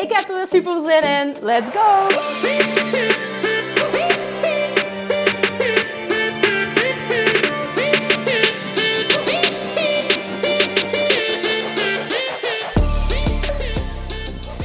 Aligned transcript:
Ik 0.00 0.12
heb 0.12 0.28
er 0.28 0.36
weer 0.36 0.46
super 0.46 0.80
zin 0.80 1.02
in. 1.02 1.36
Let's 1.40 1.70
go! 1.70 2.06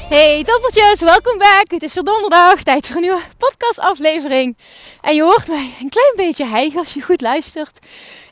Hey 0.10 0.44
toppeltjes, 0.44 1.00
welkom 1.00 1.38
back. 1.38 1.66
Het 1.68 1.84
is 1.84 1.94
weer 1.94 2.04
donderdag, 2.04 2.64
tijd 2.64 2.88
voor 2.88 2.96
een 2.96 3.02
nieuwe 3.02 3.22
podcastaflevering. 3.38 4.58
En 5.02 5.16
je 5.16 5.22
hoort 5.22 5.48
mij 5.48 5.74
een 5.82 5.90
klein 5.90 6.14
beetje 6.16 6.46
hijgen 6.46 6.80
als 6.80 6.94
je 6.94 7.02
goed 7.02 7.22
luistert. 7.22 7.80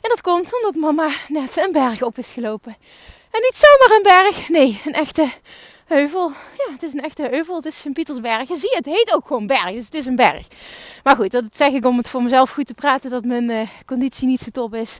En 0.00 0.08
dat 0.08 0.20
komt 0.20 0.54
omdat 0.54 0.74
mama 0.74 1.08
net 1.28 1.56
een 1.56 1.72
berg 1.72 2.02
op 2.02 2.18
is 2.18 2.32
gelopen. 2.32 2.76
En 3.30 3.40
niet 3.40 3.56
zomaar 3.56 3.96
een 3.96 4.02
berg, 4.02 4.48
nee, 4.48 4.80
een 4.84 4.92
echte 4.94 5.32
heuvel. 5.94 6.32
Ja, 6.58 6.72
het 6.72 6.82
is 6.82 6.92
een 6.92 7.00
echte 7.00 7.28
heuvel. 7.30 7.56
Het 7.56 7.64
is 7.64 7.80
Sint-Pietersberg. 7.80 8.48
Je 8.48 8.56
ziet, 8.56 8.74
het 8.74 8.86
heet 8.86 9.12
ook 9.14 9.26
gewoon 9.26 9.46
berg. 9.46 9.72
Dus 9.72 9.84
het 9.84 9.94
is 9.94 10.06
een 10.06 10.16
berg. 10.16 10.46
Maar 11.02 11.16
goed, 11.16 11.30
dat 11.30 11.44
zeg 11.50 11.72
ik 11.72 11.86
om 11.86 11.96
het 11.96 12.08
voor 12.08 12.22
mezelf 12.22 12.50
goed 12.50 12.66
te 12.66 12.74
praten. 12.74 13.10
Dat 13.10 13.24
mijn 13.24 13.50
uh, 13.50 13.68
conditie 13.86 14.26
niet 14.26 14.40
zo 14.40 14.50
top 14.50 14.74
is. 14.74 14.98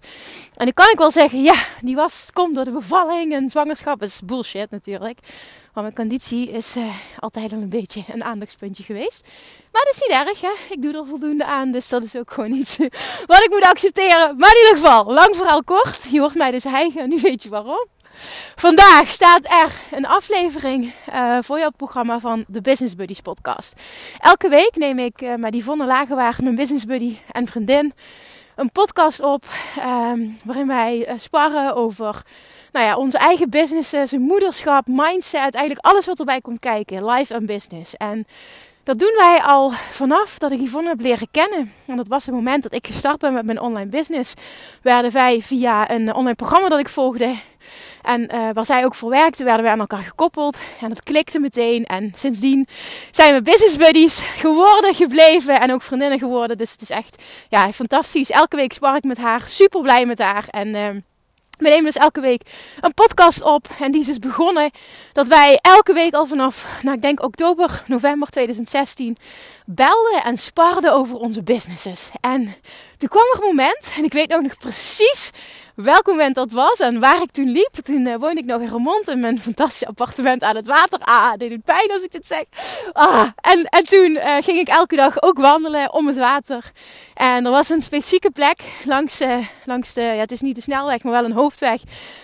En 0.54 0.64
dan 0.64 0.74
kan 0.74 0.90
ik 0.90 0.98
wel 0.98 1.10
zeggen, 1.10 1.42
ja, 1.42 1.54
die 1.80 1.94
was, 1.94 2.30
komt 2.32 2.54
door 2.54 2.64
de 2.64 2.70
bevalling 2.70 3.32
en 3.32 3.48
zwangerschap. 3.48 4.00
Dat 4.00 4.08
is 4.08 4.20
bullshit 4.24 4.70
natuurlijk. 4.70 5.18
Maar 5.72 5.82
mijn 5.82 5.94
conditie 5.94 6.50
is 6.50 6.76
uh, 6.76 6.84
altijd 7.18 7.52
al 7.52 7.58
een 7.58 7.68
beetje 7.68 8.04
een 8.12 8.24
aandachtspuntje 8.24 8.82
geweest. 8.82 9.28
Maar 9.72 9.82
dat 9.84 9.94
is 9.94 10.00
niet 10.00 10.26
erg, 10.26 10.40
hè. 10.40 10.74
Ik 10.74 10.82
doe 10.82 10.92
er 10.92 11.06
voldoende 11.06 11.44
aan. 11.44 11.70
Dus 11.70 11.88
dat 11.88 12.02
is 12.02 12.16
ook 12.16 12.30
gewoon 12.32 12.52
iets 12.52 12.76
wat 13.26 13.42
ik 13.42 13.50
moet 13.50 13.64
accepteren. 13.64 14.36
Maar 14.38 14.50
in 14.50 14.62
ieder 14.62 14.76
geval, 14.76 15.04
lang 15.04 15.36
verhaal 15.36 15.64
kort. 15.64 16.02
Je 16.10 16.20
hoort 16.20 16.34
mij 16.34 16.50
dus 16.50 16.64
hijgen 16.64 17.00
en 17.00 17.08
nu 17.08 17.18
weet 17.20 17.42
je 17.42 17.48
waarom. 17.48 17.86
Vandaag 18.54 19.08
staat 19.08 19.44
er 19.44 19.80
een 19.90 20.06
aflevering 20.06 20.92
uh, 21.08 21.38
voor 21.40 21.58
jouw 21.58 21.70
programma 21.70 22.18
van 22.18 22.44
de 22.48 22.60
Business 22.60 22.94
Buddies 22.94 23.20
podcast. 23.20 23.74
Elke 24.18 24.48
week 24.48 24.76
neem 24.76 24.98
ik 24.98 25.22
uh, 25.22 25.34
met 25.34 25.54
Yvonne 25.54 25.86
Lagerwaard, 25.86 26.42
mijn 26.42 26.54
business 26.54 26.84
buddy 26.84 27.18
en 27.32 27.46
vriendin, 27.46 27.92
een 28.56 28.72
podcast 28.72 29.20
op 29.20 29.44
um, 29.78 30.38
waarin 30.44 30.66
wij 30.66 31.08
uh, 31.08 31.18
sparren 31.18 31.74
over 31.74 32.22
nou 32.72 32.86
ja, 32.86 32.96
onze 32.96 33.18
eigen 33.18 33.50
businesses, 33.50 34.12
moederschap, 34.12 34.86
mindset, 34.86 35.54
eigenlijk 35.54 35.86
alles 35.86 36.06
wat 36.06 36.18
erbij 36.18 36.40
komt 36.40 36.58
kijken, 36.58 37.06
life 37.06 37.34
en 37.34 37.46
business. 37.46 37.96
En 37.96 38.26
dat 38.84 38.98
doen 38.98 39.14
wij 39.16 39.42
al 39.42 39.72
vanaf 39.90 40.38
dat 40.38 40.50
ik 40.50 40.60
Yvonne 40.60 40.88
heb 40.88 41.00
leren 41.00 41.28
kennen. 41.30 41.72
En 41.86 41.96
dat 41.96 42.08
was 42.08 42.26
het 42.26 42.34
moment 42.34 42.62
dat 42.62 42.74
ik 42.74 42.86
gestart 42.86 43.18
ben 43.18 43.32
met 43.32 43.44
mijn 43.44 43.60
online 43.60 43.90
business. 43.90 44.34
Werden 44.82 45.12
wij 45.12 45.40
via 45.42 45.90
een 45.90 46.14
online 46.14 46.34
programma 46.34 46.68
dat 46.68 46.78
ik 46.78 46.88
volgde. 46.88 47.34
En 48.02 48.34
uh, 48.34 48.48
waar 48.52 48.64
zij 48.64 48.84
ook 48.84 48.94
voor 48.94 49.10
werkte, 49.10 49.44
werden 49.44 49.64
we 49.64 49.70
aan 49.70 49.80
elkaar 49.80 50.02
gekoppeld. 50.02 50.58
En 50.80 50.88
dat 50.88 51.02
klikte 51.02 51.38
meteen. 51.38 51.84
En 51.84 52.12
sindsdien 52.16 52.66
zijn 53.10 53.34
we 53.34 53.42
business 53.42 53.76
buddies 53.76 54.20
geworden, 54.20 54.94
gebleven. 54.94 55.60
En 55.60 55.72
ook 55.72 55.82
vriendinnen 55.82 56.18
geworden. 56.18 56.58
Dus 56.58 56.72
het 56.72 56.82
is 56.82 56.90
echt 56.90 57.22
ja, 57.48 57.72
fantastisch. 57.72 58.30
Elke 58.30 58.56
week 58.56 58.72
spar 58.72 58.96
ik 58.96 59.04
met 59.04 59.18
haar. 59.18 59.42
Super 59.42 59.80
blij 59.80 60.06
met 60.06 60.18
haar. 60.18 60.44
En... 60.50 60.68
Uh, 60.68 60.88
we 61.58 61.68
nemen 61.68 61.84
dus 61.84 61.96
elke 61.96 62.20
week 62.20 62.42
een 62.80 62.94
podcast 62.94 63.42
op. 63.42 63.68
En 63.80 63.92
die 63.92 64.00
is 64.00 64.06
dus 64.06 64.18
begonnen 64.18 64.70
dat 65.12 65.26
wij 65.26 65.58
elke 65.62 65.92
week 65.92 66.14
al 66.14 66.26
vanaf, 66.26 66.66
nou 66.82 66.96
ik 66.96 67.02
denk 67.02 67.22
oktober, 67.22 67.82
november 67.86 68.28
2016, 68.28 69.16
belden 69.66 70.22
en 70.24 70.36
sparden 70.36 70.92
over 70.92 71.16
onze 71.16 71.42
businesses. 71.42 72.10
En 72.20 72.54
toen 72.98 73.08
kwam 73.08 73.22
er 73.22 73.40
een 73.40 73.46
moment, 73.46 73.92
en 73.96 74.04
ik 74.04 74.12
weet 74.12 74.28
nog 74.28 74.58
precies 74.58 75.30
welk 75.74 76.06
moment 76.06 76.34
dat 76.34 76.52
was 76.52 76.78
en 76.78 77.00
waar 77.00 77.22
ik 77.22 77.30
toen 77.30 77.50
liep. 77.50 77.72
Toen 77.82 78.06
uh, 78.06 78.14
woonde 78.14 78.40
ik 78.40 78.46
nog 78.46 78.60
in 78.60 78.68
Remont 78.68 79.08
in 79.08 79.20
mijn 79.20 79.40
fantastische 79.40 79.86
appartement 79.86 80.42
aan 80.42 80.56
het 80.56 80.66
water. 80.66 80.98
Ah, 80.98 81.32
dit 81.36 81.50
doet 81.50 81.64
pijn 81.64 81.90
als 81.90 82.02
ik 82.02 82.12
dit 82.12 82.26
zeg. 82.26 82.44
Ah, 82.92 83.28
en, 83.40 83.64
en 83.64 83.84
toen 83.84 84.10
uh, 84.10 84.36
ging 84.40 84.58
ik 84.58 84.68
elke 84.68 84.96
dag 84.96 85.22
ook 85.22 85.38
wandelen 85.38 85.92
om 85.92 86.06
het 86.06 86.16
water. 86.16 86.70
En 87.14 87.44
er 87.44 87.50
was 87.50 87.68
een 87.68 87.82
specifieke 87.82 88.30
plek 88.30 88.60
langs, 88.84 89.20
uh, 89.20 89.46
langs 89.64 89.92
de, 89.92 90.00
ja 90.00 90.14
het 90.14 90.32
is 90.32 90.40
niet 90.40 90.54
de 90.54 90.62
snelweg, 90.62 91.02
maar 91.02 91.12
wel 91.12 91.24
een 91.24 91.32
hoofdweg. 91.32 91.80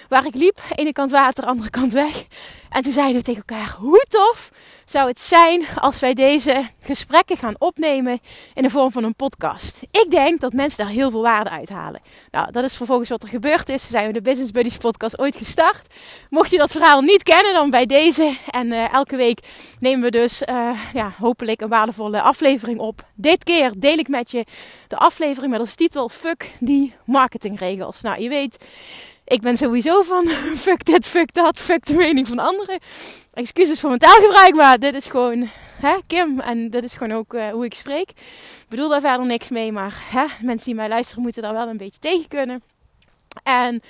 Waar 0.09 0.27
ik 0.27 0.35
liep, 0.35 0.61
ene 0.75 0.93
kant 0.93 1.11
water, 1.11 1.45
andere 1.45 1.71
kant 1.71 1.93
weg. 1.93 2.27
En 2.71 2.83
toen 2.83 2.93
zeiden 2.93 3.17
we 3.17 3.23
tegen 3.23 3.45
elkaar, 3.47 3.77
hoe 3.79 4.05
tof 4.09 4.51
zou 4.85 5.09
het 5.09 5.21
zijn 5.21 5.67
als 5.75 6.01
wij 6.01 6.15
deze 6.15 6.67
gesprekken 6.81 7.37
gaan 7.37 7.55
opnemen 7.59 8.21
in 8.55 8.63
de 8.63 8.71
vorm 8.71 8.91
van 8.91 9.05
een 9.05 9.15
podcast. 9.15 9.83
Ik 9.91 10.07
denk 10.11 10.41
dat 10.41 10.53
mensen 10.53 10.85
daar 10.85 10.95
heel 10.95 11.11
veel 11.11 11.23
waarde 11.23 11.51
uit 11.51 11.69
halen. 11.69 12.01
Nou, 12.31 12.53
dat 12.53 12.65
is 12.65 12.77
vervolgens 12.77 13.09
wat 13.09 13.23
er 13.23 13.29
gebeurd 13.29 13.69
is. 13.69 13.83
We 13.83 13.91
zijn 13.91 14.13
de 14.13 14.23
Business 14.23 14.51
Buddies 14.51 14.77
podcast 14.77 15.19
ooit 15.19 15.37
gestart. 15.37 15.95
Mocht 16.29 16.51
je 16.51 16.59
dat 16.59 16.73
verhaal 16.73 17.01
niet 17.01 17.23
kennen, 17.23 17.53
dan 17.53 17.71
bij 17.71 17.87
deze. 17.87 18.37
En 18.51 18.67
uh, 18.67 18.93
elke 18.93 19.17
week 19.17 19.39
nemen 19.81 20.03
we 20.03 20.11
dus 20.11 20.43
uh, 20.43 20.71
ja, 20.93 21.13
hopelijk 21.19 21.61
een 21.61 21.69
waardevolle 21.69 22.21
aflevering 22.21 22.79
op. 22.79 23.05
Dit 23.15 23.45
keer 23.45 23.73
deel 23.77 23.99
ik 23.99 24.09
met 24.09 24.31
je 24.31 24.45
de 24.89 24.97
aflevering 24.97 25.53
met 25.53 25.61
als 25.61 25.75
titel 25.75 26.09
Fuck 26.09 26.51
die 26.59 26.95
marketingregels. 27.05 28.01
Nou, 28.01 28.23
je 28.23 28.29
weet 28.29 28.65
ik 29.31 29.41
ben 29.41 29.57
sowieso 29.57 30.03
van 30.03 30.29
fuck 30.67 30.85
dit, 30.85 31.07
fuck 31.07 31.35
dat, 31.35 31.59
fuck 31.59 31.87
de 31.87 31.95
mening 31.95 32.27
van 32.27 32.39
anderen. 32.39 32.79
Excuses 33.33 33.81
voor 33.81 33.89
mijn 33.89 34.01
taalgebruik, 34.01 34.55
maar 34.55 34.79
dit 34.79 34.95
is 34.95 35.07
gewoon 35.07 35.51
hè, 35.81 35.97
Kim. 36.07 36.41
En 36.41 36.71
dit 36.71 36.85
is 36.85 36.95
gewoon 36.95 37.17
ook 37.17 37.35
uh, 37.35 37.49
hoe 37.49 37.65
ik 37.65 37.75
spreek. 37.75 38.11
Ik 38.11 38.67
bedoel 38.69 38.89
daar 38.89 39.01
verder 39.01 39.27
niks 39.27 39.49
mee, 39.49 39.73
maar 39.73 40.03
hè, 40.11 40.25
mensen 40.41 40.67
die 40.67 40.75
mij 40.75 40.89
luisteren 40.89 41.23
moeten 41.23 41.43
daar 41.43 41.53
wel 41.53 41.69
een 41.69 41.77
beetje 41.77 42.01
tegen 42.01 42.29
kunnen. 42.29 42.63
En 43.43 43.83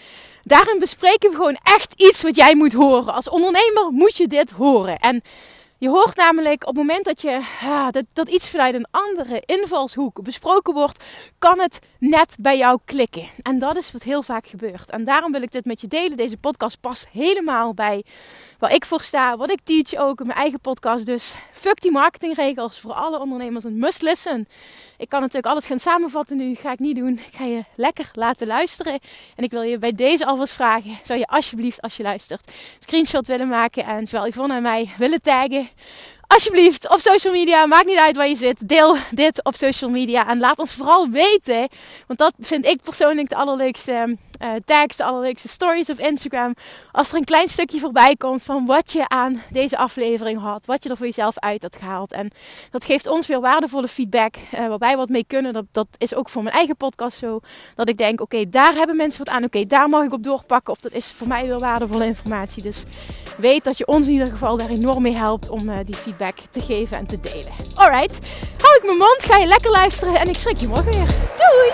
daarin 0.42 0.78
bespreken 0.78 1.30
we 1.30 1.36
gewoon 1.36 1.58
echt 1.62 1.94
iets 1.96 2.22
wat 2.22 2.36
jij 2.36 2.54
moet 2.54 2.72
horen. 2.72 3.14
Als 3.14 3.28
ondernemer 3.28 3.88
moet 3.90 4.16
je 4.16 4.26
dit 4.26 4.50
horen. 4.50 4.98
En 4.98 5.22
je 5.78 5.88
hoort 5.88 6.16
namelijk 6.16 6.62
op 6.66 6.76
het 6.76 6.86
moment 6.86 7.04
dat, 7.04 7.22
je, 7.22 7.40
ah, 7.62 7.90
dat, 7.90 8.04
dat 8.12 8.28
iets 8.28 8.50
vanuit 8.50 8.74
een 8.74 8.88
andere 8.90 9.42
invalshoek 9.46 10.22
besproken 10.22 10.74
wordt, 10.74 11.04
kan 11.38 11.60
het 11.60 11.78
net 12.00 12.36
bij 12.40 12.58
jou 12.58 12.78
klikken. 12.84 13.28
En 13.42 13.58
dat 13.58 13.76
is 13.76 13.92
wat 13.92 14.02
heel 14.02 14.22
vaak 14.22 14.46
gebeurt. 14.46 14.90
En 14.90 15.04
daarom 15.04 15.32
wil 15.32 15.42
ik 15.42 15.52
dit 15.52 15.64
met 15.64 15.80
je 15.80 15.88
delen. 15.88 16.16
Deze 16.16 16.36
podcast 16.36 16.80
past 16.80 17.08
helemaal 17.12 17.74
bij 17.74 18.04
waar 18.58 18.74
ik 18.74 18.84
voor 18.84 19.00
sta, 19.00 19.36
wat 19.36 19.50
ik 19.50 19.60
teach 19.64 19.94
ook 19.94 20.20
in 20.20 20.26
mijn 20.26 20.38
eigen 20.38 20.60
podcast. 20.60 21.06
Dus 21.06 21.34
fuck 21.52 21.80
die 21.80 21.90
marketingregels 21.90 22.80
voor 22.80 22.92
alle 22.92 23.18
ondernemers 23.18 23.64
een 23.64 23.78
must 23.78 24.02
listen. 24.02 24.48
Ik 24.98 25.08
kan 25.08 25.20
natuurlijk 25.20 25.52
alles 25.52 25.66
gaan 25.66 25.78
samenvatten 25.78 26.36
nu, 26.36 26.54
ga 26.54 26.72
ik 26.72 26.78
niet 26.78 26.96
doen. 26.96 27.12
Ik 27.26 27.34
ga 27.34 27.44
je 27.44 27.64
lekker 27.74 28.10
laten 28.12 28.46
luisteren. 28.46 28.98
En 29.36 29.44
ik 29.44 29.50
wil 29.50 29.62
je 29.62 29.78
bij 29.78 29.92
deze 29.92 30.26
alvast 30.26 30.52
vragen, 30.52 30.98
zou 31.02 31.18
je 31.18 31.26
alsjeblieft 31.26 31.80
als 31.80 31.96
je 31.96 32.02
luistert, 32.02 32.50
screenshot 32.78 33.26
willen 33.26 33.48
maken 33.48 33.84
en 33.84 34.06
zowel 34.06 34.26
Yvonne 34.26 34.54
en 34.54 34.62
mij 34.62 34.90
willen 34.98 35.22
taggen 35.22 35.68
alsjeblieft 36.32 36.88
op 36.88 37.00
social 37.00 37.32
media, 37.32 37.66
maakt 37.66 37.86
niet 37.86 37.98
uit 37.98 38.16
waar 38.16 38.28
je 38.28 38.36
zit, 38.36 38.68
deel 38.68 38.96
dit 39.10 39.44
op 39.44 39.54
social 39.54 39.90
media 39.90 40.28
en 40.28 40.38
laat 40.38 40.58
ons 40.58 40.74
vooral 40.74 41.08
weten, 41.08 41.68
want 42.06 42.18
dat 42.18 42.32
vind 42.38 42.66
ik 42.66 42.82
persoonlijk 42.82 43.28
de 43.28 43.36
allerleukste 43.36 44.16
uh, 44.42 44.50
tags, 44.64 44.96
de 44.96 45.04
allerleukste 45.04 45.48
stories 45.48 45.90
op 45.90 45.98
Instagram. 45.98 46.54
Als 46.90 47.10
er 47.10 47.16
een 47.16 47.24
klein 47.24 47.48
stukje 47.48 47.78
voorbij 47.78 48.16
komt 48.16 48.42
van 48.42 48.66
wat 48.66 48.92
je 48.92 49.08
aan 49.08 49.42
deze 49.50 49.76
aflevering 49.76 50.40
had. 50.40 50.66
Wat 50.66 50.82
je 50.82 50.88
er 50.88 50.96
voor 50.96 51.06
jezelf 51.06 51.38
uit 51.38 51.62
had 51.62 51.76
gehaald. 51.76 52.12
En 52.12 52.30
dat 52.70 52.84
geeft 52.84 53.06
ons 53.06 53.26
weer 53.26 53.40
waardevolle 53.40 53.88
feedback. 53.88 54.34
Uh, 54.54 54.66
waarbij 54.66 54.90
we 54.90 54.96
wat 54.96 55.08
mee 55.08 55.24
kunnen. 55.26 55.52
Dat, 55.52 55.64
dat 55.72 55.86
is 55.98 56.14
ook 56.14 56.28
voor 56.28 56.42
mijn 56.42 56.54
eigen 56.54 56.76
podcast 56.76 57.18
zo. 57.18 57.40
Dat 57.74 57.88
ik 57.88 57.98
denk, 57.98 58.20
oké, 58.20 58.48
daar 58.48 58.74
hebben 58.74 58.96
mensen 58.96 59.24
wat 59.24 59.34
aan. 59.34 59.44
Oké, 59.44 59.66
daar 59.66 59.88
mag 59.88 60.04
ik 60.04 60.12
op 60.12 60.22
doorpakken. 60.22 60.72
Of 60.72 60.80
dat 60.80 60.92
is 60.92 61.12
voor 61.16 61.28
mij 61.28 61.46
weer 61.46 61.58
waardevolle 61.58 62.04
informatie. 62.04 62.62
Dus 62.62 62.84
weet 63.38 63.64
dat 63.64 63.78
je 63.78 63.86
ons 63.86 64.06
in 64.06 64.12
ieder 64.12 64.28
geval 64.28 64.56
daar 64.56 64.68
enorm 64.68 65.02
mee 65.02 65.16
helpt 65.16 65.48
om 65.48 65.68
uh, 65.68 65.76
die 65.84 65.96
feedback 65.96 66.38
te 66.50 66.60
geven 66.60 66.96
en 66.96 67.06
te 67.06 67.20
delen. 67.20 67.52
Alright, 67.74 68.18
hou 68.62 68.76
ik 68.76 68.82
mijn 68.84 68.98
mond, 68.98 69.16
ga 69.18 69.38
je 69.38 69.46
lekker 69.46 69.70
luisteren 69.70 70.14
en 70.14 70.28
ik 70.28 70.38
spreek 70.38 70.56
je 70.56 70.68
morgen 70.68 70.92
weer. 70.92 71.06
Doei! 71.36 71.70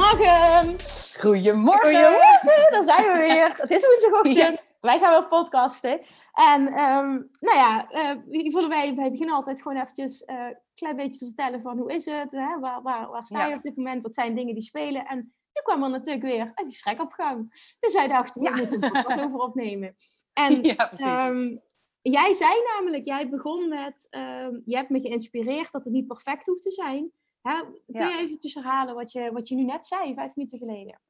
Goedemorgen. 0.00 0.76
Goedemorgen. 1.20 1.80
Goedemorgen, 1.80 2.70
daar 2.70 2.84
zijn 2.84 3.12
we 3.12 3.18
weer. 3.18 3.54
Het 3.56 3.70
is 3.70 3.86
woensdagochtend. 3.86 4.58
Ja. 4.80 4.88
Wij 4.90 4.98
gaan 4.98 5.20
weer 5.20 5.28
podcasten. 5.28 6.00
En 6.32 6.66
ehm, 6.66 7.08
nou 7.40 7.56
ja, 7.56 7.88
uh, 7.92 8.68
wij, 8.68 8.94
wij 8.94 9.10
beginnen 9.10 9.34
altijd 9.34 9.62
gewoon 9.62 9.82
eventjes 9.82 10.22
een 10.26 10.36
uh, 10.36 10.46
klein 10.74 10.96
beetje 10.96 11.18
te 11.18 11.24
vertellen 11.24 11.62
van 11.62 11.78
hoe 11.78 11.92
is 11.92 12.04
het? 12.04 12.30
Hè? 12.30 12.58
Waar, 12.58 12.82
waar, 12.82 13.10
waar 13.10 13.26
sta 13.26 13.46
je 13.46 13.54
op 13.54 13.62
dit 13.62 13.76
moment? 13.76 14.02
Wat 14.02 14.14
zijn 14.14 14.34
dingen 14.34 14.54
die 14.54 14.62
spelen? 14.62 15.06
En 15.06 15.34
toen 15.52 15.62
kwam 15.62 15.82
er 15.82 15.90
natuurlijk 15.90 16.24
weer 16.24 16.52
een 16.54 16.64
gesprek 16.64 17.00
op 17.00 17.12
gang. 17.12 17.50
Dus 17.80 17.92
wij 17.92 18.08
dachten, 18.08 18.42
we 18.42 18.50
moeten 18.56 18.80
er 18.80 19.02
wat 19.02 19.20
over 19.24 19.38
opnemen. 19.38 19.96
En 20.32 20.62
ja, 20.62 20.86
precies. 20.86 21.28
Um, 21.28 21.60
jij 22.02 22.32
zei 22.32 22.52
namelijk, 22.76 23.04
jij 23.04 23.28
begon 23.28 23.68
met, 23.68 24.06
um, 24.10 24.62
je 24.64 24.76
hebt 24.76 24.90
me 24.90 25.00
geïnspireerd 25.00 25.72
dat 25.72 25.84
het 25.84 25.92
niet 25.92 26.06
perfect 26.06 26.46
hoeft 26.46 26.62
te 26.62 26.70
zijn. 26.70 27.12
Hè? 27.42 27.60
Kun 27.86 28.08
je 28.08 28.18
eventjes 28.18 28.54
herhalen 28.54 28.94
wat 28.94 29.12
je, 29.12 29.32
wat 29.32 29.48
je 29.48 29.54
nu 29.54 29.64
net 29.64 29.86
zei, 29.86 30.14
vijf 30.14 30.34
minuten 30.34 30.58
geleden? 30.58 31.00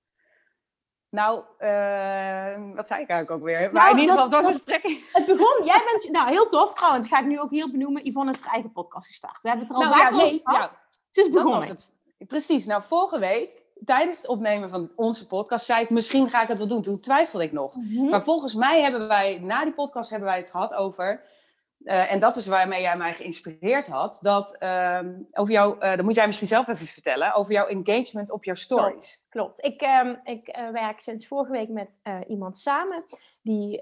Nou, 1.11 1.45
uh, 1.59 2.75
wat 2.75 2.87
zei 2.87 3.03
ik 3.03 3.09
eigenlijk 3.09 3.31
ook 3.31 3.43
weer? 3.43 3.73
Maar 3.73 3.91
in 3.91 3.99
ieder 3.99 4.11
geval, 4.11 4.25
het 4.25 4.35
was 4.35 4.55
een 4.55 4.61
strekking. 4.61 5.05
Het 5.13 5.27
begon, 5.27 5.65
jij 5.65 5.83
bent, 5.93 6.13
nou 6.13 6.29
heel 6.29 6.47
tof 6.47 6.75
trouwens, 6.75 7.09
ga 7.09 7.19
ik 7.19 7.27
nu 7.27 7.41
ook 7.41 7.51
hier 7.51 7.71
benoemen. 7.71 8.07
Yvonne 8.07 8.33
is 8.33 8.41
haar 8.41 8.53
eigen 8.53 8.73
podcast 8.73 9.07
gestart. 9.07 9.39
We 9.43 9.49
hebben 9.49 9.67
het 9.67 9.77
er 9.77 9.83
al 9.83 9.91
nou, 9.91 10.03
ja, 10.03 10.11
nee, 10.11 10.41
ja, 10.45 10.63
Het 11.09 11.27
is 11.27 11.31
begonnen. 11.31 11.69
Het. 11.69 11.91
Precies, 12.19 12.67
nou 12.67 12.83
vorige 12.83 13.19
week, 13.19 13.63
tijdens 13.85 14.17
het 14.17 14.27
opnemen 14.27 14.71
van 14.71 14.91
onze 14.97 15.27
podcast, 15.27 15.65
zei 15.65 15.83
ik 15.83 15.91
misschien 15.91 16.31
ga 16.31 16.43
ik 16.43 16.49
het 16.49 16.59
wel 16.59 16.67
doen. 16.67 16.83
Toen 16.83 17.01
twijfelde 17.01 17.45
ik 17.45 17.53
nog. 17.53 17.75
Mhm. 17.77 18.09
Maar 18.09 18.23
volgens 18.25 18.55
mij 18.55 18.83
hebben 18.83 19.09
wij, 19.09 19.39
na 19.39 19.65
die 19.65 19.73
podcast 19.73 20.11
hebben 20.11 20.29
wij 20.29 20.39
het 20.39 20.51
gehad 20.51 20.75
over 20.75 21.25
uh, 21.85 22.13
en 22.13 22.19
dat 22.19 22.37
is 22.37 22.47
waarmee 22.47 22.81
jij 22.81 22.97
mij 22.97 23.13
geïnspireerd 23.13 23.87
had. 23.87 24.19
Dat 24.23 24.57
uh, 24.63 25.01
over 25.33 25.53
jou, 25.53 25.75
uh, 25.75 25.97
dat 25.97 26.03
moet 26.03 26.15
jij 26.15 26.27
misschien 26.27 26.47
zelf 26.47 26.69
even 26.69 26.87
vertellen, 26.87 27.35
over 27.35 27.53
jouw 27.53 27.67
engagement 27.67 28.33
op 28.33 28.45
jouw 28.45 28.55
stories. 28.55 29.27
Klopt. 29.29 29.65
Ik, 29.65 29.83
uh, 29.83 30.11
ik 30.25 30.49
eh, 30.49 30.71
werk 30.71 31.01
sinds 31.01 31.27
vorige 31.27 31.53
week 31.53 31.69
met 31.69 32.01
iemand 32.29 32.59
samen 32.59 33.05
die 33.43 33.81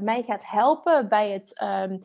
mij 0.00 0.22
gaat 0.26 0.46
helpen 0.46 1.08
bij 1.08 1.30
het 1.30 1.58
ehm, 1.58 1.98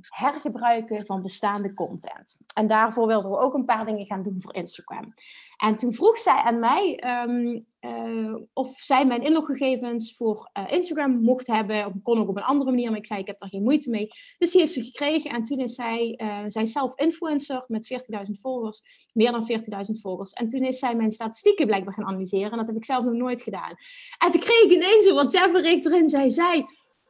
hergebruiken 0.00 1.06
van 1.06 1.22
bestaande 1.22 1.74
content. 1.74 2.36
En 2.54 2.66
daarvoor 2.66 3.06
wilden 3.06 3.30
we 3.30 3.38
ook 3.38 3.54
een 3.54 3.64
paar 3.64 3.84
dingen 3.84 4.06
gaan 4.06 4.22
doen 4.22 4.40
voor 4.40 4.54
Instagram. 4.54 5.14
En 5.56 5.76
toen 5.76 5.92
vroeg 5.92 6.18
zij 6.18 6.36
aan 6.36 6.58
mij 6.58 7.04
um, 7.26 7.66
uh, 7.80 8.34
of 8.52 8.76
zij 8.76 9.06
mijn 9.06 9.22
inloggegevens 9.22 10.16
voor 10.16 10.50
uh, 10.58 10.72
Instagram 10.72 11.20
mocht 11.20 11.46
hebben. 11.46 11.86
Of 11.86 11.92
kon 12.02 12.18
ook 12.18 12.28
op 12.28 12.36
een 12.36 12.42
andere 12.42 12.70
manier, 12.70 12.88
maar 12.90 12.98
ik 12.98 13.06
zei 13.06 13.20
ik 13.20 13.26
heb 13.26 13.38
daar 13.38 13.48
geen 13.48 13.62
moeite 13.62 13.90
mee. 13.90 14.08
Dus 14.38 14.50
die 14.50 14.60
heeft 14.60 14.72
ze 14.72 14.82
gekregen 14.82 15.30
en 15.30 15.42
toen 15.42 15.58
is 15.58 15.74
zij, 15.74 16.20
uh, 16.22 16.38
zij 16.48 16.66
zelf 16.66 16.98
influencer 16.98 17.64
met 17.66 17.86
40.000 18.26 18.40
volgers. 18.40 18.82
Meer 19.12 19.32
dan 19.32 19.50
40.000 19.52 20.00
volgers. 20.00 20.32
En 20.32 20.48
toen 20.48 20.62
is 20.62 20.78
zij 20.78 20.94
mijn 20.94 21.10
statistieken 21.10 21.66
blijkbaar 21.66 21.94
gaan 21.94 22.06
analyseren. 22.06 22.50
En 22.50 22.58
dat 22.58 22.66
heb 22.66 22.76
ik 22.76 22.84
zelf 22.84 23.04
nog 23.04 23.14
nooit 23.14 23.42
gedaan. 23.42 23.74
En 24.18 24.30
toen 24.30 24.40
kreeg 24.40 24.62
ik 24.62 24.72
ineens 24.72 25.06
een 25.06 25.14
WhatsApp 25.14 25.52
bericht 25.52 25.86
erin. 25.86 26.08
Zij 26.08 26.30
zei 26.30 26.66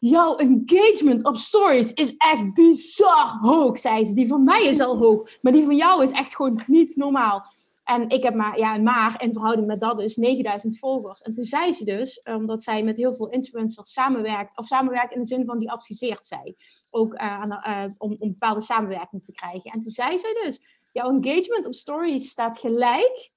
jouw 0.08 0.36
engagement 0.36 1.24
op 1.24 1.36
stories 1.36 1.92
is 1.92 2.16
echt 2.16 2.54
bizar 2.54 3.38
hoog, 3.40 3.78
zei 3.78 4.04
ze. 4.04 4.14
Die 4.14 4.28
van 4.28 4.44
mij 4.44 4.62
is 4.62 4.80
al 4.80 4.96
hoog, 4.96 5.30
maar 5.40 5.52
die 5.52 5.64
van 5.64 5.76
jou 5.76 6.02
is 6.02 6.10
echt 6.10 6.34
gewoon 6.34 6.62
niet 6.66 6.96
normaal. 6.96 7.44
En 7.84 8.08
ik 8.08 8.22
heb 8.22 8.34
maar, 8.34 8.58
ja, 8.58 8.78
maar 8.78 9.22
in 9.22 9.32
verhouding 9.32 9.66
met 9.66 9.80
dat 9.80 9.98
dus 9.98 10.16
9000 10.16 10.78
volgers. 10.78 11.22
En 11.22 11.32
toen 11.32 11.44
zei 11.44 11.72
ze 11.72 11.84
dus, 11.84 12.22
omdat 12.22 12.62
zij 12.62 12.82
met 12.82 12.96
heel 12.96 13.14
veel 13.14 13.28
influencers 13.28 13.92
samenwerkt, 13.92 14.56
of 14.56 14.66
samenwerkt 14.66 15.12
in 15.12 15.20
de 15.20 15.26
zin 15.26 15.44
van 15.44 15.58
die 15.58 15.70
adviseert 15.70 16.26
zij, 16.26 16.56
ook 16.90 17.14
uh, 17.14 17.20
aan, 17.20 17.50
uh, 17.50 17.94
om, 17.98 18.16
om 18.18 18.28
bepaalde 18.28 18.60
samenwerking 18.60 19.24
te 19.24 19.32
krijgen. 19.32 19.70
En 19.70 19.80
toen 19.80 19.90
zei 19.90 20.18
zij 20.18 20.40
dus, 20.44 20.60
jouw 20.92 21.10
engagement 21.10 21.66
op 21.66 21.74
stories 21.74 22.30
staat 22.30 22.58
gelijk 22.58 23.32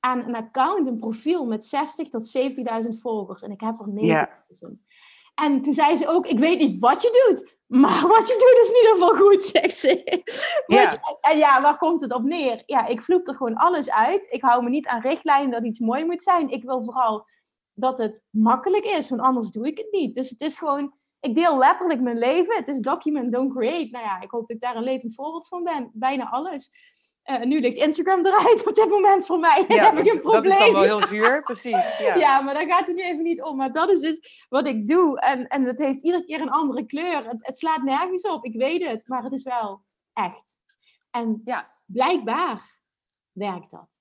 aan 0.00 0.24
een 0.24 0.36
account, 0.36 0.86
een 0.86 0.98
profiel 0.98 1.44
met 1.44 1.64
60 1.64 2.08
tot 2.08 2.36
70.000 2.84 2.88
volgers. 2.88 3.42
En 3.42 3.50
ik 3.50 3.60
heb 3.60 3.80
er 3.80 3.88
9000. 3.88 4.84
En 5.34 5.62
toen 5.62 5.72
zei 5.72 5.96
ze 5.96 6.08
ook, 6.08 6.26
ik 6.26 6.38
weet 6.38 6.58
niet 6.58 6.80
wat 6.80 7.02
je 7.02 7.26
doet, 7.28 7.54
maar 7.66 8.06
wat 8.16 8.28
je 8.28 8.34
doet 8.34 8.62
is 8.62 8.68
in 8.68 8.76
ieder 8.76 8.92
geval 8.92 9.26
goed, 9.26 9.44
zegt 9.56 9.78
ze. 9.78 10.22
Ja. 10.66 11.00
en 11.20 11.38
ja, 11.38 11.62
waar 11.62 11.78
komt 11.78 12.00
het 12.00 12.12
op 12.12 12.22
neer? 12.22 12.62
Ja, 12.66 12.86
ik 12.86 13.02
vloep 13.02 13.28
er 13.28 13.34
gewoon 13.34 13.54
alles 13.54 13.90
uit. 13.90 14.26
Ik 14.30 14.42
hou 14.42 14.62
me 14.62 14.70
niet 14.70 14.86
aan 14.86 15.00
richtlijnen 15.00 15.50
dat 15.50 15.64
iets 15.64 15.78
mooi 15.78 16.04
moet 16.04 16.22
zijn. 16.22 16.50
Ik 16.50 16.64
wil 16.64 16.84
vooral 16.84 17.26
dat 17.74 17.98
het 17.98 18.24
makkelijk 18.30 18.84
is, 18.84 19.08
want 19.08 19.22
anders 19.22 19.50
doe 19.50 19.66
ik 19.66 19.78
het 19.78 19.88
niet. 19.90 20.14
Dus 20.14 20.30
het 20.30 20.40
is 20.40 20.56
gewoon, 20.56 20.94
ik 21.20 21.34
deel 21.34 21.58
letterlijk 21.58 22.00
mijn 22.00 22.18
leven. 22.18 22.56
Het 22.56 22.68
is 22.68 22.80
document, 22.80 23.32
don't 23.32 23.54
create. 23.54 23.88
Nou 23.90 24.04
ja, 24.04 24.20
ik 24.20 24.30
hoop 24.30 24.40
dat 24.40 24.56
ik 24.56 24.60
daar 24.60 24.76
een 24.76 24.82
levend 24.82 25.14
voorbeeld 25.14 25.48
van 25.48 25.62
ben. 25.62 25.90
Bijna 25.92 26.30
alles. 26.30 26.70
Uh, 27.30 27.40
nu 27.40 27.60
ligt 27.60 27.76
Instagram 27.76 28.26
eruit 28.26 28.66
op 28.66 28.74
dit 28.74 28.88
moment 28.88 29.26
voor 29.26 29.38
mij. 29.38 29.64
Ja, 29.68 29.84
heb 29.94 29.98
ik 29.98 30.12
een 30.12 30.20
probleem. 30.20 30.42
Dat 30.42 30.52
is 30.52 30.58
dan 30.58 30.72
wel 30.72 30.82
heel 30.82 31.06
zuur, 31.06 31.42
precies. 31.50 31.98
Ja. 31.98 32.14
ja, 32.14 32.40
maar 32.40 32.54
daar 32.54 32.66
gaat 32.66 32.86
het 32.86 32.96
nu 32.96 33.02
even 33.02 33.22
niet 33.22 33.42
om. 33.42 33.56
Maar 33.56 33.72
dat 33.72 33.90
is 33.90 34.00
dus 34.00 34.46
wat 34.48 34.66
ik 34.66 34.86
doe. 34.86 35.20
En, 35.20 35.46
en 35.46 35.64
het 35.64 35.78
heeft 35.78 36.02
iedere 36.02 36.24
keer 36.24 36.40
een 36.40 36.50
andere 36.50 36.86
kleur. 36.86 37.24
Het, 37.26 37.36
het 37.38 37.58
slaat 37.58 37.82
nergens 37.82 38.22
op, 38.22 38.44
ik 38.44 38.54
weet 38.54 38.86
het. 38.86 39.08
Maar 39.08 39.22
het 39.22 39.32
is 39.32 39.42
wel 39.42 39.84
echt. 40.12 40.56
En 41.10 41.40
ja. 41.44 41.70
blijkbaar 41.86 42.60
werkt 43.32 43.70
dat. 43.70 44.00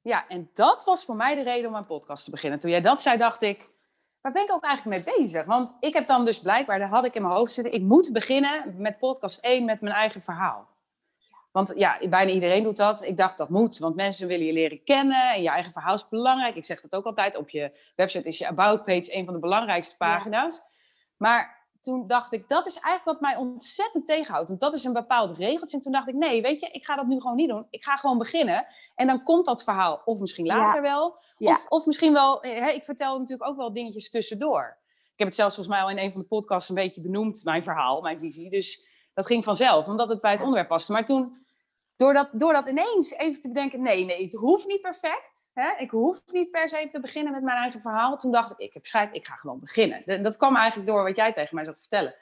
Ja, 0.00 0.28
en 0.28 0.50
dat 0.54 0.84
was 0.84 1.04
voor 1.04 1.16
mij 1.16 1.34
de 1.34 1.42
reden 1.42 1.70
om 1.70 1.76
een 1.76 1.86
podcast 1.86 2.24
te 2.24 2.30
beginnen. 2.30 2.58
Toen 2.58 2.70
jij 2.70 2.80
dat 2.80 3.00
zei, 3.00 3.18
dacht 3.18 3.42
ik, 3.42 3.70
waar 4.20 4.32
ben 4.32 4.42
ik 4.42 4.52
ook 4.52 4.64
eigenlijk 4.64 5.04
mee 5.04 5.16
bezig? 5.16 5.44
Want 5.44 5.76
ik 5.80 5.94
heb 5.94 6.06
dan 6.06 6.24
dus 6.24 6.40
blijkbaar, 6.40 6.78
daar 6.78 6.88
had 6.88 7.04
ik 7.04 7.14
in 7.14 7.22
mijn 7.22 7.34
hoofd 7.34 7.52
zitten, 7.52 7.72
ik 7.72 7.82
moet 7.82 8.12
beginnen 8.12 8.74
met 8.76 8.98
podcast 8.98 9.44
1 9.44 9.64
met 9.64 9.80
mijn 9.80 9.94
eigen 9.94 10.22
verhaal. 10.22 10.71
Want 11.52 11.72
ja, 11.76 11.98
bijna 12.08 12.30
iedereen 12.30 12.62
doet 12.62 12.76
dat. 12.76 13.02
Ik 13.02 13.16
dacht 13.16 13.38
dat 13.38 13.48
moet, 13.48 13.78
want 13.78 13.96
mensen 13.96 14.28
willen 14.28 14.46
je 14.46 14.52
leren 14.52 14.84
kennen 14.84 15.32
en 15.34 15.42
je 15.42 15.48
eigen 15.48 15.72
verhaal 15.72 15.94
is 15.94 16.08
belangrijk. 16.08 16.56
Ik 16.56 16.64
zeg 16.64 16.80
dat 16.80 16.94
ook 16.94 17.04
altijd. 17.04 17.36
Op 17.36 17.50
je 17.50 17.78
website 17.96 18.28
is 18.28 18.38
je 18.38 18.46
About 18.46 18.84
page 18.84 19.16
een 19.16 19.24
van 19.24 19.34
de 19.34 19.40
belangrijkste 19.40 19.96
pagina's. 19.96 20.62
Maar 21.16 21.60
toen 21.80 22.06
dacht 22.06 22.32
ik, 22.32 22.48
dat 22.48 22.66
is 22.66 22.78
eigenlijk 22.78 23.04
wat 23.04 23.20
mij 23.20 23.36
ontzettend 23.36 24.06
tegenhoudt. 24.06 24.48
Want 24.48 24.60
dat 24.60 24.74
is 24.74 24.84
een 24.84 24.92
bepaald 24.92 25.36
regeltje. 25.36 25.76
En 25.76 25.82
toen 25.82 25.92
dacht 25.92 26.08
ik, 26.08 26.14
nee, 26.14 26.42
weet 26.42 26.60
je, 26.60 26.68
ik 26.72 26.84
ga 26.84 26.96
dat 26.96 27.06
nu 27.06 27.20
gewoon 27.20 27.36
niet 27.36 27.48
doen. 27.48 27.66
Ik 27.70 27.84
ga 27.84 27.96
gewoon 27.96 28.18
beginnen. 28.18 28.66
En 28.94 29.06
dan 29.06 29.22
komt 29.22 29.46
dat 29.46 29.64
verhaal, 29.64 30.02
of 30.04 30.18
misschien 30.18 30.46
later 30.46 30.82
wel. 30.82 31.16
Of, 31.38 31.66
of 31.68 31.86
misschien 31.86 32.12
wel, 32.12 32.38
hè, 32.40 32.70
ik 32.70 32.84
vertel 32.84 33.18
natuurlijk 33.18 33.50
ook 33.50 33.56
wel 33.56 33.72
dingetjes 33.72 34.10
tussendoor. 34.10 34.78
Ik 35.12 35.18
heb 35.18 35.26
het 35.26 35.36
zelfs 35.36 35.54
volgens 35.54 35.76
mij 35.76 35.84
al 35.84 35.90
in 35.90 36.04
een 36.04 36.12
van 36.12 36.20
de 36.20 36.26
podcasts 36.26 36.68
een 36.68 36.74
beetje 36.74 37.00
benoemd, 37.00 37.44
mijn 37.44 37.62
verhaal, 37.62 38.00
mijn 38.00 38.18
visie. 38.18 38.50
Dus 38.50 38.86
dat 39.14 39.26
ging 39.26 39.44
vanzelf, 39.44 39.86
omdat 39.86 40.08
het 40.08 40.20
bij 40.20 40.30
het 40.30 40.40
onderwerp 40.40 40.68
paste. 40.68 40.92
Maar 40.92 41.06
toen 41.06 41.41
door 41.96 42.12
dat, 42.12 42.28
door 42.32 42.52
dat 42.52 42.66
ineens 42.66 43.12
even 43.12 43.40
te 43.40 43.48
bedenken, 43.48 43.82
nee, 43.82 44.04
nee, 44.04 44.22
het 44.22 44.32
hoeft 44.32 44.66
niet 44.66 44.80
perfect. 44.80 45.50
Hè? 45.54 45.70
Ik 45.78 45.90
hoef 45.90 46.22
niet 46.26 46.50
per 46.50 46.68
se 46.68 46.88
te 46.90 47.00
beginnen 47.00 47.32
met 47.32 47.42
mijn 47.42 47.56
eigen 47.56 47.80
verhaal. 47.80 48.16
Toen 48.16 48.32
dacht 48.32 48.50
ik, 48.50 48.58
ik 48.58 48.72
heb 48.72 48.86
schijt, 48.86 49.14
ik 49.14 49.26
ga 49.26 49.34
gewoon 49.34 49.60
beginnen. 49.60 50.22
Dat 50.22 50.36
kwam 50.36 50.56
eigenlijk 50.56 50.86
door 50.88 51.02
wat 51.02 51.16
jij 51.16 51.32
tegen 51.32 51.54
mij 51.54 51.64
zat 51.64 51.74
te 51.74 51.80
vertellen. 51.80 52.14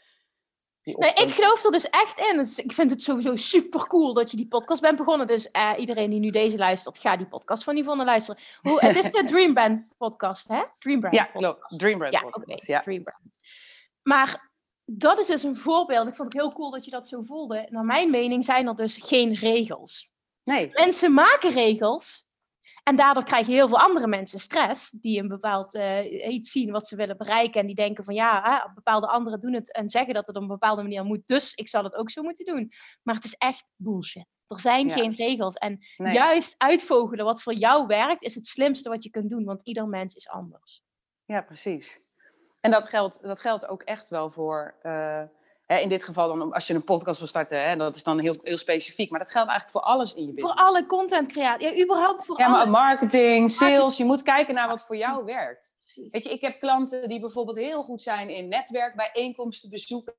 Nee, 0.83 1.13
ik 1.13 1.35
geloof 1.35 1.65
er 1.65 1.71
dus 1.71 1.91
echt 1.91 2.31
in. 2.31 2.37
Dus 2.37 2.59
ik 2.59 2.73
vind 2.73 2.91
het 2.91 3.03
sowieso 3.03 3.37
super 3.37 3.87
cool 3.87 4.15
dat 4.15 4.31
je 4.31 4.37
die 4.37 4.49
podcast 4.49 4.81
bent 4.81 4.97
begonnen. 4.97 5.27
Dus 5.27 5.49
uh, 5.53 5.73
iedereen 5.77 6.11
die 6.11 6.21
nu 6.21 6.31
deze 6.31 6.57
luistert, 6.57 6.99
ga 6.99 7.17
die 7.17 7.27
podcast 7.27 7.65
van 7.65 7.77
Yvonne 7.77 8.05
luisteren. 8.05 8.43
Hoe, 8.61 8.81
het 8.81 8.97
is 8.97 9.05
de 9.05 9.25
Dreambrand 9.33 9.89
podcast, 9.97 10.49
hè? 10.49 10.63
Dreambrand 10.79 11.15
ja, 11.15 11.25
klopt. 11.25 11.79
Dreambrand 11.79 12.15
ja, 12.15 12.21
podcast. 12.21 12.67
Ja, 12.67 12.81
Dreambrand. 12.81 13.23
Maar 14.03 14.50
dat 14.93 15.19
is 15.19 15.27
dus 15.27 15.43
een 15.43 15.57
voorbeeld. 15.57 16.09
Ik 16.09 16.15
vond 16.15 16.33
het 16.33 16.43
heel 16.43 16.53
cool 16.53 16.71
dat 16.71 16.85
je 16.85 16.91
dat 16.91 17.09
zo 17.09 17.23
voelde. 17.23 17.67
Naar 17.71 17.85
mijn 17.85 18.11
mening 18.11 18.45
zijn 18.45 18.67
er 18.67 18.77
dus 18.77 18.97
geen 18.97 19.35
regels. 19.35 20.11
Nee. 20.45 20.71
Mensen 20.73 21.13
maken 21.13 21.51
regels. 21.51 22.29
En 22.83 22.97
daardoor 22.97 23.25
krijgen 23.25 23.53
heel 23.53 23.69
veel 23.69 23.79
andere 23.79 24.07
mensen 24.07 24.39
stress. 24.39 24.91
Die 24.91 25.21
een 25.21 25.29
bepaald 25.29 25.75
uh, 25.75 26.33
iets 26.33 26.51
zien 26.51 26.71
wat 26.71 26.89
ze 26.89 26.97
willen 26.97 27.17
bereiken. 27.17 27.61
En 27.61 27.67
die 27.67 27.75
denken 27.75 28.05
van 28.05 28.15
ja, 28.15 28.43
hè, 28.43 28.73
bepaalde 28.75 29.07
anderen 29.07 29.41
doen 29.41 29.53
het. 29.53 29.73
En 29.73 29.89
zeggen 29.89 30.15
dat 30.15 30.27
het 30.27 30.37
op 30.37 30.43
een 30.43 30.49
bepaalde 30.49 30.83
manier 30.83 31.05
moet. 31.05 31.27
Dus 31.27 31.55
ik 31.55 31.69
zal 31.69 31.85
het 31.85 31.95
ook 31.95 32.11
zo 32.11 32.23
moeten 32.23 32.45
doen. 32.45 32.73
Maar 33.03 33.15
het 33.15 33.25
is 33.25 33.35
echt 33.35 33.65
bullshit. 33.77 34.39
Er 34.47 34.61
zijn 34.61 34.91
geen 34.91 35.15
regels. 35.15 35.55
En 35.55 35.79
juist 35.97 36.55
uitvogelen 36.59 37.25
wat 37.25 37.43
voor 37.43 37.55
jou 37.55 37.87
werkt. 37.87 38.23
Is 38.23 38.35
het 38.35 38.47
slimste 38.47 38.89
wat 38.89 39.03
je 39.03 39.11
kunt 39.11 39.31
doen. 39.31 39.45
Want 39.45 39.63
ieder 39.63 39.89
mens 39.89 40.15
is 40.15 40.29
anders. 40.29 40.83
Ja, 41.25 41.41
precies. 41.41 42.01
En 42.61 42.71
dat 42.71 42.89
geldt, 42.89 43.23
dat 43.23 43.41
geldt 43.41 43.69
ook 43.69 43.83
echt 43.83 44.09
wel 44.09 44.31
voor, 44.31 44.75
uh, 44.83 45.23
hè, 45.67 45.79
in 45.79 45.89
dit 45.89 46.05
geval 46.05 46.29
dan 46.29 46.53
als 46.53 46.67
je 46.67 46.75
een 46.75 46.85
podcast 46.85 47.19
wil 47.19 47.29
starten, 47.29 47.69
hè, 47.69 47.77
dat 47.77 47.97
is 47.97 48.03
dan 48.03 48.19
heel, 48.19 48.37
heel 48.43 48.57
specifiek. 48.57 49.11
Maar 49.11 49.19
dat 49.19 49.31
geldt 49.31 49.49
eigenlijk 49.49 49.79
voor 49.79 49.93
alles 49.93 50.15
in 50.15 50.27
je 50.27 50.33
business. 50.33 50.55
Voor 50.55 50.67
alle 50.67 50.87
content 50.87 51.33
creatie, 51.33 51.75
ja, 51.75 51.83
überhaupt 51.83 52.25
voor 52.25 52.39
Ja, 52.39 52.49
maar 52.49 52.71
marketing, 52.71 53.51
sales, 53.51 53.97
je 53.97 54.05
moet 54.05 54.23
kijken 54.23 54.55
naar 54.55 54.69
wat 54.69 54.83
voor 54.83 54.97
jou 54.97 55.25
werkt. 55.25 55.75
Precies. 55.85 56.13
Weet 56.13 56.25
je, 56.25 56.31
ik 56.31 56.41
heb 56.41 56.59
klanten 56.61 57.09
die 57.09 57.21
bijvoorbeeld 57.21 57.57
heel 57.57 57.83
goed 57.83 58.03
zijn 58.03 58.31
in 58.31 58.49
netwerkbijeenkomsten 58.49 59.71
bezoeken 59.71 60.15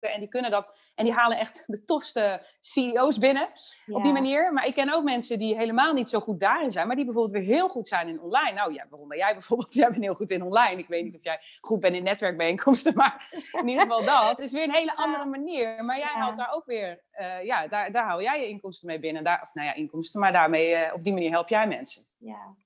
en 0.00 0.20
die 0.20 0.28
kunnen 0.28 0.50
dat. 0.50 0.72
En 0.94 1.04
die 1.04 1.14
halen 1.14 1.38
echt 1.38 1.64
de 1.66 1.84
tofste 1.84 2.46
CEO's 2.60 3.18
binnen 3.18 3.48
op 3.86 4.02
die 4.02 4.12
manier. 4.12 4.52
Maar 4.52 4.66
ik 4.66 4.74
ken 4.74 4.94
ook 4.94 5.04
mensen 5.04 5.38
die 5.38 5.56
helemaal 5.56 5.92
niet 5.92 6.08
zo 6.08 6.20
goed 6.20 6.40
daarin 6.40 6.70
zijn, 6.70 6.86
maar 6.86 6.96
die 6.96 7.04
bijvoorbeeld 7.04 7.34
weer 7.34 7.56
heel 7.56 7.68
goed 7.68 7.88
zijn 7.88 8.08
in 8.08 8.20
online. 8.20 8.52
Nou 8.52 8.72
ja, 8.72 8.86
waaronder 8.90 9.16
jij 9.16 9.32
bijvoorbeeld, 9.40 9.74
jij 9.74 9.90
bent 9.90 10.02
heel 10.02 10.14
goed 10.14 10.30
in 10.30 10.42
online. 10.42 10.78
Ik 10.80 10.88
weet 10.88 11.04
niet 11.04 11.16
of 11.16 11.24
jij 11.24 11.40
goed 11.60 11.80
bent 11.80 11.94
in 11.94 12.02
netwerkbijeenkomsten, 12.02 12.94
maar 13.02 13.28
in 13.52 13.68
ieder 13.68 13.82
geval 13.82 14.04
dat. 14.04 14.28
Het 14.28 14.38
is 14.38 14.52
weer 14.52 14.64
een 14.64 14.74
hele 14.74 14.96
andere 14.96 15.24
manier. 15.24 15.84
Maar 15.84 15.98
jij 15.98 16.12
haalt 16.12 16.36
daar 16.36 16.52
ook 16.52 16.66
weer, 16.66 17.02
uh, 17.20 17.44
ja, 17.44 17.68
daar, 17.68 17.92
daar 17.92 18.04
haal 18.04 18.22
jij 18.22 18.40
je 18.40 18.48
inkomsten 18.48 18.86
mee 18.86 18.98
binnen. 18.98 19.24
Daar, 19.24 19.42
of 19.42 19.54
nou 19.54 19.66
ja, 19.66 19.74
inkomsten, 19.74 20.20
maar 20.20 20.32
daarmee, 20.32 20.86
uh, 20.86 20.94
op 20.94 21.04
die 21.04 21.12
manier 21.12 21.30
help 21.30 21.48
jij 21.48 21.66
mensen. 21.66 22.06
Ja. 22.16 22.56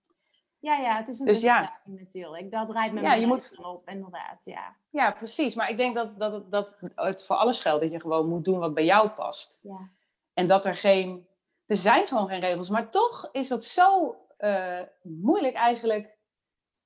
Ja, 0.62 0.76
ja, 0.78 0.96
het 0.96 1.08
is 1.08 1.18
een 1.18 1.26
Dus 1.26 1.40
ja. 1.40 1.80
natuurlijk. 1.84 2.50
Dat 2.50 2.68
draait 2.68 2.92
mijn 2.92 3.04
Ja, 3.04 3.14
je 3.14 3.26
moet- 3.26 3.52
op, 3.62 3.88
inderdaad. 3.88 4.44
Ja. 4.44 4.76
Ja, 4.90 5.10
precies. 5.10 5.54
Maar 5.54 5.70
ik 5.70 5.76
denk 5.76 5.94
dat, 5.94 6.14
dat, 6.18 6.50
dat 6.50 6.78
het 6.94 7.24
voor 7.24 7.36
alles 7.36 7.60
geldt. 7.60 7.82
Dat 7.82 7.90
je 7.92 8.00
gewoon 8.00 8.28
moet 8.28 8.44
doen 8.44 8.58
wat 8.58 8.74
bij 8.74 8.84
jou 8.84 9.08
past. 9.08 9.58
Ja. 9.62 9.88
En 10.34 10.46
dat 10.46 10.64
er 10.64 10.74
geen... 10.74 11.26
Er 11.66 11.76
zijn 11.76 12.06
gewoon 12.06 12.28
geen 12.28 12.40
regels. 12.40 12.68
Maar 12.68 12.90
toch 12.90 13.28
is 13.32 13.48
dat 13.48 13.64
zo 13.64 14.16
eh, 14.36 14.80
moeilijk 15.02 15.54
eigenlijk. 15.54 16.16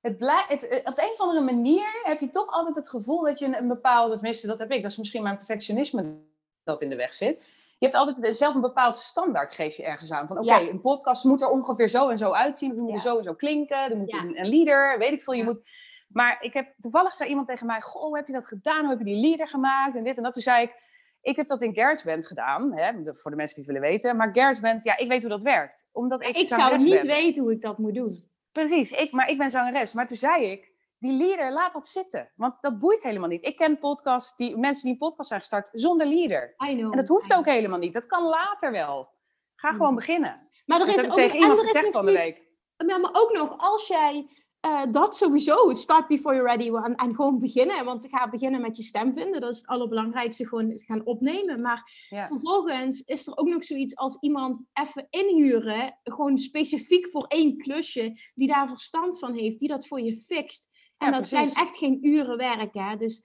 Het 0.01 0.21
het, 0.49 0.69
eh, 0.69 0.79
op 0.85 0.95
de 0.97 1.03
een 1.03 1.13
of 1.13 1.21
andere 1.21 1.41
manier 1.41 2.01
heb 2.03 2.21
je 2.21 2.31
toch 2.31 2.51
altijd 2.51 2.77
het 2.77 2.89
gevoel 2.89 3.23
dat 3.25 3.39
je 3.39 3.45
een, 3.47 3.57
een 3.57 3.69
bepaalde... 3.69 4.15
Tenminste, 4.15 4.47
dat 4.47 4.59
heb 4.59 4.71
ik. 4.71 4.83
Dat 4.83 4.91
is 4.91 4.97
misschien 4.97 5.23
mijn 5.23 5.37
perfectionisme 5.37 6.19
dat 6.65 6.83
in 6.83 6.89
de 6.89 6.97
weg 6.97 7.15
zit. 7.15 7.43
Je 7.79 7.87
hebt 7.87 7.95
altijd 7.99 8.37
zelf 8.37 8.55
een 8.55 8.61
bepaald 8.61 8.97
standaard 8.97 9.53
geef 9.53 9.77
je 9.77 9.83
ergens 9.85 10.13
aan. 10.13 10.27
Van 10.29 10.39
oké, 10.39 10.47
Ja. 10.55 10.61
een 10.61 10.81
podcast 10.81 11.25
moet 11.25 11.43
er 11.43 11.49
ongeveer 11.49 11.89
zo 11.89 12.09
en 12.09 12.19
zo 12.19 12.33
uitzien. 12.33 12.71
Of 12.71 12.77
moet 12.77 12.95
er 12.95 13.01
zo 13.01 13.17
en 13.19 13.25
zo 13.25 13.35
klinken. 13.35 13.91
Er 13.91 13.97
moet 13.97 14.13
een, 14.13 14.39
een 14.41 14.49
leader, 14.49 14.99
weet 14.99 15.13
ik 15.13 15.23
veel. 15.23 15.35
Je 15.35 15.45
moet... 15.45 15.63
Maar 16.09 16.43
ik 16.43 16.53
heb, 16.53 16.75
toevallig 16.79 17.13
zei 17.13 17.29
iemand 17.29 17.47
tegen 17.47 17.67
mij... 17.67 17.81
Goh, 17.81 18.03
hoe 18.03 18.17
heb 18.17 18.27
je 18.27 18.33
dat 18.33 18.47
gedaan? 18.47 18.81
Hoe 18.81 18.89
heb 18.89 18.99
je 18.99 19.05
die 19.05 19.21
leader 19.29 19.49
gemaakt? 19.49 19.97
En 19.97 20.05
dit 20.05 20.17
en 20.17 20.23
dat. 20.23 20.33
Toen 20.33 20.43
zei 20.43 20.63
ik... 20.63 20.95
Ik 21.21 21.37
heb 21.37 21.47
dat 21.47 21.63
in 21.63 21.75
GarageBand 21.75 22.27
gedaan, 22.27 22.73
hè, 22.77 22.93
voor 23.15 23.31
de 23.31 23.37
mensen 23.37 23.57
die 23.57 23.65
het 23.65 23.73
willen 23.75 23.81
weten. 23.91 24.17
Maar 24.17 24.29
GarageBand, 24.33 24.83
ja, 24.85 24.97
ik 24.97 25.09
weet 25.09 25.21
hoe 25.21 25.31
dat 25.31 25.43
werkt. 25.43 25.87
Omdat 25.93 26.23
ik, 26.23 26.37
Ik 26.37 26.47
zou 26.47 26.77
niet 26.77 26.95
ben. 26.95 27.07
weten 27.07 27.43
hoe 27.43 27.53
ik 27.53 27.61
dat 27.61 27.79
moet 27.79 27.95
doen. 27.95 28.31
Precies, 28.53 28.91
ik, 28.91 29.13
maar 29.13 29.29
ik 29.29 29.39
ben 29.39 29.51
zangeres. 29.51 29.93
Maar 29.93 30.07
toen 30.07 30.17
zei 30.17 30.45
ik, 30.51 30.73
die 30.99 31.13
leader, 31.13 31.53
laat 31.53 31.73
dat 31.73 31.87
zitten. 31.87 32.33
Want 32.35 32.55
dat 32.61 32.79
boeit 32.79 33.03
helemaal 33.03 33.29
niet. 33.29 33.45
Ik 33.45 33.57
ken 33.57 33.79
podcasts, 33.79 34.37
die, 34.37 34.57
mensen 34.57 34.83
die 34.83 34.93
een 34.93 34.99
podcast 34.99 35.29
zijn 35.29 35.41
gestart 35.41 35.69
zonder 35.73 36.07
leader. 36.07 36.55
I 36.71 36.77
know. 36.77 36.91
En 36.91 36.99
dat 36.99 37.09
hoeft 37.09 37.35
ook 37.35 37.45
helemaal 37.45 37.79
niet. 37.79 37.93
Dat 37.93 38.07
kan 38.07 38.23
later 38.23 38.73
wel. 38.73 39.09
Ga 39.55 39.73
gewoon 39.73 39.95
beginnen. 39.95 40.49
Maar 40.67 40.81
er 40.81 40.89
is 40.89 41.05
ook 41.05 41.15
tegen 41.15 41.37
en 41.37 41.41
iemand 41.41 41.61
gezegd 41.61 41.91
van 41.93 42.07
de 42.07 42.13
week. 42.13 42.45
Ja, 42.87 42.99
maar 42.99 43.11
ook 43.13 43.33
nog, 43.33 43.55
als 43.59 43.87
jij 43.87 44.29
eh, 44.61 44.83
dat 44.91 45.17
sowieso, 45.17 45.75
start 45.75 46.07
before 46.07 46.35
you're 46.35 46.49
ready, 46.49 46.87
en, 46.87 46.95
en 46.95 47.15
gewoon 47.15 47.39
beginnen. 47.39 47.85
Want 47.85 48.07
ga 48.11 48.29
beginnen 48.29 48.61
met 48.61 48.77
je 48.77 48.83
stem 48.83 49.15
vinden. 49.15 49.41
Dat 49.41 49.53
is 49.53 49.57
het 49.57 49.67
allerbelangrijkste, 49.67 50.49
gewoon 50.49 50.73
gaan 50.75 51.05
opnemen. 51.05 51.61
Maar 51.61 52.07
Ja. 52.09 52.27
vervolgens 52.27 53.01
is 53.01 53.27
er 53.27 53.37
ook 53.37 53.49
nog 53.49 53.65
zoiets 53.65 53.97
als 53.97 54.17
iemand 54.21 54.67
even 54.73 55.07
inhuren, 55.11 55.99
gewoon 56.03 56.39
specifiek 56.39 57.09
voor 57.11 57.25
één 57.27 57.57
klusje, 57.57 58.21
die 58.35 58.49
daar 58.49 58.69
verstand 58.69 59.19
van 59.19 59.35
heeft, 59.35 59.59
die 59.59 59.69
dat 59.69 59.87
voor 59.87 60.01
je 60.01 60.17
fixt. 60.17 60.69
En 60.99 61.07
Ja, 61.07 61.19
dat 61.19 61.29
precies. 61.29 61.53
zijn 61.53 61.67
echt 61.67 61.77
geen 61.77 62.07
uren 62.07 62.37
werk, 62.37 62.75
hè. 62.75 62.97
Dus 62.97 63.23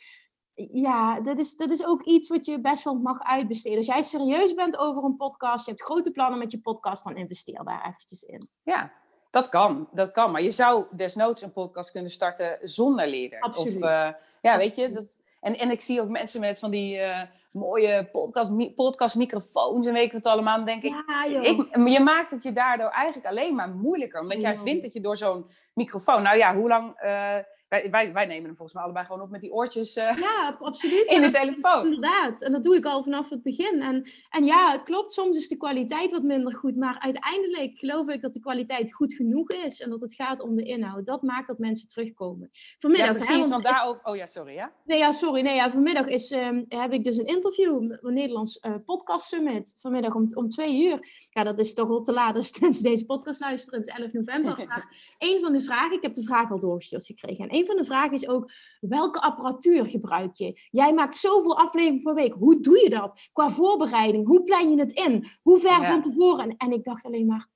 ja, 0.71 1.21
dat 1.21 1.37
is, 1.37 1.55
dat 1.55 1.69
is 1.69 1.85
ook 1.85 2.03
iets 2.03 2.29
wat 2.29 2.45
je 2.45 2.61
best 2.61 2.83
wel 2.83 2.93
mag 2.95 3.19
uitbesteden. 3.19 3.77
Als 3.77 3.87
jij 3.87 4.03
serieus 4.03 4.53
bent 4.53 4.77
over 4.77 5.03
een 5.03 5.15
podcast, 5.15 5.65
je 5.65 5.71
hebt 5.71 5.83
grote 5.83 6.11
plannen 6.11 6.39
met 6.39 6.51
je 6.51 6.59
podcast, 6.59 7.03
dan 7.03 7.15
investeer 7.15 7.63
daar 7.63 7.85
eventjes 7.87 8.23
in. 8.23 8.49
Ja, 8.63 8.91
dat 9.29 9.49
kan. 9.49 9.89
Dat 9.93 10.11
kan. 10.11 10.31
Maar 10.31 10.41
je 10.41 10.51
zou 10.51 10.85
desnoods 10.91 11.41
een 11.41 11.51
podcast 11.51 11.91
kunnen 11.91 12.11
starten 12.11 12.57
zonder 12.61 13.07
leader. 13.07 13.39
Absoluut. 13.39 13.75
Of, 13.75 13.89
eh, 13.89 14.09
ja, 14.41 14.57
weet 14.57 14.75
je. 14.75 14.91
Dat, 14.91 15.19
en, 15.39 15.57
en 15.57 15.71
ik 15.71 15.81
zie 15.81 16.01
ook 16.01 16.09
mensen 16.09 16.39
met 16.39 16.59
van 16.59 16.71
die 16.71 16.97
eh, 16.97 17.27
mooie 17.51 18.09
podcast, 18.11 18.49
mi- 18.49 18.73
podcastmicrofoons 18.73 19.85
en 19.85 19.93
weet 19.93 20.05
ik 20.05 20.11
wat 20.11 20.25
allemaal. 20.25 20.55
Dan 20.57 20.65
denk 20.65 20.83
ik, 20.83 21.03
Ja. 21.07 21.41
Ik, 21.41 21.87
je 21.87 21.99
maakt 21.99 22.31
het 22.31 22.43
je 22.43 22.53
daardoor 22.53 22.89
eigenlijk 22.89 23.27
alleen 23.27 23.55
maar 23.55 23.69
moeilijker. 23.69 24.21
Omdat 24.21 24.41
jij 24.41 24.57
vindt 24.57 24.81
dat 24.83 24.93
je 24.93 25.01
door 25.01 25.17
zo'n 25.17 25.45
microfoon... 25.73 26.23
Nou 26.23 26.37
ja, 26.37 26.55
hoe 26.55 26.67
lang... 26.67 26.93
eh, 26.95 27.35
wij, 27.67 27.87
wij, 27.91 28.13
wij 28.13 28.25
nemen 28.25 28.45
hem 28.45 28.55
volgens 28.55 28.73
mij 28.73 28.83
allebei 28.83 29.05
gewoon 29.05 29.21
op 29.21 29.29
met 29.29 29.41
die 29.41 29.51
oortjes 29.53 29.95
eh, 29.95 30.17
Ja, 30.17 30.57
absoluut. 30.59 31.05
in 31.05 31.21
de 31.21 31.29
telefoon. 31.29 31.85
Inderdaad, 31.85 32.41
en 32.41 32.51
dat 32.51 32.63
doe 32.63 32.75
ik 32.75 32.85
al 32.85 33.03
vanaf 33.03 33.29
het 33.29 33.43
begin. 33.43 33.81
En, 33.81 34.09
en 34.29 34.45
ja, 34.45 34.71
het 34.71 34.83
klopt, 34.83 35.11
soms 35.11 35.37
is 35.37 35.47
de 35.47 35.57
kwaliteit 35.57 36.11
wat 36.11 36.21
minder 36.23 36.55
goed, 36.55 36.75
maar 36.75 36.97
uiteindelijk 36.99 37.79
geloof 37.79 38.07
ik 38.07 38.21
dat 38.21 38.33
de 38.33 38.39
kwaliteit 38.39 38.93
goed 38.93 39.13
genoeg 39.13 39.49
is 39.51 39.81
en 39.81 39.89
dat 39.89 40.01
het 40.01 40.13
gaat 40.15 40.41
om 40.41 40.55
de 40.55 40.63
inhoud. 40.63 41.05
Dat 41.05 41.21
maakt 41.21 41.47
dat 41.47 41.57
mensen 41.57 41.87
terugkomen. 41.89 42.49
Vanmiddag, 42.77 43.07
Ja, 43.07 43.13
hè, 43.13 43.25
precies. 43.25 43.49
want 43.49 43.63
Want 43.63 43.75
is-. 43.75 44.11
Oh 44.11 44.15
ja, 44.15 44.25
sorry, 44.25 44.53
ja? 44.53 44.71
Nee, 44.85 44.97
ja, 44.97 45.11
sorry. 45.11 45.41
Nee, 45.41 45.55
ja, 45.55 45.71
vanmiddag 45.71 46.07
is, 46.07 46.31
ehm, 46.31 46.63
heb 46.67 46.91
ik 46.93 47.03
dus 47.03 47.17
een 47.17 47.25
interview 47.45 47.97
een 48.01 48.13
Nederlands 48.13 48.59
eh, 48.59 48.75
podcast 48.85 49.25
summit. 49.27 49.73
Vanmiddag 49.77 50.15
om, 50.15 50.27
om 50.33 50.47
twee 50.47 50.83
uur. 50.85 51.27
Ja, 51.29 51.43
dat 51.43 51.59
is 51.59 51.73
toch 51.73 51.87
wel 51.87 52.01
te 52.01 52.13
laat 52.13 52.35
als 52.35 52.59
mensen 52.59 52.83
deze 52.83 53.05
podcast 53.05 53.39
luisteren. 53.39 53.79
Het 53.79 53.87
is 53.89 53.95
11 53.95 54.11
november. 54.13 54.49
Maar 54.67 55.15
een 55.17 55.41
van 55.41 55.53
de 55.53 55.61
vragen, 55.61 55.97
ik 55.97 56.01
heb 56.01 56.13
de 56.13 56.23
vraag 56.23 56.51
al 56.51 56.59
doorgestuurd 56.59 57.05
gekregen. 57.05 57.49
En 57.49 57.57
een 57.57 57.65
van 57.65 57.75
de 57.75 57.83
vragen 57.83 58.13
is 58.13 58.27
ook, 58.27 58.51
welke 58.79 59.21
apparatuur 59.21 59.87
gebruik 59.87 60.35
je? 60.35 60.59
Jij 60.71 60.93
maakt 60.93 61.17
zoveel 61.17 61.57
afleveringen 61.57 62.03
per 62.03 62.13
week. 62.13 62.33
Hoe 62.33 62.59
doe 62.59 62.79
je 62.83 62.89
dat? 62.89 63.19
Qua 63.33 63.49
voorbereiding, 63.49 64.27
hoe 64.27 64.43
plan 64.43 64.69
je 64.69 64.79
het 64.79 64.91
in? 64.91 65.25
Hoe 65.41 65.59
ver 65.59 65.69
Ja. 65.81 65.85
van 65.85 66.01
tevoren? 66.01 66.43
En, 66.49 66.57
en 66.57 66.71
ik 66.71 66.83
dacht 66.83 67.05
alleen 67.05 67.25
maar, 67.25 67.47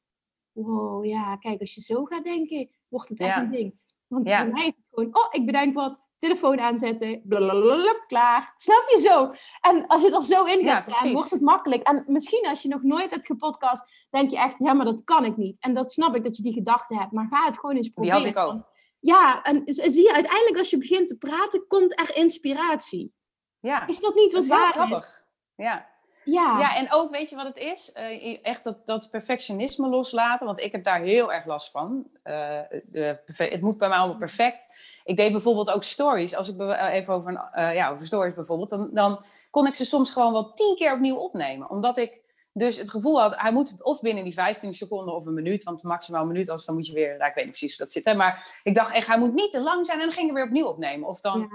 wow, 0.52 1.06
ja, 1.06 1.36
kijk, 1.36 1.60
als 1.60 1.76
je 1.76 1.82
zo 1.82 2.04
gaat 2.04 2.24
denken, 2.24 2.70
wordt 2.88 3.10
het 3.10 3.20
echt 3.20 3.30
Ja. 3.36 3.42
een 3.42 3.52
ding. 3.52 3.80
Want 4.08 4.28
Ja. 4.28 4.44
bij 4.44 4.52
mij 4.54 4.68
is 4.68 4.76
het 4.76 4.86
gewoon, 4.90 5.16
oh, 5.18 5.28
ik 5.32 5.46
bedenk 5.46 5.74
wat, 5.74 6.02
telefoon 6.18 6.60
aanzetten, 6.60 7.22
blablabla, 7.24 7.94
klaar. 8.08 8.54
Snap 8.58 8.84
je 8.90 9.00
zo? 9.00 9.32
En 9.70 9.88
als 9.88 10.02
je 10.02 10.16
er 10.16 10.24
zo 10.24 10.44
in 10.44 10.60
Ja, 10.66 10.72
gaat 10.72 10.82
staan, 10.82 10.94
precies. 10.94 11.14
wordt 11.14 11.30
het 11.30 11.42
makkelijk. 11.42 11.82
En 11.88 12.04
misschien 12.08 12.48
als 12.48 12.62
je 12.62 12.68
nog 12.68 12.82
nooit 12.82 13.10
hebt 13.10 13.26
gepodcast, 13.26 14.08
denk 14.10 14.30
je 14.30 14.38
echt, 14.38 14.58
ja, 14.58 14.74
maar 14.74 14.86
dat 14.86 15.04
kan 15.04 15.26
ik 15.26 15.38
niet. 15.38 15.58
En 15.60 15.74
dat 15.74 15.92
snap 15.92 16.16
ik 16.16 16.24
dat 16.24 16.38
je 16.38 16.44
die 16.44 16.54
gedachte 16.54 16.96
hebt, 16.98 17.12
maar 17.12 17.28
ga 17.30 17.46
het 17.46 17.60
gewoon 17.60 17.76
eens 17.76 17.86
Die 17.86 17.94
proberen. 17.94 18.18
had 18.18 18.26
ik 18.26 18.38
ook. 18.38 18.74
Ja, 19.00 19.42
en 19.42 19.62
zie 19.66 20.02
je, 20.02 20.14
uiteindelijk 20.14 20.58
als 20.58 20.70
je 20.70 20.78
begint 20.78 21.08
te 21.08 21.18
praten, 21.18 21.68
komt 21.68 22.00
er 22.00 22.16
inspiratie. 22.16 23.14
Ja, 23.60 23.88
Is 23.88 24.00
dat 24.00 24.16
niet 24.16 24.32
dat 24.32 24.48
wat 24.48 24.60
is 24.60 24.66
is? 24.68 24.72
grappig. 24.74 25.26
Ja. 25.56 25.94
Ja. 26.26 26.60
Ja, 26.60 26.76
en 26.76 26.88
ook, 26.94 27.12
weet 27.12 27.30
je 27.30 27.36
wat 27.36 27.46
het 27.46 27.58
is? 27.58 27.92
Eh, 27.92 28.38
echt 28.46 28.64
dat, 28.64 28.86
dat 28.86 29.08
perfectionisme 29.12 29.88
loslaten, 29.88 30.46
want 30.46 30.60
ik 30.60 30.72
heb 30.72 30.84
daar 30.84 31.02
heel 31.02 31.34
erg 31.34 31.46
last 31.46 31.72
van. 31.72 32.08
Eh, 32.24 32.60
de 32.86 33.20
perfe- 33.26 33.44
het 33.52 33.62
moet 33.62 33.78
bij 33.78 33.90
mij 33.90 33.98
allemaal 33.98 34.18
perfect. 34.18 34.74
Ik 35.04 35.18
deed 35.18 35.32
bijvoorbeeld 35.32 35.72
ook 35.72 35.84
stories. 35.84 36.36
Als 36.36 36.54
ik 36.54 36.60
eh, 36.60 36.94
even 36.94 37.14
over, 37.14 37.30
een, 37.32 37.40
eh, 37.52 37.74
ja, 37.76 37.90
over 37.90 38.06
stories 38.06 38.34
bijvoorbeeld, 38.34 38.70
dan, 38.70 38.90
dan 38.94 39.26
kon 39.50 39.68
ik 39.68 39.74
ze 39.74 39.86
soms 39.86 40.12
gewoon 40.14 40.32
wel 40.32 40.54
tien 40.54 40.76
keer 40.76 40.94
opnieuw 40.94 41.16
opnemen. 41.16 41.70
Omdat 41.70 41.98
ik 41.98 42.24
dus 42.54 42.78
het 42.78 42.90
gevoel 42.90 43.22
had, 43.22 43.36
hij 43.40 43.52
moet 43.52 43.84
of 43.84 44.02
binnen 44.02 44.24
die 44.24 44.34
15 44.34 44.74
seconden 44.74 45.16
of 45.16 45.26
een 45.26 45.34
minuut, 45.34 45.64
want 45.64 45.84
maximaal 45.84 46.22
een 46.22 46.28
minuut, 46.28 46.48
anders 46.50 46.66
dan 46.68 46.76
moet 46.76 46.88
je 46.88 46.94
weer, 46.94 47.18
nou, 47.18 47.30
ik 47.30 47.36
weet 47.36 47.46
niet 47.46 47.54
precies 47.58 47.78
hoe 47.78 47.86
dat 47.86 47.94
zit. 47.94 48.06
Hè, 48.06 48.14
maar 48.14 48.60
ik 48.64 48.76
dacht 48.76 48.94
echt, 48.94 49.08
hij 49.08 49.18
moet 49.20 49.34
niet 49.34 49.52
te 49.52 49.62
lang 49.62 49.86
zijn 49.86 50.00
en 50.00 50.06
dan 50.06 50.16
ging 50.16 50.28
ik 50.28 50.34
weer 50.36 50.46
opnieuw 50.46 50.68
opnemen. 50.68 51.08
Of 51.10 51.22
dan, 51.22 51.40
Ja. 51.40 51.48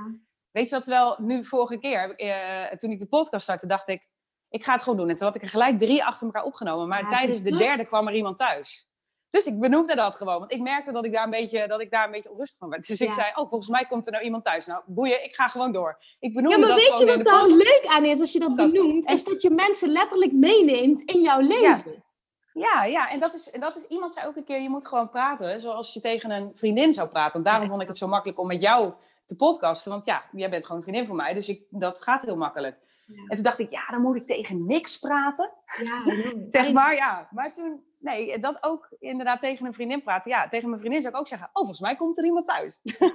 Weet 0.51 0.69
je 0.69 0.75
wat, 0.75 0.87
wel 0.87 1.17
nu 1.21 1.45
vorige 1.45 1.79
keer, 1.79 2.01
heb 2.01 2.11
ik, 2.11 2.19
eh, 2.19 2.77
toen 2.77 2.91
ik 2.91 2.99
de 2.99 3.07
podcast 3.07 3.43
startte, 3.43 3.67
dacht 3.67 3.89
ik, 3.89 4.09
ik 4.51 4.65
ga 4.65 4.73
het 4.73 4.83
gewoon 4.83 4.99
doen. 4.99 5.09
En 5.09 5.17
toen 5.17 5.27
had 5.27 5.37
ik 5.37 5.43
er 5.43 5.49
gelijk 5.49 5.79
drie 5.79 6.05
achter 6.05 6.27
elkaar 6.27 6.45
opgenomen. 6.45 6.89
Maar 6.89 7.03
Ja, 7.03 7.09
tijdens 7.09 7.43
de 7.43 7.57
derde 7.57 7.85
kwam 7.85 8.07
er 8.09 8.15
iemand 8.15 8.37
thuis. 8.37 8.89
Dus 9.31 9.45
ik 9.47 9.61
benoemde 9.61 9.95
dat 9.95 10.15
gewoon. 10.15 10.39
Want 10.39 10.53
ik 10.53 10.61
merkte 10.61 10.93
dat 10.93 11.05
ik 11.05 11.13
daar 11.13 11.25
een 11.25 11.31
beetje, 11.31 11.67
dat 11.69 11.81
ik 11.81 11.91
daar 11.91 12.05
een 12.05 12.11
beetje 12.11 12.31
onrustig 12.31 12.59
van 12.59 12.69
werd. 12.69 12.87
Dus 12.87 13.01
ik 13.01 13.13
zei, 13.13 13.29
oh, 13.35 13.49
volgens 13.49 13.69
mij 13.71 13.85
komt 13.89 14.07
er 14.07 14.13
nou 14.13 14.25
iemand 14.25 14.45
thuis. 14.45 14.67
Nou, 14.67 14.83
boeien, 14.87 15.25
ik 15.25 15.35
ga 15.35 15.49
gewoon 15.49 15.73
door. 15.73 15.99
Ik 16.19 16.35
benoemde 16.35 16.59
Ja, 16.59 16.67
maar 16.67 16.77
dat 16.77 16.89
weet 16.89 16.99
je 16.99 17.07
wat 17.17 17.25
daar 17.25 17.47
leuk 17.47 17.83
aan 17.87 18.05
is 18.05 18.21
als 18.21 18.33
je 18.33 18.39
dat 18.39 18.57
benoemt? 18.57 19.07
En- 19.07 19.15
Is 19.15 19.25
dat 19.25 19.43
je 19.43 19.51
mensen 19.51 19.89
letterlijk 19.89 20.33
meeneemt 20.33 21.01
in 21.01 21.21
jouw 21.21 21.41
leven. 21.41 22.05
Ja, 22.53 22.85
ja, 22.85 23.09
en 23.11 23.21
dat 23.21 23.35
is, 23.35 23.51
dat 23.61 23.77
is, 23.77 23.87
iemand 23.87 24.15
zei 24.15 24.27
ook 24.27 24.37
een 24.37 24.45
keer, 24.45 24.61
je 24.61 24.69
moet 24.69 24.87
gewoon 24.87 25.11
praten 25.11 25.61
zoals 25.61 25.95
je 25.95 26.01
tegen 26.01 26.31
een 26.31 26.53
vriendin 26.55 26.93
zou 26.93 27.09
praten. 27.09 27.35
En 27.39 27.43
daarom 27.45 27.69
vond 27.69 27.83
ik 27.83 27.89
het 27.89 27.99
zo 27.99 28.07
makkelijk 28.09 28.39
om 28.39 28.47
met 28.47 28.63
jou 28.63 28.93
te 29.25 29.37
podcasten. 29.37 29.91
Want 29.93 30.05
ja, 30.05 30.25
jij 30.33 30.51
bent 30.51 30.63
gewoon 30.67 30.77
een 30.81 30.87
vriendin 30.87 31.07
van 31.07 31.17
mij, 31.17 31.35
dus 31.35 31.49
ik, 31.49 31.63
dat 31.71 32.03
gaat 32.03 32.23
heel 32.23 32.37
makkelijk. 32.37 32.77
Ja. 33.15 33.23
En 33.27 33.35
toen 33.35 33.43
dacht 33.43 33.59
ik, 33.59 33.71
ja, 33.71 33.87
dan 33.87 34.01
moet 34.01 34.17
ik 34.17 34.27
tegen 34.27 34.67
niks 34.67 34.99
praten. 34.99 35.53
Ja, 35.85 36.03
Zeg 36.49 36.73
maar, 36.73 36.95
ja. 36.95 37.29
Maar 37.31 37.53
toen, 37.55 37.85
nee, 37.99 38.39
dat 38.39 38.63
ook 38.63 38.97
inderdaad 38.99 39.41
tegen 39.41 39.67
een 39.67 39.75
vriendin 39.75 40.03
praten. 40.03 40.31
Ja, 40.31 40.49
tegen 40.49 40.69
mijn 40.69 40.81
vriendin 40.81 41.01
zou 41.01 41.15
ik 41.15 41.21
ook 41.21 41.29
zeggen, 41.29 41.47
oh, 41.47 41.55
volgens 41.55 41.81
mij 41.81 41.97
komt 41.97 42.19
er 42.19 42.25
iemand 42.25 42.47
thuis. 42.47 42.81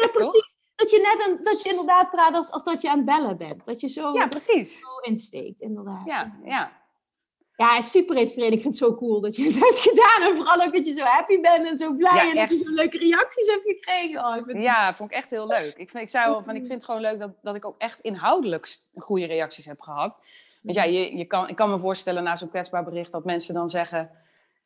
Ja, 0.00 0.08
precies. 0.08 0.56
Dat 0.74 0.90
je 0.90 1.16
net 1.16 1.26
een, 1.28 1.44
dat 1.44 1.62
je 1.62 1.68
inderdaad 1.70 2.10
praat 2.10 2.34
als, 2.34 2.50
als 2.50 2.62
dat 2.62 2.82
je 2.82 2.90
aan 2.90 2.96
het 2.96 3.06
bellen 3.06 3.36
bent. 3.36 3.64
Dat 3.64 3.80
je 3.80 3.88
zo, 3.88 4.12
Ja, 4.12 4.26
precies. 4.26 4.80
zo 4.80 4.98
insteekt, 5.00 5.60
inderdaad. 5.60 6.06
Ja, 6.06 6.38
ja. 6.44 6.81
Ja, 7.56 7.80
super 7.80 8.16
inspirerend. 8.16 8.54
Ik 8.56 8.60
vind 8.62 8.78
het 8.78 8.82
zo 8.88 8.94
cool 8.96 9.20
dat 9.20 9.36
je 9.36 9.44
het 9.44 9.58
hebt 9.58 9.78
gedaan. 9.78 10.30
En 10.30 10.36
vooral 10.36 10.66
ook 10.66 10.74
dat 10.74 10.86
je 10.86 10.92
zo 10.92 11.02
happy 11.04 11.40
bent 11.40 11.66
en 11.66 11.78
zo 11.78 11.92
blij. 11.94 12.14
Ja, 12.14 12.30
en 12.30 12.36
dat 12.36 12.58
je 12.58 12.64
zo 12.64 12.74
leuke 12.74 12.98
reacties 12.98 13.46
hebt 13.46 13.62
gekregen. 13.64 14.24
Oh, 14.24 14.36
ik 14.36 14.44
vind 14.44 14.56
het- 14.56 14.66
Ja, 14.66 14.94
vond 14.94 15.10
ik 15.10 15.16
echt 15.16 15.30
heel 15.30 15.46
leuk. 15.46 15.74
Ik, 15.76 15.90
vind, 15.90 16.14
ik 16.14 16.20
al 16.24 16.44
van, 16.44 16.54
ik 16.54 16.60
vind 16.66 16.72
het 16.72 16.84
gewoon 16.84 17.00
leuk 17.00 17.18
dat, 17.18 17.30
dat 17.42 17.54
ik 17.54 17.64
ook 17.64 17.74
echt 17.78 18.00
inhoudelijk 18.00 18.76
goede 18.94 19.26
reacties 19.26 19.64
heb 19.66 19.80
gehad. 19.80 20.18
Want 20.62 20.76
ja, 20.76 20.84
je, 20.84 21.16
je 21.16 21.24
kan, 21.24 21.48
ik 21.48 21.56
kan 21.56 21.70
me 21.70 21.78
voorstellen 21.78 22.22
na 22.22 22.36
zo'n 22.36 22.48
kwetsbaar 22.50 22.84
bericht 22.84 23.12
dat 23.12 23.24
mensen 23.24 23.54
dan 23.54 23.68
zeggen, 23.68 24.10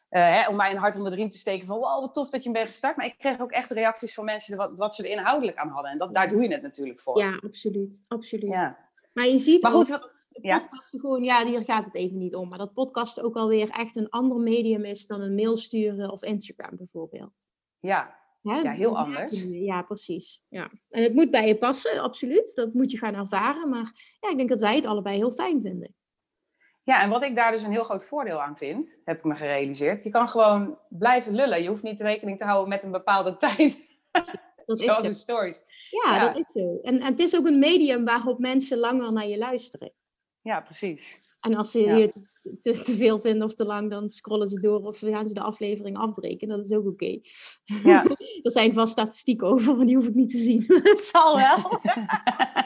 eh, 0.08 0.22
hè, 0.22 0.48
om 0.48 0.56
mij 0.56 0.70
een 0.70 0.76
hart 0.76 0.96
onder 0.96 1.10
de 1.10 1.16
riem 1.16 1.28
te 1.28 1.38
steken 1.38 1.66
van, 1.66 1.78
wow, 1.78 2.00
wat 2.00 2.14
tof 2.14 2.30
dat 2.30 2.44
je 2.44 2.50
bent 2.50 2.66
gestart. 2.66 2.96
Maar 2.96 3.06
ik 3.06 3.14
kreeg 3.18 3.40
ook 3.40 3.50
echt 3.50 3.70
reacties 3.70 4.14
van 4.14 4.24
mensen 4.24 4.56
wat, 4.56 4.70
wat 4.76 4.94
ze 4.94 5.02
er 5.02 5.10
inhoudelijk 5.10 5.56
aan 5.56 5.68
hadden. 5.68 5.90
En 5.90 5.98
dat, 5.98 6.14
daar 6.14 6.28
doe 6.28 6.42
je 6.42 6.52
het 6.52 6.62
natuurlijk 6.62 7.00
voor. 7.00 7.18
Ja, 7.18 7.38
absoluut. 7.46 8.02
absoluut. 8.08 8.50
Ja. 8.50 8.78
Maar 9.12 9.26
je 9.26 9.38
ziet 9.38 9.62
Maar 9.62 9.70
goed, 9.72 9.98
ja. 10.42 10.58
podcasten 10.58 11.00
gewoon, 11.00 11.22
ja, 11.24 11.46
hier 11.46 11.64
gaat 11.64 11.84
het 11.84 11.94
even 11.94 12.18
niet 12.18 12.34
om. 12.34 12.48
Maar 12.48 12.58
dat 12.58 12.72
podcast 12.72 13.20
ook 13.20 13.36
alweer 13.36 13.68
echt 13.70 13.96
een 13.96 14.08
ander 14.08 14.38
medium 14.38 14.84
is 14.84 15.06
dan 15.06 15.20
een 15.20 15.34
mail 15.34 15.56
sturen 15.56 16.10
of 16.10 16.22
Instagram 16.22 16.76
bijvoorbeeld. 16.76 17.46
ja, 17.80 18.24
Hè, 18.42 18.60
Ja, 18.60 18.72
heel 18.72 18.98
anders. 18.98 19.44
Ja, 19.50 19.82
precies. 19.82 20.42
Ja. 20.48 20.68
En 20.90 21.02
het 21.02 21.14
moet 21.14 21.30
bij 21.30 21.46
je 21.46 21.56
passen, 21.56 21.98
absoluut. 22.02 22.54
Dat 22.54 22.74
moet 22.74 22.90
je 22.90 22.98
gaan 22.98 23.14
ervaren. 23.14 23.68
Maar 23.68 24.16
ja, 24.20 24.30
ik 24.30 24.36
denk 24.36 24.48
dat 24.48 24.60
wij 24.60 24.74
het 24.74 24.86
allebei 24.86 25.16
heel 25.16 25.30
fijn 25.30 25.60
vinden. 25.62 25.94
Ja, 26.82 27.02
en 27.02 27.10
wat 27.10 27.22
ik 27.22 27.36
daar 27.36 27.50
dus 27.52 27.62
een 27.62 27.70
heel 27.70 27.84
groot 27.84 28.04
voordeel 28.04 28.42
aan 28.42 28.56
vind, 28.56 29.00
heb 29.04 29.18
ik 29.18 29.24
me 29.24 29.34
gerealiseerd. 29.34 30.02
Je 30.04 30.10
kan 30.10 30.28
gewoon 30.28 30.78
blijven 30.88 31.34
lullen. 31.34 31.62
Je 31.62 31.68
hoeft 31.68 31.82
niet 31.82 32.00
rekening 32.00 32.38
te 32.38 32.44
houden 32.44 32.68
met 32.68 32.82
een 32.82 32.90
bepaalde 32.90 33.36
tijd. 33.46 33.86
Dat 34.10 34.78
is 34.78 34.84
Zoals 34.84 35.00
zo. 35.00 35.06
in 35.06 35.14
stories. 35.14 35.62
Ja, 35.90 36.14
Ja. 36.16 36.26
dat 36.26 36.38
is 36.38 36.52
zo. 36.52 36.78
En, 36.82 37.00
en 37.00 37.06
het 37.06 37.18
is 37.20 37.36
ook 37.36 37.46
een 37.46 37.58
medium 37.58 38.04
waarop 38.04 38.38
mensen 38.38 38.78
langer 38.78 39.12
naar 39.12 39.26
je 39.28 39.38
luisteren. 39.38 39.92
Ja, 40.46 40.60
precies. 40.60 41.20
En 41.40 41.54
als 41.54 41.70
ze 41.70 41.80
Ja. 41.80 41.96
je 41.96 42.12
te, 42.60 42.82
te 42.82 42.96
veel 42.96 43.20
vinden 43.20 43.46
of 43.46 43.54
te 43.54 43.64
lang, 43.64 43.90
dan 43.90 44.10
scrollen 44.10 44.48
ze 44.48 44.60
door 44.60 44.80
of 44.80 44.98
gaan 44.98 45.28
ze 45.28 45.34
de 45.34 45.40
aflevering 45.40 45.96
afbreken. 45.96 46.48
Dat 46.48 46.64
is 46.64 46.72
ook 46.72 46.86
oké. 46.86 47.18
Ja. 47.84 48.04
er 48.42 48.50
zijn 48.50 48.72
vast 48.72 48.92
statistieken 48.92 49.46
over, 49.46 49.76
maar 49.76 49.86
die 49.86 49.96
hoef 49.96 50.06
ik 50.06 50.14
niet 50.14 50.30
te 50.30 50.38
zien. 50.38 50.64
het 50.82 51.04
zal 51.04 51.36
wel. 51.36 51.80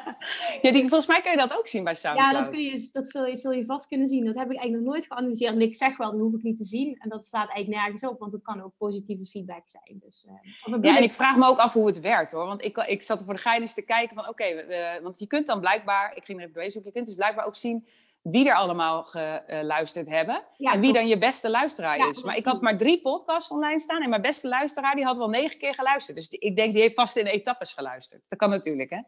ja 0.63 0.73
die, 0.73 0.81
volgens 0.81 1.07
mij 1.07 1.21
kan 1.21 1.33
je 1.33 1.39
dat 1.39 1.59
ook 1.59 1.67
zien 1.67 1.85
bij 1.85 1.93
Ja, 1.93 1.99
SoundCloud. 1.99 2.33
dat, 2.45 2.51
kun 2.51 2.63
je, 2.63 2.89
dat 2.93 3.09
zul, 3.11 3.27
je, 3.27 3.37
zul 3.37 3.53
je 3.53 3.65
vast 3.65 3.87
kunnen 3.89 4.09
zien. 4.09 4.25
Dat 4.25 4.35
heb 4.35 4.51
ik 4.51 4.57
eigenlijk 4.59 4.83
nog 4.85 4.93
nooit 4.95 5.07
geanalyseerd. 5.07 5.53
En 5.55 5.61
ik 5.61 5.75
zeg 5.75 5.97
wel, 5.97 6.11
dat 6.11 6.21
hoef 6.21 6.35
ik 6.35 6.43
niet 6.43 6.59
te 6.59 6.65
zien. 6.65 6.97
En 6.99 7.09
dat 7.09 7.25
staat 7.25 7.49
eigenlijk 7.51 7.83
nergens 7.83 8.05
op, 8.07 8.19
want 8.19 8.33
het 8.33 8.43
kan 8.43 8.63
ook 8.63 8.73
positieve 8.79 9.25
feedback 9.25 9.63
zijn. 9.69 9.99
Dus, 9.99 10.27
eh, 10.29 10.83
Ja, 10.83 10.97
en 10.97 11.03
ik- 11.03 11.13
vraag 11.13 11.37
me 11.37 11.47
ook 11.47 11.59
af 11.59 11.73
hoe 11.73 11.87
het 11.87 12.01
werkt 12.01 12.33
hoor. 12.33 12.47
Want 12.47 12.65
ik, 12.65 12.77
ik 12.77 13.03
zat 13.03 13.19
er 13.19 13.25
voor 13.25 13.35
de 13.35 13.41
gein 13.41 13.61
eens 13.61 13.75
te 13.75 13.83
kijken 13.83 14.17
van 14.17 14.29
oké, 14.29 14.65
want 15.03 15.19
je 15.19 15.27
kunt 15.27 15.47
dan 15.47 15.61
blijkbaar, 15.61 16.17
ik 16.17 16.25
ging 16.25 16.41
er 16.41 16.47
even 16.49 16.71
zoeken, 16.71 16.91
je 16.91 16.97
kunt 16.97 17.07
dus 17.07 17.15
blijkbaar 17.15 17.47
ook 17.47 17.57
zien 17.57 17.87
wie 18.23 18.49
er 18.49 18.55
allemaal 18.55 19.03
geluisterd 19.05 20.09
hebben. 20.09 20.43
ja, 20.57 20.73
en 20.73 20.81
wie 20.81 20.93
dan 20.93 21.09
je 21.09 21.19
beste 21.19 21.51
luisteraar 21.51 21.99
Ja, 21.99 22.09
is. 22.09 22.15
dat 22.17 22.25
Maar 22.25 22.37
ik 22.37 22.45
had 22.45 22.61
maar 22.61 22.77
drie 22.77 23.01
podcasts 23.01 23.51
online 23.51 23.81
staan 23.81 24.03
en 24.03 24.09
mijn 24.09 24.23
beste 24.23 24.49
luisteraar 24.49 24.95
die 24.95 25.05
had 25.05 25.17
wel 25.19 25.29
negen 25.29 25.59
keer 25.59 25.75
geluisterd. 25.75 26.17
Dus 26.17 26.29
die- 26.29 26.39
ik 26.41 26.57
denk 26.57 26.73
die 26.73 26.83
heeft 26.83 26.95
vast 26.95 27.17
in 27.17 27.27
etappes 27.27 27.73
geluisterd. 27.73 28.23
Dat 28.29 28.39
kan 28.39 28.51
natuurlijk 28.51 28.91
hè? 28.91 29.01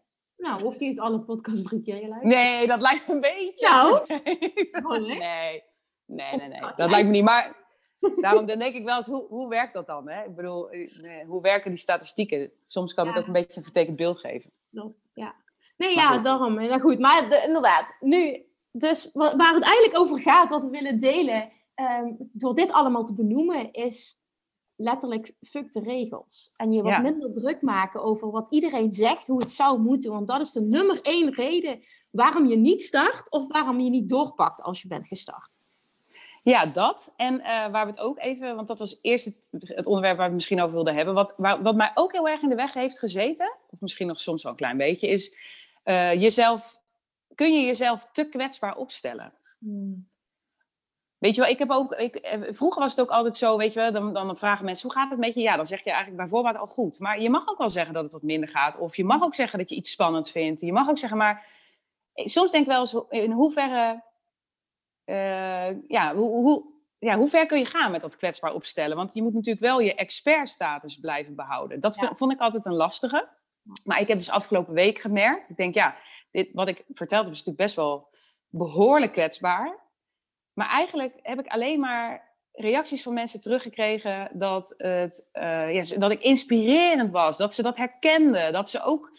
Nou, 0.42 0.64
of 0.64 0.76
die 0.76 0.88
heeft 0.88 1.00
alle 1.00 1.20
podcasts 1.20 1.62
drie 1.62 1.82
keer 1.82 1.96
geluisterd. 1.96 2.34
Nee, 2.34 2.66
dat 2.66 2.82
lijkt 2.82 3.06
me 3.08 3.14
een 3.14 3.20
beetje. 3.20 3.68
Nou? 3.68 4.00
Nee, 5.00 5.18
nee, 5.18 5.62
nee, 6.06 6.36
nee, 6.36 6.48
nee. 6.48 6.62
Oh, 6.62 6.76
dat 6.76 6.90
lijkt 6.90 7.06
me 7.06 7.12
niet. 7.12 7.24
Maar 7.24 7.56
daarom 8.20 8.46
dan 8.46 8.58
denk 8.58 8.74
ik 8.74 8.84
wel 8.84 8.96
eens, 8.96 9.06
hoe, 9.06 9.26
hoe 9.28 9.48
werkt 9.48 9.74
dat 9.74 9.86
dan? 9.86 10.08
Hè? 10.08 10.24
Ik 10.24 10.34
bedoel, 10.34 10.70
eh, 10.70 10.98
nee, 11.02 11.24
hoe 11.24 11.42
werken 11.42 11.70
die 11.70 11.80
statistieken? 11.80 12.52
Soms 12.64 12.94
kan 12.94 13.06
het 13.06 13.18
ook 13.18 13.26
een 13.26 13.32
beetje 13.32 13.56
een 13.56 13.62
vertekend 13.62 13.96
beeld 13.96 14.18
geven. 14.18 14.50
Dat, 14.70 15.10
ja. 15.14 15.34
Nee, 15.76 15.94
Maar 15.94 16.04
ja, 16.04 16.14
goed. 16.14 16.24
daarom. 16.24 16.54
Nou 16.54 16.80
goed, 16.80 16.98
maar 16.98 17.28
de- 17.28 17.44
inderdaad, 17.46 17.96
nu, 18.00 18.44
dus 18.72 19.10
wa- 19.12 19.36
waar 19.36 19.54
het 19.54 19.64
eigenlijk 19.64 19.98
over 19.98 20.20
gaat, 20.20 20.48
wat 20.50 20.62
we 20.62 20.70
willen 20.70 21.00
delen, 21.00 21.50
ehm, 21.74 22.06
door 22.18 22.54
dit 22.54 22.72
allemaal 22.72 23.04
te 23.04 23.14
benoemen, 23.14 23.72
is 23.72 24.21
letterlijk 24.82 25.32
fuck 25.40 25.72
de 25.72 25.80
regels. 25.80 26.50
En 26.56 26.72
je 26.72 26.82
wat 26.82 26.92
Ja. 26.92 26.98
minder 26.98 27.32
druk 27.32 27.62
maken 27.62 28.02
over 28.02 28.30
wat 28.30 28.50
iedereen 28.50 28.92
zegt, 28.92 29.26
hoe 29.26 29.40
het 29.40 29.52
zou 29.52 29.80
moeten. 29.80 30.10
Want 30.10 30.28
dat 30.28 30.40
is 30.40 30.52
de 30.52 30.60
nummer 30.60 31.00
één 31.02 31.32
reden 31.34 31.82
waarom 32.10 32.46
je 32.46 32.56
niet 32.56 32.82
start 32.82 33.30
of 33.30 33.48
waarom 33.48 33.80
je 33.80 33.90
niet 33.90 34.08
doorpakt 34.08 34.62
als 34.62 34.82
je 34.82 34.88
bent 34.88 35.06
gestart. 35.06 35.60
Ja, 36.42 36.66
dat. 36.66 37.12
En 37.16 37.40
eh, 37.40 37.70
waar 37.70 37.84
we 37.84 37.90
het 37.90 38.00
ook 38.00 38.18
even, 38.18 38.54
want 38.56 38.68
dat 38.68 38.78
was 38.78 38.98
eerst 39.02 39.24
het, 39.24 39.48
het 39.50 39.86
onderwerp 39.86 40.16
waar 40.16 40.24
we 40.26 40.32
het 40.32 40.32
misschien 40.32 40.60
over 40.60 40.74
wilden 40.74 40.94
hebben. 40.94 41.14
Wat, 41.14 41.34
waar, 41.36 41.62
wat 41.62 41.74
mij 41.74 41.90
ook 41.94 42.12
heel 42.12 42.28
erg 42.28 42.42
in 42.42 42.48
de 42.48 42.54
weg 42.54 42.74
heeft 42.74 42.98
gezeten, 42.98 43.54
of 43.70 43.80
misschien 43.80 44.06
nog 44.06 44.20
soms 44.20 44.42
wel 44.42 44.52
een 44.52 44.58
klein 44.58 44.76
beetje, 44.76 45.08
is 45.08 45.36
eh, 45.82 46.20
jezelf. 46.20 46.80
Kun 47.34 47.52
je 47.52 47.66
jezelf 47.66 48.08
te 48.12 48.28
kwetsbaar 48.28 48.76
opstellen? 48.76 49.32
Weet 51.22 51.34
je 51.34 51.40
wel, 51.40 51.50
ik 51.50 51.58
heb 51.58 51.70
ook, 51.70 51.92
ik, 51.92 52.14
eh, 52.16 52.40
vroeger 52.50 52.80
was 52.80 52.90
het 52.90 53.00
ook 53.00 53.10
altijd 53.10 53.36
zo, 53.36 53.56
weet 53.56 53.72
je 53.72 53.80
wel, 53.80 53.92
dan, 53.92 54.12
dan 54.12 54.36
vragen 54.36 54.64
mensen, 54.64 54.88
hoe 54.88 54.98
gaat 54.98 55.10
het 55.10 55.18
met 55.18 55.34
je? 55.34 55.40
Ja, 55.40 55.56
dan 55.56 55.66
zeg 55.66 55.84
je 55.84 55.90
eigenlijk 55.90 56.20
bij 56.20 56.28
voorbaat 56.28 56.56
al 56.56 56.66
goed. 56.66 56.98
Maar 56.98 57.20
je 57.20 57.30
mag 57.30 57.48
ook 57.48 57.58
wel 57.58 57.68
zeggen 57.70 57.94
dat 57.94 58.02
het 58.02 58.12
wat 58.12 58.22
minder 58.22 58.48
gaat. 58.48 58.78
Of 58.78 58.96
je 58.96 59.04
mag 59.04 59.22
ook 59.22 59.34
zeggen 59.34 59.58
dat 59.58 59.70
je 59.70 59.76
iets 59.76 59.90
spannend 59.90 60.30
vindt. 60.30 60.60
Je 60.60 60.72
mag 60.72 60.88
ook 60.88 60.98
zeggen, 60.98 61.18
maar 61.18 61.46
eh, 62.12 62.26
soms 62.26 62.50
denk 62.50 62.64
ik 62.64 62.70
wel 62.70 62.80
eens, 62.80 62.96
in 63.08 63.30
hoeverre, 63.30 64.02
eh, 65.04 65.88
ja, 65.88 66.14
hoe, 66.14 66.30
hoe, 66.30 66.64
ja, 66.98 67.16
hoe 67.16 67.28
ver 67.28 67.46
kun 67.46 67.58
je 67.58 67.66
gaan 67.66 67.90
met 67.90 68.00
dat 68.00 68.16
kwetsbaar 68.16 68.54
opstellen? 68.54 68.96
Want 68.96 69.14
je 69.14 69.22
moet 69.22 69.34
natuurlijk 69.34 69.64
wel 69.64 69.80
je 69.80 69.94
expertstatus 69.94 70.96
blijven 70.96 71.34
behouden. 71.34 71.80
Dat 71.80 71.94
Ja. 71.94 72.14
vond 72.14 72.32
ik 72.32 72.40
altijd 72.40 72.64
een 72.64 72.76
lastige. 72.76 73.28
Maar 73.84 74.00
ik 74.00 74.08
heb 74.08 74.18
dus 74.18 74.30
afgelopen 74.30 74.74
week 74.74 74.98
gemerkt, 74.98 75.50
ik 75.50 75.56
denk, 75.56 75.74
ja, 75.74 75.96
dit, 76.30 76.48
wat 76.52 76.68
ik 76.68 76.84
verteld 76.88 77.24
heb 77.24 77.32
is 77.32 77.38
natuurlijk 77.44 77.64
best 77.64 77.76
wel 77.76 78.08
behoorlijk 78.48 79.12
kwetsbaar. 79.12 79.80
Maar 80.52 80.68
eigenlijk 80.68 81.18
heb 81.22 81.38
ik 81.38 81.46
alleen 81.46 81.80
maar 81.80 82.30
reacties 82.52 83.02
van 83.02 83.14
mensen 83.14 83.40
teruggekregen 83.40 84.30
dat, 84.32 84.74
het, 84.76 85.28
eh, 85.32 85.74
ja, 85.74 85.98
dat 85.98 86.10
ik 86.10 86.22
inspirerend 86.22 87.10
was, 87.10 87.36
dat 87.36 87.54
ze 87.54 87.62
dat 87.62 87.76
herkenden, 87.76 88.52
dat 88.52 88.70
ze 88.70 88.82
ook. 88.82 89.10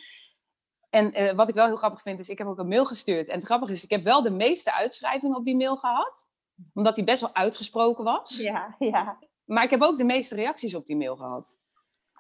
En 0.89 1.13
eh, 1.13 1.35
wat 1.35 1.49
ik 1.49 1.55
wel 1.55 1.65
heel 1.65 1.75
grappig 1.75 2.01
vind, 2.01 2.19
is 2.19 2.29
ik 2.29 2.37
heb 2.37 2.47
ook 2.47 2.57
een 2.57 2.67
mail 2.67 2.85
gestuurd. 2.85 3.27
En 3.27 3.35
het 3.35 3.45
grappige 3.45 3.71
is, 3.71 3.83
ik 3.83 3.89
heb 3.89 4.03
wel 4.03 4.21
de 4.21 4.31
meeste 4.31 4.73
uitschrijvingen 4.73 5.37
op 5.37 5.45
die 5.45 5.55
mail 5.55 5.77
gehad, 5.77 6.31
omdat 6.73 6.95
die 6.95 7.03
best 7.03 7.21
wel 7.21 7.35
uitgesproken 7.35 8.03
was. 8.03 8.37
Ja, 8.37 8.75
ja. 8.79 9.19
Maar 9.43 9.63
ik 9.63 9.69
heb 9.69 9.81
ook 9.81 9.97
de 9.97 10.03
meeste 10.03 10.35
reacties 10.35 10.75
op 10.75 10.85
die 10.85 10.97
mail 10.97 11.15
gehad. 11.15 11.61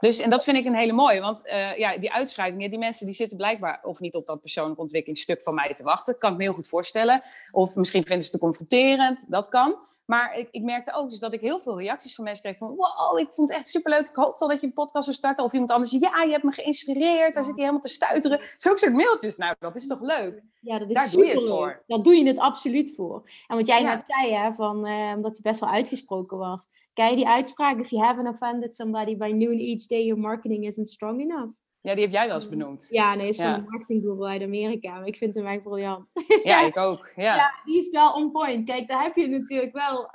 Dus, 0.03 0.19
en 0.19 0.29
dat 0.29 0.43
vind 0.43 0.57
ik 0.57 0.65
een 0.65 0.75
hele 0.75 0.93
mooie, 0.93 1.21
want 1.21 1.45
eh, 1.45 1.77
ja, 1.77 1.97
die 1.97 2.13
uitschrijvingen, 2.13 2.69
die 2.69 2.79
mensen 2.79 3.05
die 3.05 3.15
zitten 3.15 3.37
blijkbaar 3.37 3.79
of 3.83 3.99
niet 3.99 4.15
op 4.15 4.25
dat 4.25 4.41
persoonlijk 4.41 4.79
ontwikkelingsstuk 4.79 5.41
van 5.41 5.53
mij 5.53 5.73
te 5.73 5.83
wachten. 5.83 6.17
Kan 6.17 6.31
ik 6.31 6.37
me 6.37 6.43
heel 6.43 6.53
goed 6.53 6.67
voorstellen. 6.67 7.21
Of 7.51 7.75
misschien 7.75 8.05
vinden 8.05 8.25
ze 8.25 8.31
het 8.31 8.39
te 8.41 8.45
confronterend, 8.45 9.31
dat 9.31 9.49
kan. 9.49 9.75
Maar 10.05 10.37
ik, 10.37 10.47
ik 10.51 10.63
merkte 10.63 10.93
ook 10.93 11.09
dus 11.09 11.19
dat 11.19 11.33
ik 11.33 11.41
heel 11.41 11.59
veel 11.59 11.79
reacties 11.79 12.15
van 12.15 12.23
mensen 12.23 12.43
kreeg 12.43 12.57
van... 12.57 12.75
Wow, 12.75 13.19
ik 13.19 13.33
vond 13.33 13.49
het 13.49 13.57
echt 13.57 13.67
superleuk. 13.67 14.09
Ik 14.09 14.15
hoopte 14.15 14.43
al 14.43 14.49
dat 14.49 14.61
je 14.61 14.67
een 14.67 14.73
podcast 14.73 15.03
zou 15.05 15.17
starten. 15.17 15.43
Of 15.43 15.51
iemand 15.51 15.71
anders, 15.71 15.91
ja, 15.91 16.21
je 16.23 16.31
hebt 16.31 16.43
me 16.43 16.51
geïnspireerd. 16.51 17.33
Daar 17.33 17.43
zit 17.43 17.55
je 17.55 17.59
helemaal 17.59 17.81
te 17.81 17.87
stuiteren. 17.87 18.39
Zulke 18.57 18.79
soort 18.79 18.93
mailtjes. 18.93 19.35
Nou, 19.37 19.55
dat 19.59 19.75
is 19.75 19.87
toch 19.87 20.01
leuk? 20.01 20.43
Ja, 20.61 20.79
dat 20.79 20.87
is 20.89 20.93
Daar 20.93 21.11
doe 21.11 21.25
je 21.25 21.31
het 21.31 21.43
voor. 21.43 21.83
Daar 21.87 22.01
doe 22.01 22.15
je 22.15 22.27
het 22.27 22.39
absoluut 22.39 22.95
voor. 22.95 23.29
En 23.47 23.57
wat 23.57 23.67
jij 23.67 23.81
Ja. 23.81 23.95
net 23.95 24.03
zei, 24.07 24.33
hè, 24.33 24.53
van, 24.53 24.85
eh, 24.85 25.11
omdat 25.15 25.31
hij 25.31 25.41
best 25.41 25.59
wel 25.59 25.69
uitgesproken 25.69 26.37
was. 26.37 26.67
Je 26.93 27.15
die 27.15 27.27
uitspraak? 27.27 27.79
If 27.79 27.89
you 27.89 28.03
haven't 28.03 28.27
offended 28.27 28.75
somebody 28.75 29.17
by 29.17 29.31
noon 29.31 29.57
each 29.57 29.85
day, 29.87 30.03
your 30.05 30.21
marketing 30.21 30.65
isn't 30.65 30.89
strong 30.89 31.21
enough. 31.21 31.51
Ja, 31.83 31.93
die 31.93 32.03
heb 32.03 32.11
jij 32.13 32.25
wel 32.25 32.35
eens 32.35 32.49
benoemd. 32.49 32.87
Ja, 32.89 33.15
nee, 33.15 33.27
is 33.27 33.35
van 33.35 33.45
Ja. 33.45 33.65
een 33.87 34.25
uit 34.25 34.41
Amerika. 34.41 34.93
Maar 34.93 35.07
ik 35.07 35.15
vind 35.15 35.35
hem 35.35 35.47
echt 35.47 35.63
briljant. 35.63 36.11
Ja, 36.43 36.61
ik 36.65 36.77
ook. 36.77 37.09
Ja. 37.15 37.35
Ja, 37.35 37.53
die 37.65 37.77
is 37.77 37.89
wel 37.89 38.11
on 38.13 38.31
point. 38.31 38.65
Kijk, 38.65 38.87
daar 38.87 39.03
heb 39.03 39.15
je 39.15 39.27
natuurlijk 39.27 39.73
wel... 39.73 40.09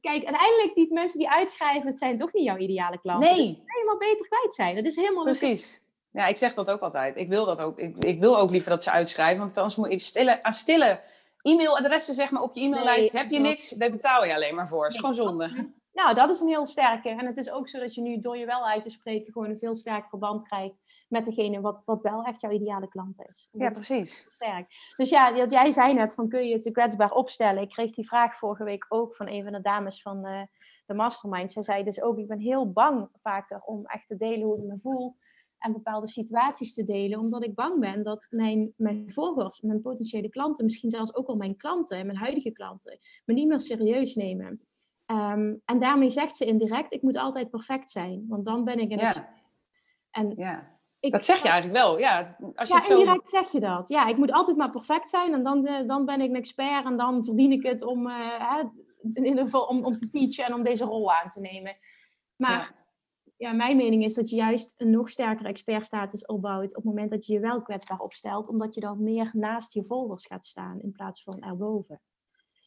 kijk, 0.00 0.24
uiteindelijk 0.24 0.70
die 0.74 0.92
mensen 0.92 1.18
die 1.18 1.30
uitschrijven, 1.30 1.86
het 1.86 1.98
zijn 1.98 2.16
toch 2.16 2.32
niet 2.32 2.44
jouw 2.44 2.56
ideale 2.56 2.98
klanten. 3.00 3.28
Dus 3.28 3.38
Nee, 3.38 3.62
helemaal 3.66 3.98
beter 3.98 4.26
kwijt 4.28 4.54
zijn. 4.54 4.74
Dat 4.74 4.84
is 4.84 4.96
helemaal. 4.96 5.24
Precies. 5.24 5.84
Ja, 6.12 6.26
ik 6.26 6.36
zeg 6.36 6.54
dat 6.54 6.70
ook 6.70 6.80
altijd. 6.80 7.16
Ik 7.16 7.28
wil 7.28 7.44
dat 7.44 7.60
ook. 7.60 7.78
Ik, 7.78 8.04
ik 8.04 8.20
wil 8.20 8.38
ook 8.38 8.50
liever 8.50 8.70
dat 8.70 8.82
ze 8.82 8.90
uitschrijven, 8.90 9.38
want 9.38 9.56
anders 9.56 9.76
moet 9.76 9.90
ik 9.90 10.00
stille, 10.00 10.42
aan 10.42 10.52
stille 10.52 11.00
e-mailadressen 11.42 12.14
zeg 12.14 12.30
maar 12.30 12.42
op 12.42 12.54
je 12.54 12.60
e-maillijst 12.60 13.12
Nee, 13.12 13.22
heb 13.22 13.30
je 13.30 13.38
dat- 13.38 13.46
niks, 13.48 13.70
daar 13.70 13.90
betaal 13.90 14.24
je 14.24 14.34
alleen 14.34 14.54
maar 14.54 14.68
voor. 14.68 14.84
Het 14.84 14.94
is 14.94 15.00
Nee, 15.00 15.12
gewoon 15.12 15.28
zonde. 15.28 15.44
absoluut. 15.44 15.78
Nou, 15.92 16.14
dat 16.14 16.30
is 16.30 16.40
een 16.40 16.48
heel 16.48 16.64
sterke. 16.64 17.08
En 17.08 17.26
het 17.26 17.36
is 17.38 17.50
ook 17.50 17.68
zo 17.68 17.78
dat 17.78 17.94
je 17.94 18.00
nu 18.00 18.18
door 18.20 18.36
je 18.36 18.46
wel 18.46 18.66
uit 18.68 18.82
te 18.82 18.90
spreken 18.90 19.32
gewoon 19.32 19.48
een 19.50 19.58
veel 19.58 19.74
sterker 19.74 20.18
band 20.18 20.42
krijgt 20.48 20.80
met 21.08 21.24
degene 21.24 21.60
wat, 21.60 21.82
wat 21.84 22.02
wel 22.02 22.22
echt 22.24 22.40
jouw 22.40 22.50
ideale 22.50 22.88
klant 22.88 23.24
is. 23.28 23.48
En 23.52 23.58
Ja, 23.60 23.68
dat 23.68 23.78
is 23.78 23.86
precies. 23.86 24.28
sterk. 24.34 24.66
Dus 24.96 25.08
ja, 25.08 25.32
dat 25.32 25.50
jij 25.50 25.72
zei 25.72 25.94
net 25.94 26.14
van 26.14 26.28
kun 26.28 26.46
je 26.46 26.52
het 26.52 26.62
te 26.62 26.70
kwetsbaar 26.70 27.10
opstellen. 27.12 27.62
Ik 27.62 27.68
kreeg 27.68 27.90
die 27.94 28.06
vraag 28.06 28.38
vorige 28.38 28.64
week 28.64 28.86
ook 28.88 29.16
van 29.16 29.28
een 29.28 29.42
van 29.42 29.52
de 29.52 29.60
dames 29.60 30.02
van 30.02 30.24
eh, 30.26 30.42
de 30.86 30.94
mastermind. 30.94 31.52
Zij 31.52 31.62
zei 31.62 31.84
dus 31.84 32.02
ook, 32.02 32.18
ik 32.18 32.28
ben 32.28 32.38
heel 32.38 32.72
bang 32.72 33.08
vaker 33.22 33.58
om 33.58 33.86
echt 33.86 34.06
te 34.08 34.16
delen 34.16 34.40
hoe 34.46 34.56
ik 34.58 34.64
me 34.64 34.78
voel 34.82 35.16
en 35.60 35.72
bepaalde 35.72 36.08
situaties 36.08 36.74
te 36.74 36.84
delen, 36.84 37.18
omdat 37.18 37.44
ik 37.44 37.54
bang 37.54 37.80
ben 37.80 38.02
dat 38.02 38.26
mijn, 38.30 38.72
mijn 38.76 39.12
volgers, 39.12 39.60
mijn 39.60 39.80
potentiële 39.80 40.28
klanten, 40.28 40.64
misschien 40.64 40.90
zelfs 40.90 41.14
ook 41.14 41.26
wel 41.26 41.36
mijn 41.36 41.56
klanten 41.56 41.98
en 41.98 42.06
mijn 42.06 42.18
huidige 42.18 42.50
klanten, 42.50 42.98
me 43.24 43.34
niet 43.34 43.48
meer 43.48 43.60
serieus 43.60 44.14
nemen. 44.14 44.60
Ehm, 45.06 45.54
en 45.64 45.78
daarmee 45.78 46.10
zegt 46.10 46.36
ze 46.36 46.44
indirect, 46.44 46.92
ik 46.92 47.02
moet 47.02 47.16
altijd 47.16 47.50
perfect 47.50 47.90
zijn, 47.90 48.24
want 48.28 48.44
dan 48.44 48.64
ben 48.64 48.78
ik 48.78 48.90
in 48.90 48.98
het... 48.98 49.14
Ja, 49.14 49.34
En 50.10 50.32
ja. 50.36 50.78
ik, 51.00 51.12
Dat 51.12 51.24
zeg 51.24 51.42
je 51.42 51.48
eigenlijk 51.48 51.82
wel. 51.82 51.98
Ja, 51.98 52.36
als 52.54 52.68
je 52.68 52.74
ja, 52.74 52.80
het 52.80 52.88
zo... 52.88 52.98
indirect 52.98 53.28
zeg 53.28 53.52
je 53.52 53.60
dat. 53.60 53.88
Ja, 53.88 54.06
ik 54.06 54.16
moet 54.16 54.32
altijd 54.32 54.56
maar 54.56 54.70
perfect 54.70 55.08
zijn 55.08 55.32
en 55.32 55.42
dan, 55.42 55.66
eh, 55.66 55.88
dan 55.88 56.04
ben 56.04 56.20
ik 56.20 56.28
een 56.28 56.36
expert 56.36 56.84
en 56.84 56.96
dan 56.96 57.24
verdien 57.24 57.52
ik 57.52 57.62
het 57.62 57.82
om, 57.82 58.06
eh, 58.06 58.62
in 59.12 59.24
ieder 59.24 59.44
geval 59.44 59.64
om, 59.64 59.84
om 59.84 59.96
te 59.96 60.08
teachen 60.08 60.44
en 60.44 60.54
om 60.54 60.62
deze 60.62 60.84
rol 60.84 61.12
aan 61.12 61.28
te 61.28 61.40
nemen. 61.40 61.76
Maar 62.36 62.79
ja. 63.40 63.52
mijn 63.52 63.76
mening 63.76 64.04
is 64.04 64.14
dat 64.14 64.30
je 64.30 64.36
juist 64.36 64.74
een 64.76 64.90
nog 64.90 65.10
sterkere 65.10 65.48
expertstatus 65.48 66.26
opbouwt 66.26 66.76
op 66.76 66.82
het 66.82 66.84
moment 66.84 67.10
dat 67.10 67.26
je 67.26 67.32
je 67.32 67.40
wel 67.40 67.62
kwetsbaar 67.62 67.98
opstelt, 67.98 68.48
omdat 68.48 68.74
je 68.74 68.80
dan 68.80 69.02
meer 69.02 69.30
naast 69.32 69.74
je 69.74 69.84
volgers 69.84 70.26
gaat 70.26 70.46
staan 70.46 70.80
in 70.80 70.92
plaats 70.92 71.22
van 71.22 71.42
erboven. 71.42 72.00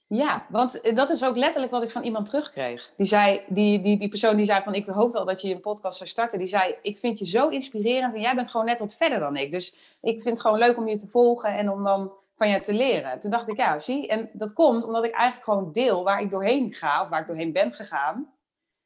Ja, 0.07 0.45
want 0.49 0.81
eh, 0.81 0.95
dat 0.95 1.09
is 1.09 1.25
ook 1.25 1.35
letterlijk 1.35 1.71
wat 1.71 1.83
ik 1.83 1.91
van 1.91 2.03
iemand 2.03 2.25
terugkreeg. 2.25 2.93
Die, 2.97 3.05
zei, 3.05 3.41
die, 3.47 3.79
die, 3.79 3.97
die 3.97 4.07
persoon 4.07 4.35
die 4.35 4.45
zei 4.45 4.63
van 4.63 4.73
ik 4.73 4.85
hoopte 4.85 5.19
al 5.19 5.25
dat 5.25 5.41
je 5.41 5.53
een 5.53 5.61
podcast 5.61 5.97
zou 5.97 6.09
starten. 6.09 6.39
Die 6.39 6.47
zei 6.47 6.75
ik 6.81 6.97
vind 6.97 7.19
je 7.19 7.25
zo 7.25 7.49
inspirerend 7.49 8.13
en 8.13 8.21
jij 8.21 8.35
bent 8.35 8.49
gewoon 8.49 8.65
net 8.65 8.79
wat 8.79 8.95
verder 8.95 9.19
dan 9.19 9.35
ik. 9.35 9.51
Dus 9.51 9.75
ik 10.01 10.21
vind 10.21 10.25
het 10.25 10.41
gewoon 10.41 10.57
leuk 10.57 10.77
om 10.77 10.87
je 10.87 10.95
te 10.95 11.07
volgen 11.07 11.57
en 11.57 11.69
om 11.69 11.83
dan 11.83 12.11
van 12.35 12.49
je 12.49 12.61
te 12.61 12.73
leren. 12.73 13.19
Toen 13.19 13.31
dacht 13.31 13.47
ik 13.47 13.57
ja, 13.57 13.79
zie. 13.79 14.07
En 14.07 14.29
dat 14.33 14.53
komt 14.53 14.85
omdat 14.85 15.03
ik 15.03 15.11
eigenlijk 15.11 15.49
gewoon 15.49 15.71
deel 15.71 16.03
waar 16.03 16.21
ik 16.21 16.29
doorheen 16.29 16.73
ga 16.73 17.03
of 17.03 17.09
waar 17.09 17.21
ik 17.21 17.27
doorheen 17.27 17.51
ben 17.51 17.73
gegaan. 17.73 18.32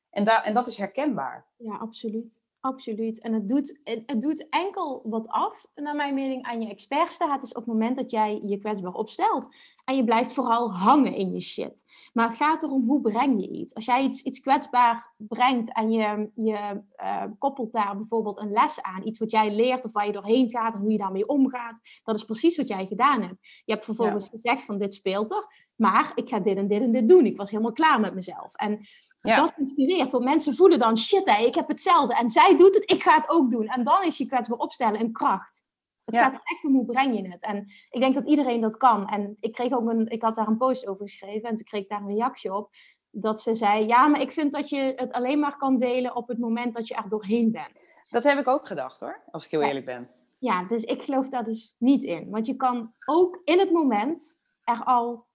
En, 0.10 0.24
daar 0.24 0.44
en 0.44 0.54
dat 0.54 0.68
is 0.68 0.78
herkenbaar. 0.78 1.46
Ja, 1.58 1.76
absoluut. 1.78 2.40
Absoluut. 2.60 3.22
En 3.22 3.34
het 3.34 3.48
doet, 3.48 3.78
het 4.06 4.22
doet 4.22 4.50
enkel 4.50 5.02
wat 5.04 5.28
af, 5.28 5.66
naar 5.76 5.96
mijn 5.96 6.14
mening, 6.14 6.44
aan 6.44 6.62
je 6.62 6.70
expertstatus 6.70 7.50
op 7.50 7.56
het 7.56 7.66
moment 7.66 7.98
dat 7.98 8.12
jij 8.12 8.42
je 8.44 8.58
kwetsbaar 8.58 8.94
opstelt. 8.94 9.48
En 9.86 9.96
je 9.96 10.04
blijft 10.04 10.34
vooral 10.34 10.74
hangen 10.74 11.14
in 11.14 11.34
je 11.34 11.40
shit. 11.40 11.86
Maar 12.14 12.28
het 12.28 12.38
gaat 12.38 12.64
erom 12.64 12.88
hoe 12.88 13.02
breng 13.02 13.42
je 13.42 13.50
iets. 13.50 13.76
Als 13.76 13.86
jij 13.86 14.04
iets, 14.04 14.24
iets 14.24 14.40
kwetsbaar 14.40 15.14
brengt 15.18 15.74
en 15.74 15.92
je, 15.92 16.30
je 16.36 16.84
uh, 16.98 17.24
koppelt 17.40 17.72
daar 17.72 17.98
bijvoorbeeld 17.98 18.38
een 18.38 18.52
les 18.52 18.82
aan, 18.82 19.08
iets 19.08 19.20
wat 19.20 19.32
jij 19.32 19.56
leert 19.56 19.86
of 19.86 19.92
waar 19.92 20.06
je 20.06 20.12
doorheen 20.12 20.50
gaat 20.50 20.74
en 20.74 20.80
hoe 20.80 20.92
je 20.92 20.98
daarmee 20.98 21.28
omgaat, 21.28 21.82
dat 22.04 22.16
is 22.16 22.26
precies 22.26 22.58
wat 22.58 22.68
jij 22.68 22.86
gedaan 22.86 23.22
hebt. 23.22 23.38
Je 23.66 23.74
hebt 23.74 23.86
vervolgens 23.86 24.30
gezegd 24.30 24.66
van 24.66 24.78
dit 24.78 24.94
speelt 24.94 25.32
er, 25.32 25.48
maar 25.76 26.12
ik 26.16 26.30
ga 26.30 26.40
dit 26.40 26.58
en 26.58 26.68
dit 26.68 26.82
en 26.82 26.92
dit 26.92 27.08
doen. 27.08 27.26
Ik 27.26 27.38
was 27.38 27.52
helemaal 27.52 27.72
klaar 27.72 28.00
met 28.00 28.14
mezelf. 28.14 28.56
En 28.56 28.80
dat 29.22 29.54
inspireert, 29.56 30.12
want 30.12 30.24
mensen 30.24 30.56
voelen 30.56 30.80
dan, 30.80 30.98
shit 30.98 31.30
hé, 31.30 31.46
ik 31.46 31.56
heb 31.56 31.68
hetzelfde. 31.68 32.16
En 32.16 32.30
zij 32.30 32.58
doet 32.58 32.74
het, 32.74 32.92
ik 32.92 33.04
ga 33.04 33.16
het 33.16 33.30
ook 33.30 33.50
doen. 33.50 33.68
En 33.68 33.84
dan 33.84 34.04
is 34.04 34.18
je 34.18 34.26
kwetsbaar 34.26 34.58
opstellen 34.58 35.00
een 35.00 35.12
kracht. 35.12 35.66
Het 36.06 36.18
gaat 36.18 36.34
er 36.34 36.42
echt 36.44 36.66
om 36.66 36.74
hoe 36.74 36.86
breng 36.86 37.16
je 37.16 37.30
het. 37.30 37.44
En 37.44 37.72
ik 37.90 38.02
denk 38.02 38.16
dat 38.16 38.28
iedereen 38.28 38.62
dat 38.62 38.78
kan. 38.78 39.08
En 39.08 39.38
ik 39.40 39.52
kreeg 39.52 39.72
ook 39.72 39.90
een, 39.90 40.08
ik 40.08 40.22
had 40.22 40.36
daar 40.36 40.48
een 40.48 40.58
post 40.58 40.88
over 40.88 41.06
geschreven 41.06 41.50
en 41.50 41.56
toen 41.56 41.66
kreeg 41.66 41.82
ik 41.82 41.90
daar 41.90 42.02
een 42.02 42.16
reactie 42.16 42.54
op. 42.54 42.70
Dat 43.12 43.42
ze 43.42 43.56
zei, 43.56 43.86
ja, 43.86 44.08
maar 44.08 44.22
ik 44.22 44.32
vind 44.32 44.52
dat 44.52 44.70
je 44.70 44.94
het 44.96 45.12
alleen 45.12 45.40
maar 45.40 45.58
kan 45.58 45.78
delen 45.78 46.16
op 46.16 46.28
het 46.28 46.38
moment 46.38 46.74
dat 46.74 46.88
je 46.88 46.96
er 46.96 47.10
doorheen 47.10 47.52
bent. 47.52 47.94
Dat 48.10 48.24
heb 48.24 48.38
ik 48.38 48.48
ook 48.48 48.68
gedacht 48.68 49.00
hoor, 49.00 49.22
als 49.32 49.46
ik 49.46 49.52
heel 49.52 49.62
eerlijk 49.62 49.86
ben. 49.86 50.10
Ja, 50.40 50.68
dus 50.68 50.84
ik 50.84 51.04
geloof 51.04 51.30
daar 51.30 51.44
dus 51.44 51.76
niet 51.78 52.04
in. 52.04 52.30
Want 52.30 52.46
je 52.46 52.56
kan 52.56 52.94
ook 53.06 53.42
in 53.44 53.60
het 53.60 53.72
moment 53.72 54.42
er 54.64 54.84
al 54.84 55.27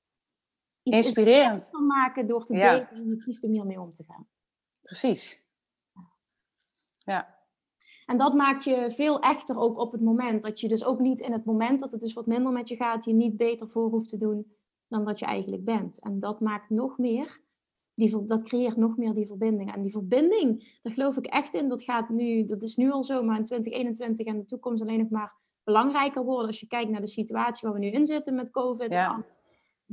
iets 0.83 0.97
inspirerend 0.97 1.69
van 1.69 1.87
maken 1.87 2.27
door 2.27 2.45
te 2.45 2.53
delen 2.53 2.91
en 2.91 3.07
je 3.07 3.17
kiest 3.17 3.45
om 3.45 3.51
hiermee 3.51 3.81
om 3.81 3.93
te 3.93 4.05
gaan. 4.05 4.29
Precies. 4.83 5.51
Ja. 6.99 7.41
En 8.07 8.19
dat 8.19 8.35
maakt 8.35 8.65
je 8.65 8.91
veel 8.91 9.21
echter 9.21 9.57
ook 9.57 9.79
op 9.79 9.93
het 9.93 10.01
moment. 10.01 10.43
Dat 10.43 10.61
je 10.61 10.69
dus 10.69 10.85
ook 10.85 10.99
niet 10.99 11.21
in 11.21 11.33
het 11.33 11.45
moment 11.45 11.81
dat 11.81 11.93
het 11.93 12.01
dus 12.01 12.13
wat 12.13 12.27
minder 12.27 12.53
met 12.53 12.69
je 12.69 12.77
gaat, 12.77 13.05
je 13.05 13.13
niet 13.13 13.37
beter 13.37 13.67
voor 13.67 13.89
hoeft 13.89 14.09
te 14.09 14.17
doen 14.17 14.53
dan 14.89 15.05
dat 15.05 15.19
je 15.19 15.25
eigenlijk 15.25 15.65
bent. 15.65 16.01
En 16.01 16.21
dat 16.21 16.41
maakt 16.41 16.71
nog 16.71 16.99
meer, 16.99 17.41
die, 17.95 18.27
dat 18.27 18.43
creëert 18.43 18.77
nog 18.77 18.97
meer 18.97 19.15
die 19.15 19.27
verbinding. 19.27 19.75
En 19.75 19.83
die 19.83 19.93
verbinding, 19.93 20.79
daar 20.83 20.93
geloof 20.93 21.17
ik 21.17 21.27
echt 21.27 21.55
in. 21.55 21.69
Dat 21.69 21.83
gaat 21.83 22.09
nu, 22.09 22.47
dat 22.47 22.63
is 22.63 22.77
nu 22.77 22.91
al 22.91 23.05
zo, 23.05 23.23
maar 23.23 23.37
in 23.37 23.45
2021 23.45 24.27
en 24.27 24.39
de 24.39 24.45
toekomst 24.45 24.83
alleen 24.83 24.99
nog 24.99 25.11
maar 25.11 25.35
belangrijker 25.65 26.25
worden. 26.25 26.47
Als 26.47 26.61
je 26.61 26.67
kijkt 26.67 26.91
naar 26.91 27.01
de 27.01 27.07
situatie 27.07 27.69
waar 27.69 27.79
we 27.79 27.85
nu 27.85 27.91
in 27.91 28.07
zitten 28.07 28.35
met 28.35 28.51
COVID. 28.51 28.91
Ja. 28.91 29.25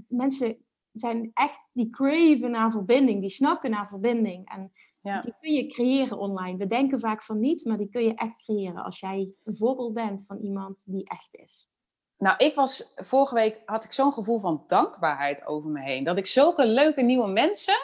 Mensen 0.07 0.57
zijn 0.93 1.31
echt 1.33 1.69
die 1.73 1.89
craven 1.89 2.51
naar 2.51 2.71
verbinding, 2.71 3.21
die 3.21 3.29
snakken 3.29 3.69
naar 3.69 3.87
verbinding. 3.87 4.49
En 4.49 4.71
die 5.01 5.35
kun 5.39 5.53
je 5.53 5.67
creëren 5.67 6.17
online. 6.17 6.57
We 6.57 6.67
denken 6.67 6.99
vaak 6.99 7.23
van 7.23 7.39
niet, 7.39 7.65
maar 7.65 7.77
die 7.77 7.89
kun 7.89 8.03
je 8.03 8.13
echt 8.13 8.43
creëren 8.43 8.83
als 8.83 8.99
jij 8.99 9.33
een 9.43 9.55
voorbeeld 9.55 9.93
bent 9.93 10.25
van 10.25 10.37
iemand 10.37 10.83
die 10.85 11.09
echt 11.09 11.35
is. 11.35 11.69
Nou, 12.17 12.37
ik 12.37 12.55
was 12.55 12.93
vorige 12.95 13.33
week 13.35 13.61
had 13.65 13.83
ik 13.83 13.93
zo'n 13.93 14.13
gevoel 14.13 14.39
van 14.39 14.63
dankbaarheid 14.67 15.45
over 15.45 15.69
me 15.69 15.81
heen. 15.81 16.03
Dat 16.03 16.17
ik 16.17 16.25
zulke 16.25 16.65
leuke 16.65 17.01
nieuwe 17.01 17.27
mensen 17.27 17.77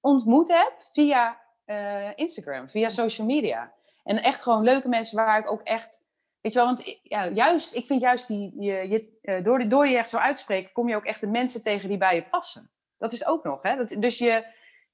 ontmoet 0.00 0.48
heb 0.48 0.72
via 0.92 1.40
uh, 1.66 2.10
Instagram, 2.14 2.70
via 2.70 2.88
social 2.88 3.26
media. 3.26 3.72
En 4.04 4.22
echt 4.22 4.42
gewoon 4.42 4.62
leuke 4.62 4.88
mensen 4.88 5.16
waar 5.16 5.38
ik 5.38 5.50
ook 5.50 5.62
echt 5.62 6.05
Weet 6.46 6.54
je 6.54 6.60
wel, 6.60 6.74
want 6.74 6.98
ja, 7.02 7.28
juist, 7.28 7.74
ik 7.74 7.86
vind 7.86 8.00
juist 8.00 8.28
die, 8.28 8.52
je, 8.58 8.88
je, 8.88 9.18
eh, 9.22 9.44
door, 9.44 9.68
door 9.68 9.88
je 9.88 9.96
echt 9.96 10.08
zo 10.08 10.16
uitspreken, 10.16 10.72
kom 10.72 10.88
je 10.88 10.96
ook 10.96 11.04
echt 11.04 11.20
de 11.20 11.26
mensen 11.26 11.62
tegen 11.62 11.88
die 11.88 11.98
bij 11.98 12.14
je 12.14 12.22
passen. 12.22 12.70
Dat 12.98 13.12
is 13.12 13.26
ook 13.26 13.44
nog, 13.44 13.62
hè? 13.62 13.76
Dat, 13.76 13.96
dus 13.98 14.18
je, 14.18 14.44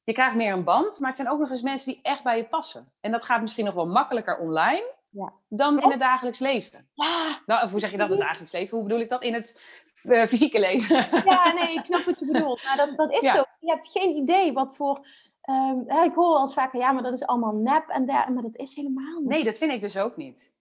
je 0.04 0.12
krijgt 0.12 0.36
meer 0.36 0.52
een 0.52 0.64
band, 0.64 1.00
maar 1.00 1.08
het 1.08 1.18
zijn 1.18 1.30
ook 1.30 1.38
nog 1.38 1.50
eens 1.50 1.62
mensen 1.62 1.92
die 1.92 2.02
echt 2.02 2.22
bij 2.22 2.36
je 2.36 2.44
passen. 2.44 2.92
En 3.00 3.12
dat 3.12 3.24
gaat 3.24 3.40
misschien 3.40 3.64
nog 3.64 3.74
wel 3.74 3.86
makkelijker 3.86 4.38
online 4.38 4.94
ja. 5.08 5.32
dan 5.48 5.80
in 5.80 5.90
het 5.90 6.00
dagelijks 6.00 6.38
leven. 6.38 6.88
Ja. 6.94 7.40
Nou, 7.46 7.64
of 7.64 7.70
hoe 7.70 7.80
zeg 7.80 7.90
je 7.90 7.96
dat 7.96 8.10
in 8.10 8.16
het 8.16 8.22
dagelijks 8.22 8.52
leven? 8.52 8.76
Hoe 8.76 8.86
bedoel 8.86 9.02
ik 9.02 9.08
dat 9.08 9.22
in 9.22 9.34
het 9.34 9.62
uh, 10.02 10.26
fysieke 10.26 10.60
leven? 10.60 10.96
Ja, 11.24 11.52
nee, 11.52 11.74
ik 11.74 11.84
snap 11.84 12.02
wat 12.02 12.18
je 12.18 12.26
bedoelt. 12.26 12.64
Maar 12.64 12.76
dat, 12.76 12.96
dat 12.96 13.12
is 13.12 13.30
zo. 13.30 13.42
Je 13.60 13.70
hebt 13.70 13.88
geen 13.88 14.16
idee 14.16 14.52
wat 14.52 14.76
voor... 14.76 15.06
Um, 15.50 15.90
ik 16.04 16.14
hoor 16.14 16.36
als 16.36 16.54
vaker, 16.54 16.78
ja, 16.78 16.92
maar 16.92 17.02
dat 17.02 17.12
is 17.12 17.26
allemaal 17.26 17.54
nep 17.54 17.88
en 17.88 18.06
daar, 18.06 18.32
maar 18.32 18.42
dat 18.42 18.56
is 18.56 18.74
helemaal 18.74 19.18
niet. 19.20 19.28
Nee, 19.28 19.44
dat 19.44 19.58
vind 19.58 19.72
ik 19.72 19.80
dus 19.80 19.96
ook 19.96 20.16
niet. 20.16 20.51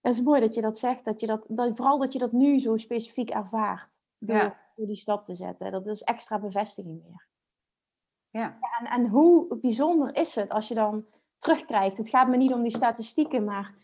Het 0.00 0.14
is 0.14 0.22
mooi 0.22 0.40
dat 0.40 0.54
je 0.54 0.60
dat 0.60 0.78
zegt, 0.78 1.04
dat 1.04 1.20
je 1.20 1.26
dat, 1.26 1.46
dat, 1.50 1.76
vooral 1.76 1.98
dat 1.98 2.12
je 2.12 2.18
dat 2.18 2.32
nu 2.32 2.58
zo 2.58 2.76
specifiek 2.76 3.30
ervaart. 3.30 4.00
Door, 4.18 4.56
door 4.76 4.86
die 4.86 4.96
stap 4.96 5.24
te 5.24 5.34
zetten. 5.34 5.72
Dat 5.72 5.86
is 5.86 6.02
extra 6.02 6.38
bevestiging 6.38 7.02
weer. 7.02 7.28
Ja. 8.30 8.58
en, 8.78 8.86
en 8.86 9.08
hoe 9.08 9.58
bijzonder 9.60 10.16
is 10.16 10.34
het 10.34 10.52
als 10.52 10.68
je 10.68 10.74
dan 10.74 11.06
terugkrijgt? 11.38 11.96
Het 11.96 12.08
gaat 12.08 12.28
me 12.28 12.36
niet 12.36 12.52
om 12.52 12.62
die 12.62 12.76
statistieken, 12.76 13.44
maar 13.44 13.74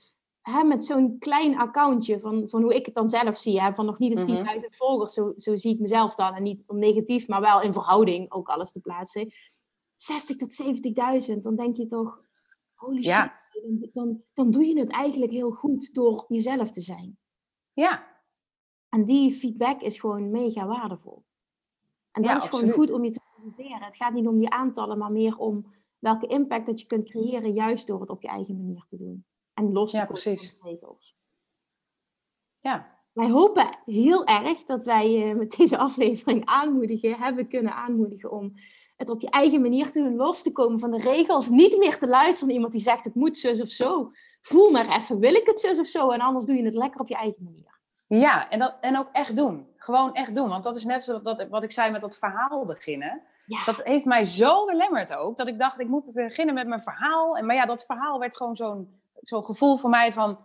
hè, 0.42 0.64
met 0.64 0.84
zo'n 0.84 1.18
klein 1.18 1.58
accountje 1.58 2.20
van, 2.20 2.48
van 2.48 2.62
hoe 2.62 2.74
ik 2.74 2.86
het 2.86 2.94
dan 2.94 3.08
zelf 3.08 3.36
zie, 3.38 3.60
hè, 3.60 3.72
van 3.72 3.86
nog 3.86 3.98
niet 3.98 4.18
eens 4.18 4.30
10.000 4.30 4.34
mm 4.34 4.62
volgers, 4.70 5.14
zo, 5.14 5.32
zo 5.36 5.56
zie 5.56 5.74
ik 5.74 5.80
mezelf 5.80 6.14
dan. 6.14 6.34
En 6.34 6.42
niet 6.42 6.62
om 6.66 6.78
negatief, 6.78 7.28
maar 7.28 7.40
wel 7.40 7.62
in 7.62 7.72
verhouding 7.72 8.32
ook 8.32 8.48
alles 8.48 8.72
te 8.72 8.80
plaatsen. 8.80 9.32
60 9.94 10.36
tot 10.36 10.62
70.000, 11.30 11.38
dan 11.38 11.56
denk 11.56 11.76
je 11.76 11.86
toch, 11.86 12.20
holy 12.74 13.02
ja. 13.02 13.22
shit 13.22 13.45
dan, 13.92 14.22
dan 14.32 14.50
doe 14.50 14.66
je 14.66 14.78
het 14.78 14.90
eigenlijk 14.90 15.32
heel 15.32 15.50
goed 15.50 15.94
door 15.94 16.24
jezelf 16.28 16.70
te 16.70 16.80
zijn. 16.80 17.18
Ja. 17.72 18.14
En 18.88 19.04
die 19.04 19.32
feedback 19.32 19.80
is 19.80 20.00
gewoon 20.00 20.30
mega 20.30 20.66
waardevol. 20.66 21.24
En 22.10 22.22
dat 22.22 22.42
is 22.42 22.48
gewoon 22.48 22.70
goed 22.70 22.92
om 22.92 23.04
je 23.04 23.10
te 23.10 23.20
realiseren. 23.36 23.82
Het 23.82 23.96
gaat 23.96 24.12
niet 24.12 24.26
om 24.26 24.38
die 24.38 24.50
aantallen, 24.50 24.98
maar 24.98 25.12
meer 25.12 25.36
om 25.38 25.74
welke 25.98 26.26
impact 26.26 26.66
dat 26.66 26.80
je 26.80 26.86
kunt 26.86 27.10
creëren, 27.10 27.52
juist 27.52 27.86
door 27.86 28.00
het 28.00 28.10
op 28.10 28.22
je 28.22 28.28
eigen 28.28 28.56
manier 28.56 28.84
te 28.86 28.96
doen. 28.96 29.24
En 29.54 29.72
los 29.72 29.90
te 29.90 29.96
ja, 29.96 30.06
precies. 30.06 30.56
van 30.60 30.70
regels. 30.70 31.16
Ja. 32.60 32.94
Wij 33.12 33.30
hopen 33.30 33.78
heel 33.84 34.24
erg 34.24 34.64
dat 34.64 34.84
wij 34.84 35.28
uh, 35.28 35.36
met 35.36 35.50
deze 35.56 35.78
aflevering 35.78 36.44
aanmoedigen, 36.44 37.18
hebben 37.18 37.48
kunnen 37.48 37.74
aanmoedigen 37.74 38.30
om 38.30 38.52
het 38.96 39.10
op 39.10 39.20
je 39.20 39.30
eigen 39.30 39.60
manier 39.60 39.92
te 39.92 40.02
doen, 40.02 40.16
los 40.16 40.42
te 40.42 40.52
komen 40.52 40.78
van 40.78 40.90
de 40.90 40.98
regels. 40.98 41.48
Niet 41.48 41.78
meer 41.78 41.98
te 41.98 42.06
luisteren 42.06 42.46
naar 42.46 42.54
iemand 42.54 42.72
die 42.72 42.82
zegt 42.82 43.04
het 43.04 43.14
moet 43.14 43.38
zus 43.38 43.60
of 43.60 43.68
zo. 43.68 44.10
Voel 44.40 44.70
maar 44.70 44.88
even, 44.88 45.18
wil 45.18 45.34
ik 45.34 45.46
het 45.46 45.60
zus 45.60 45.78
of 45.78 45.86
zo? 45.86 46.10
En 46.10 46.20
anders 46.20 46.44
doe 46.44 46.56
je 46.56 46.64
het 46.64 46.74
lekker 46.74 47.00
op 47.00 47.08
je 47.08 47.16
eigen 47.16 47.44
manier. 47.44 47.74
Ja, 48.06 48.50
en, 48.50 48.58
dat, 48.58 48.74
en 48.80 48.98
ook 48.98 49.08
echt 49.12 49.36
doen. 49.36 49.66
Gewoon 49.76 50.14
echt 50.14 50.34
doen. 50.34 50.48
Want 50.48 50.64
dat 50.64 50.76
is 50.76 50.84
net 50.84 51.02
zoals 51.02 51.22
dat, 51.22 51.46
wat 51.48 51.62
ik 51.62 51.72
zei 51.72 51.90
met 51.90 52.00
dat 52.00 52.18
verhaal 52.18 52.64
beginnen. 52.64 53.22
Dat 53.64 53.82
heeft 53.82 54.04
mij 54.04 54.24
zo 54.24 54.64
belemmerd 54.64 55.14
ook, 55.14 55.36
dat 55.36 55.46
ik 55.46 55.58
dacht, 55.58 55.80
ik 55.80 55.88
moet 55.88 56.12
beginnen 56.12 56.54
met 56.54 56.66
mijn 56.66 56.82
verhaal. 56.82 57.36
En, 57.36 57.46
maar 57.46 57.56
ja, 57.56 57.66
dat 57.66 57.84
verhaal 57.84 58.18
werd 58.18 58.36
gewoon 58.36 58.56
zo'n 58.56 59.00
zo'n 59.20 59.44
gevoel 59.44 59.76
voor 59.76 59.90
mij 59.90 60.12
van... 60.12 60.38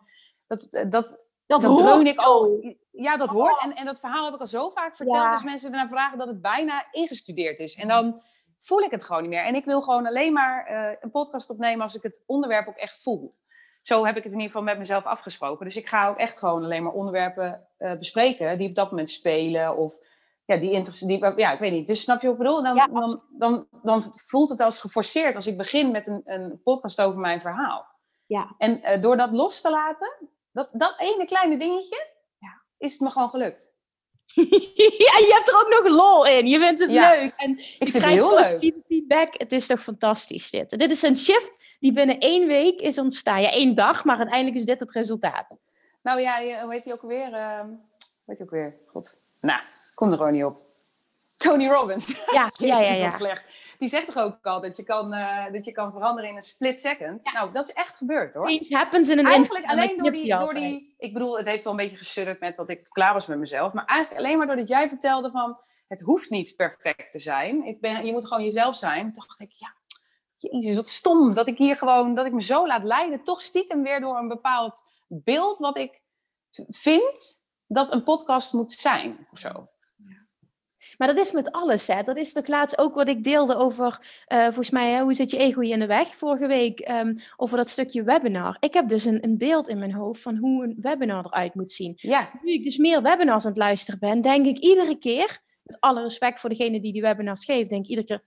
Dat, 0.47 0.67
dat, 0.71 0.91
dat, 0.91 1.19
dat 1.45 2.07
ik 2.07 2.17
al. 2.17 2.75
Ja, 2.91 3.17
dat 3.17 3.29
hoort. 3.29 3.57
Oh. 3.57 3.65
En, 3.65 3.75
en 3.75 3.85
dat 3.85 3.99
verhaal 3.99 4.25
heb 4.25 4.33
ik 4.33 4.39
al 4.39 4.47
zo 4.47 4.69
vaak 4.69 4.95
verteld. 4.95 5.17
Ja. 5.17 5.31
Als 5.31 5.43
mensen 5.43 5.71
ernaar 5.71 5.87
vragen 5.87 6.17
dat 6.17 6.27
het 6.27 6.41
bijna 6.41 6.85
ingestudeerd 6.91 7.59
is. 7.59 7.75
En 7.75 7.87
dan 7.87 8.21
voel 8.61 8.79
ik 8.79 8.91
het 8.91 9.03
gewoon 9.03 9.21
niet 9.21 9.31
meer. 9.31 9.45
En 9.45 9.55
ik 9.55 9.65
wil 9.65 9.81
gewoon 9.81 10.05
alleen 10.05 10.33
maar 10.33 10.71
uh, 10.71 10.97
een 10.99 11.09
podcast 11.09 11.49
opnemen 11.49 11.81
als 11.81 11.95
ik 11.95 12.03
het 12.03 12.23
onderwerp 12.25 12.67
ook 12.67 12.77
echt 12.77 13.01
voel. 13.01 13.39
Zo 13.81 14.05
heb 14.05 14.17
ik 14.17 14.23
het 14.23 14.31
in 14.33 14.39
ieder 14.39 14.51
geval 14.51 14.63
met 14.63 14.77
mezelf 14.77 15.03
afgesproken. 15.03 15.65
Dus 15.65 15.75
ik 15.75 15.87
ga 15.87 16.07
ook 16.07 16.17
echt 16.17 16.39
gewoon 16.39 16.63
alleen 16.63 16.83
maar 16.83 16.93
onderwerpen 16.93 17.67
uh, 17.77 17.93
bespreken 17.93 18.57
die 18.57 18.69
op 18.69 18.75
dat 18.75 18.89
moment 18.89 19.09
spelen. 19.09 19.77
Of 19.77 19.97
ja, 20.45 20.57
die 20.57 20.81
die, 21.07 21.39
ja, 21.39 21.51
ik 21.51 21.59
weet 21.59 21.71
niet. 21.71 21.87
Dus 21.87 22.01
snap 22.01 22.21
je 22.21 22.27
wat 22.27 22.35
ik 22.35 22.41
bedoel? 22.41 22.63
Dan, 22.63 22.75
ja, 22.75 22.87
dan, 22.87 23.23
dan, 23.37 23.67
dan, 23.81 24.03
voelt 24.13 24.49
het 24.49 24.59
als 24.59 24.79
geforceerd 24.79 25.35
als 25.35 25.47
ik 25.47 25.57
begin 25.57 25.91
met 25.91 26.07
een, 26.07 26.21
een 26.25 26.61
podcast 26.63 27.01
over 27.01 27.19
mijn 27.19 27.41
verhaal. 27.41 27.85
Ja. 28.25 28.55
En 28.57 28.79
uh, 28.79 29.01
door 29.01 29.17
dat 29.17 29.31
los 29.31 29.61
te 29.61 29.69
laten, 29.69 30.29
dat, 30.51 30.73
dat 30.77 30.99
ene 30.99 31.25
kleine 31.25 31.57
dingetje, 31.57 32.07
ja. 32.37 32.61
is 32.77 32.91
het 32.91 33.01
me 33.01 33.09
gewoon 33.09 33.29
gelukt. 33.29 33.73
ja, 35.05 35.17
je 35.17 35.31
hebt 35.33 35.49
er 35.49 35.59
ook 35.59 35.83
nog 35.83 35.93
lol 35.95 36.27
in. 36.27 36.47
Je 36.47 36.59
vindt 36.59 36.79
het 36.79 36.91
leuk. 36.91 37.33
En 37.37 37.51
ik 37.57 37.89
vind 37.89 37.93
het 37.93 38.05
heel 38.05 38.35
leuk. 38.35 38.73
feedback. 38.87 39.33
Het 39.37 39.51
is 39.51 39.67
toch 39.67 39.83
fantastisch 39.83 40.49
dit. 40.49 40.69
Dit 40.69 40.91
is 40.91 41.01
een 41.01 41.17
shift 41.17 41.77
die 41.79 41.93
binnen 41.93 42.19
één 42.19 42.47
week 42.47 42.79
is 42.79 42.97
ontstaan. 42.97 43.41
Ja, 43.41 43.51
één 43.51 43.75
dag, 43.75 44.05
maar 44.05 44.17
uiteindelijk 44.17 44.57
is 44.57 44.65
dit 44.65 44.79
het 44.79 44.91
resultaat. 44.91 45.57
Nou 46.01 46.19
ja, 46.19 46.61
hoe 46.63 46.73
heet 46.73 46.85
hij 46.85 46.93
ook 46.93 47.01
weer? 47.01 47.31
Uh, 47.31 47.59
hoe 47.59 48.25
heet 48.25 48.37
hij 48.37 48.47
ook 48.47 48.53
weer? 48.53 48.75
God. 48.87 49.23
Nou, 49.41 49.61
kom 49.93 50.11
er 50.11 50.17
gewoon 50.17 50.33
niet 50.33 50.43
op. 50.43 50.70
Tony 51.41 51.67
Robbins. 51.67 52.07
Ja, 52.31 52.51
ja, 52.67 52.79
ja. 52.79 52.93
ja. 52.93 53.11
slecht. 53.11 53.75
Die 53.79 53.89
zegt 53.89 54.05
toch 54.05 54.17
ook 54.17 54.45
al 54.45 54.61
dat 54.61 54.77
je 54.77 54.83
kan, 54.83 55.13
uh, 55.13 55.51
dat 55.51 55.65
je 55.65 55.71
kan 55.71 55.91
veranderen 55.91 56.29
in 56.29 56.35
een 56.35 56.41
split 56.41 56.79
second. 56.79 57.33
Nou, 57.33 57.51
dat 57.51 57.67
is 57.69 57.73
echt 57.73 57.97
gebeurd 57.97 58.33
hoor. 58.33 58.47
Change 58.47 58.75
happens 58.75 59.09
in 59.09 59.19
een 59.19 59.25
Eigenlijk 59.25 59.65
alleen 59.65 59.97
door 59.97 60.11
die, 60.11 60.37
door 60.37 60.53
die... 60.53 60.95
Ik 60.97 61.13
bedoel, 61.13 61.37
het 61.37 61.45
heeft 61.45 61.63
wel 61.63 61.73
een 61.73 61.79
beetje 61.79 61.97
gesurrd 61.97 62.39
met 62.39 62.55
dat 62.55 62.69
ik 62.69 62.83
klaar 62.89 63.13
was 63.13 63.27
met 63.27 63.37
mezelf. 63.37 63.73
Maar 63.73 63.85
eigenlijk 63.85 64.25
alleen 64.25 64.37
maar 64.37 64.47
doordat 64.47 64.67
jij 64.67 64.89
vertelde 64.89 65.31
van... 65.31 65.57
Het 65.87 66.01
hoeft 66.01 66.29
niet 66.29 66.55
perfect 66.55 67.11
te 67.11 67.19
zijn. 67.19 67.65
Ik 67.65 67.81
ben, 67.81 68.05
je 68.05 68.11
moet 68.11 68.27
gewoon 68.27 68.43
jezelf 68.43 68.75
zijn. 68.75 69.13
dacht 69.13 69.39
ik, 69.39 69.51
ja, 69.51 69.75
jezus, 70.37 70.75
wat 70.75 70.87
stom. 70.87 71.33
Dat 71.33 71.47
ik 71.47 71.57
hier 71.57 71.77
gewoon, 71.77 72.15
dat 72.15 72.25
ik 72.25 72.33
me 72.33 72.41
zo 72.41 72.67
laat 72.67 72.83
leiden. 72.83 73.23
Toch 73.23 73.41
stiekem 73.41 73.83
weer 73.83 73.99
door 73.99 74.17
een 74.17 74.27
bepaald 74.27 74.83
beeld 75.07 75.59
wat 75.59 75.77
ik 75.77 76.01
vind 76.69 77.45
dat 77.67 77.91
een 77.91 78.03
podcast 78.03 78.53
moet 78.53 78.71
zijn. 78.71 79.27
Of 79.31 79.39
zo. 79.39 79.69
Maar 80.97 81.07
dat 81.07 81.17
is 81.17 81.31
met 81.31 81.51
alles, 81.51 81.87
hè. 81.87 82.03
Dat 82.03 82.17
is 82.17 82.33
toch 82.33 82.47
laatst 82.47 82.77
ook 82.77 82.95
wat 82.95 83.07
ik 83.07 83.23
deelde 83.23 83.55
over, 83.55 83.99
uh, 84.27 84.43
volgens 84.43 84.69
mij, 84.69 84.91
hè, 84.91 85.01
hoe 85.01 85.13
zit 85.13 85.31
je 85.31 85.37
ego 85.37 85.61
je 85.61 85.73
in 85.73 85.79
de 85.79 85.85
weg 85.85 86.15
vorige 86.15 86.47
week, 86.47 86.89
um, 86.89 87.15
over 87.37 87.57
dat 87.57 87.69
stukje 87.69 88.03
webinar. 88.03 88.57
Ik 88.59 88.73
heb 88.73 88.87
dus 88.87 89.05
een, 89.05 89.23
een, 89.23 89.37
beeld 89.37 89.69
in 89.69 89.79
mijn 89.79 89.93
hoofd 89.93 90.21
van 90.21 90.35
hoe 90.35 90.63
een 90.63 90.77
webinar 90.81 91.25
eruit 91.25 91.55
moet 91.55 91.71
zien. 91.71 91.93
Ja. 91.95 92.29
Nu 92.41 92.51
ik 92.51 92.63
dus 92.63 92.77
meer 92.77 93.01
webinars 93.01 93.43
aan 93.43 93.49
het 93.49 93.59
luisteren 93.59 93.99
ben, 93.99 94.21
denk 94.21 94.45
ik 94.45 94.57
iedere 94.57 94.97
keer, 94.97 95.41
met 95.63 95.79
alle 95.79 96.01
respect 96.01 96.39
voor 96.39 96.49
degene 96.49 96.81
die 96.81 96.93
die 96.93 97.01
webinars 97.01 97.45
geeft, 97.45 97.69
denk 97.69 97.83
ik 97.83 97.89
iedere 97.89 98.07
keer, 98.07 98.23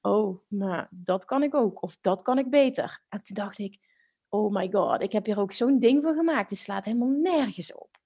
oh, 0.00 0.38
maar 0.48 0.88
dat 0.90 1.24
kan 1.24 1.42
ik 1.42 1.54
ook, 1.54 1.82
of 1.82 1.98
dat 2.00 2.22
kan 2.22 2.38
ik 2.38 2.50
beter. 2.50 3.02
En 3.08 3.22
toen 3.22 3.34
dacht 3.34 3.58
ik, 3.58 3.78
oh 4.28 4.52
my 4.52 4.68
god, 4.72 5.02
ik 5.02 5.12
heb 5.12 5.26
hier 5.26 5.40
ook 5.40 5.52
zo'n 5.52 5.78
ding 5.78 6.02
voor 6.02 6.14
gemaakt, 6.14 6.50
het 6.50 6.58
slaat 6.58 6.84
helemaal 6.84 7.08
nergens 7.08 7.74
op. 7.74 7.96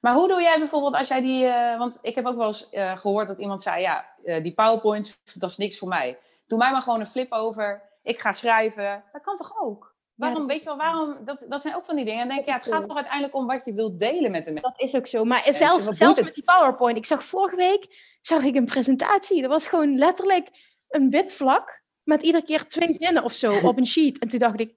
Maar 0.00 0.14
hoe 0.14 0.28
doe 0.28 0.40
jij 0.42 0.58
bijvoorbeeld 0.58 0.94
als 0.94 1.08
jij 1.08 1.20
die. 1.20 1.44
Uh, 1.44 1.78
want 1.78 1.98
ik 2.02 2.14
heb 2.14 2.26
ook 2.26 2.36
wel 2.36 2.46
eens 2.46 2.68
uh, 2.72 2.96
gehoord 2.96 3.26
dat 3.26 3.38
iemand 3.38 3.62
zei: 3.62 3.80
ja, 3.80 4.06
uh, 4.24 4.42
die 4.42 4.54
PowerPoint, 4.54 5.18
dat 5.34 5.50
is 5.50 5.56
niks 5.56 5.78
voor 5.78 5.88
mij. 5.88 6.18
Doe 6.46 6.58
mij 6.58 6.72
maar 6.72 6.82
gewoon 6.82 7.00
een 7.00 7.06
flip 7.06 7.32
over. 7.32 7.82
Ik 8.02 8.20
ga 8.20 8.32
schrijven. 8.32 9.04
Dat 9.12 9.22
kan 9.22 9.36
toch 9.36 9.60
ook? 9.60 9.94
Waarom, 10.14 10.40
ja, 10.40 10.46
weet 10.46 10.58
je 10.58 10.64
wel, 10.64 10.76
waarom? 10.76 11.24
Dat, 11.24 11.46
dat 11.48 11.62
zijn 11.62 11.74
ook 11.74 11.84
van 11.84 11.96
die 11.96 12.04
dingen. 12.04 12.20
En 12.20 12.28
denk 12.28 12.40
je, 12.40 12.46
ja, 12.46 12.52
het 12.52 12.66
gaat 12.66 12.82
toch 12.82 12.96
uiteindelijk 12.96 13.34
om 13.34 13.46
wat 13.46 13.64
je 13.64 13.72
wilt 13.72 13.98
delen 13.98 14.30
met 14.30 14.44
de 14.44 14.52
mensen. 14.52 14.70
Dat 14.70 14.80
is 14.80 14.94
ook 14.94 15.06
zo. 15.06 15.24
Maar 15.24 15.48
zelfs, 15.50 15.84
zelfs 15.84 16.20
met 16.20 16.34
die 16.34 16.44
PowerPoint. 16.44 16.96
Ik 16.96 17.06
zag 17.06 17.24
vorige 17.24 17.56
week 17.56 18.16
zag 18.20 18.42
ik 18.42 18.56
een 18.56 18.66
presentatie. 18.66 19.40
Dat 19.40 19.50
was 19.50 19.66
gewoon 19.66 19.98
letterlijk 19.98 20.48
een 20.88 21.10
wit 21.10 21.32
vlak. 21.32 21.80
Met 22.02 22.22
iedere 22.22 22.44
keer 22.44 22.68
twee 22.68 22.92
zinnen 22.92 23.22
of 23.22 23.32
zo 23.32 23.52
op 23.68 23.78
een 23.78 23.86
sheet. 23.86 24.18
En 24.18 24.28
toen 24.28 24.38
dacht 24.38 24.60
ik, 24.60 24.76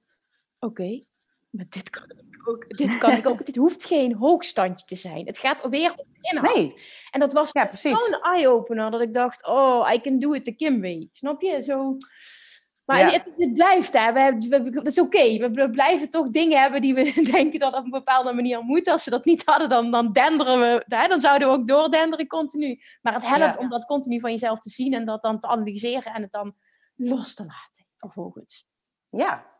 oké, 0.60 0.82
okay, 0.82 1.06
maar 1.50 1.66
dit 1.70 1.90
kan 1.90 2.04
ook. 2.48 2.78
Dit 2.78 2.98
kan 2.98 3.12
ik 3.12 3.28
ook. 3.28 3.46
dit 3.46 3.56
hoeft 3.56 3.86
geen 3.86 4.16
hoogstandje 4.16 4.86
te 4.86 4.96
zijn. 4.96 5.26
Het 5.26 5.38
gaat 5.38 5.68
weer 5.70 5.92
om 5.92 6.06
de 6.12 6.30
inhoud. 6.30 6.56
Nee. 6.56 6.76
En 7.12 7.20
dat 7.20 7.34
was 7.34 7.50
ja, 7.52 7.70
zo'n 7.76 8.20
eye-opener 8.22 8.92
dat 8.92 9.02
ik 9.02 9.14
dacht, 9.14 9.48
oh, 9.48 9.92
I 9.94 10.02
can 10.02 10.20
do 10.20 10.34
it 10.34 10.46
the 10.46 10.52
Kim 10.52 10.82
way. 10.82 11.10
Snap 11.12 11.42
je? 11.42 11.62
Zo... 11.62 11.98
Maar 12.86 13.00
ja. 13.00 13.10
het, 13.10 13.24
het, 13.38 13.54
blijft, 13.54 13.94
hè. 13.94 14.14
We, 14.14 14.48
we, 14.50 14.70
dat 14.70 14.88
is 14.88 15.00
oké. 15.00 15.18
Okay. 15.18 15.40
We, 15.40 15.50
we, 15.52 15.70
blijven 15.70 16.10
toch 16.10 16.30
dingen 16.30 16.60
hebben 16.62 16.82
die 16.82 16.94
we 16.94 17.22
denken 17.32 17.60
dat 17.60 17.74
op 17.74 17.84
een 17.84 17.90
bepaalde 17.90 18.34
manier 18.34 18.62
moeten. 18.62 18.94
Als 18.94 19.04
ze 19.04 19.10
dat 19.10 19.26
niet 19.26 19.42
hadden, 19.46 19.70
dan, 19.70 19.92
dan 19.92 20.12
denderen 20.12 20.60
we. 20.60 20.86
Hè? 20.88 21.08
Dan 21.08 21.20
zouden 21.20 21.48
we 21.48 21.54
ook 21.54 21.68
doordenderen 21.68 22.28
continu. 22.28 22.82
Maar 23.02 23.14
het 23.14 23.26
helpt 23.26 23.56
ja. 23.56 23.60
om 23.60 23.70
dat 23.70 23.86
continu 23.86 24.20
van 24.20 24.32
jezelf 24.32 24.60
te 24.60 24.70
zien 24.70 24.94
en 24.94 25.06
dat 25.06 25.22
dan 25.22 25.40
te 25.40 25.48
analyseren 25.48 26.14
en 26.14 26.22
het 26.22 26.32
dan 26.32 26.56
los 26.96 27.34
te 27.34 27.44
laten 27.44 27.86
vervolgens. 27.98 28.68
Ja, 29.10 29.55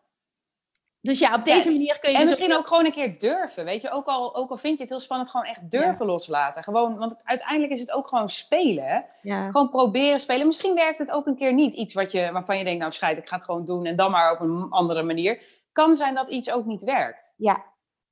dus 1.06 1.20
ja, 1.20 1.36
op 1.36 1.46
deze 1.46 1.72
manier 1.72 2.00
kun 2.00 2.12
je. 2.12 2.16
En 2.16 2.22
dus 2.22 2.30
misschien 2.30 2.56
ook... 2.56 2.68
gewoon 2.68 2.86
een 2.86 2.92
keer 2.92 3.20
durven. 3.20 3.66
Weet 3.66 3.82
je, 3.82 3.90
ook 3.90 4.06
al, 4.06 4.36
ook 4.36 4.50
al 4.50 4.58
vind 4.58 4.76
je 4.76 4.82
het 4.82 4.92
heel 4.92 5.00
spannend, 5.00 5.30
gewoon 5.30 5.46
echt 5.46 5.72
durven 5.72 6.06
loslaten. 6.06 6.64
Gewoon, 6.64 6.98
want 6.98 7.22
uiteindelijk 7.24 7.72
is 7.72 7.80
het 7.80 7.92
ook 7.92 8.08
gewoon 8.08 8.30
spelen. 8.30 9.06
Ja. 9.22 9.52
Gewoon 9.52 9.70
proberen 9.70 10.20
spelen. 10.20 10.46
Misschien 10.46 10.76
werkt 10.76 11.00
het 11.00 11.12
ook 11.12 11.26
een 11.26 11.36
keer 11.36 11.54
niet 11.54 11.74
iets 11.74 11.94
wat 11.94 12.12
je, 12.12 12.32
waarvan 12.32 12.58
je 12.58 12.64
denkt, 12.64 12.80
nou 12.80 12.92
scheid, 12.92 13.18
ik 13.18 13.28
ga 13.28 13.36
het 13.36 13.46
gewoon 13.46 13.66
doen 13.66 13.86
en 13.86 13.96
dan 13.96 14.12
maar 14.12 14.32
op 14.32 14.40
een 14.40 14.68
andere 14.70 15.04
manier. 15.04 15.42
Kan 15.72 15.96
zijn 15.96 16.14
dat 16.14 16.30
iets 16.30 16.52
ook 16.52 16.66
niet 16.66 16.84
werkt. 16.84 17.34
Ja. 17.38 17.64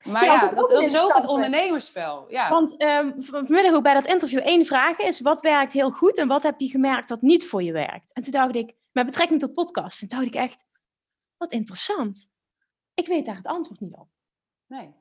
Maar 0.03 0.25
ja, 0.25 0.39
dat, 0.39 0.69
dat 0.69 0.81
is 0.81 0.97
ook 0.97 1.13
het 1.13 1.27
ondernemersspel. 1.27 2.25
Ja. 2.27 2.49
Want 2.49 2.83
um, 2.83 3.15
vanmiddag 3.17 3.73
ook 3.73 3.83
bij 3.83 3.93
dat 3.93 4.07
interview 4.07 4.39
één 4.43 4.65
vraag 4.65 4.97
is: 4.97 5.21
wat 5.21 5.41
werkt 5.41 5.73
heel 5.73 5.91
goed 5.91 6.17
en 6.17 6.27
wat 6.27 6.43
heb 6.43 6.59
je 6.59 6.69
gemerkt 6.69 7.07
dat 7.07 7.21
niet 7.21 7.47
voor 7.47 7.63
je 7.63 7.71
werkt? 7.71 8.13
En 8.13 8.23
toen 8.23 8.31
dacht 8.31 8.55
ik, 8.55 8.73
met 8.91 9.05
betrekking 9.05 9.39
tot 9.39 9.53
podcast, 9.53 9.99
toen 9.99 10.07
dacht 10.07 10.25
ik 10.25 10.35
echt, 10.35 10.65
wat 11.37 11.51
interessant 11.51 12.31
ik 12.93 13.07
weet 13.07 13.25
daar 13.25 13.35
het 13.35 13.45
antwoord 13.45 13.79
niet 13.79 13.93
op. 13.93 14.07
Nee. 14.67 14.93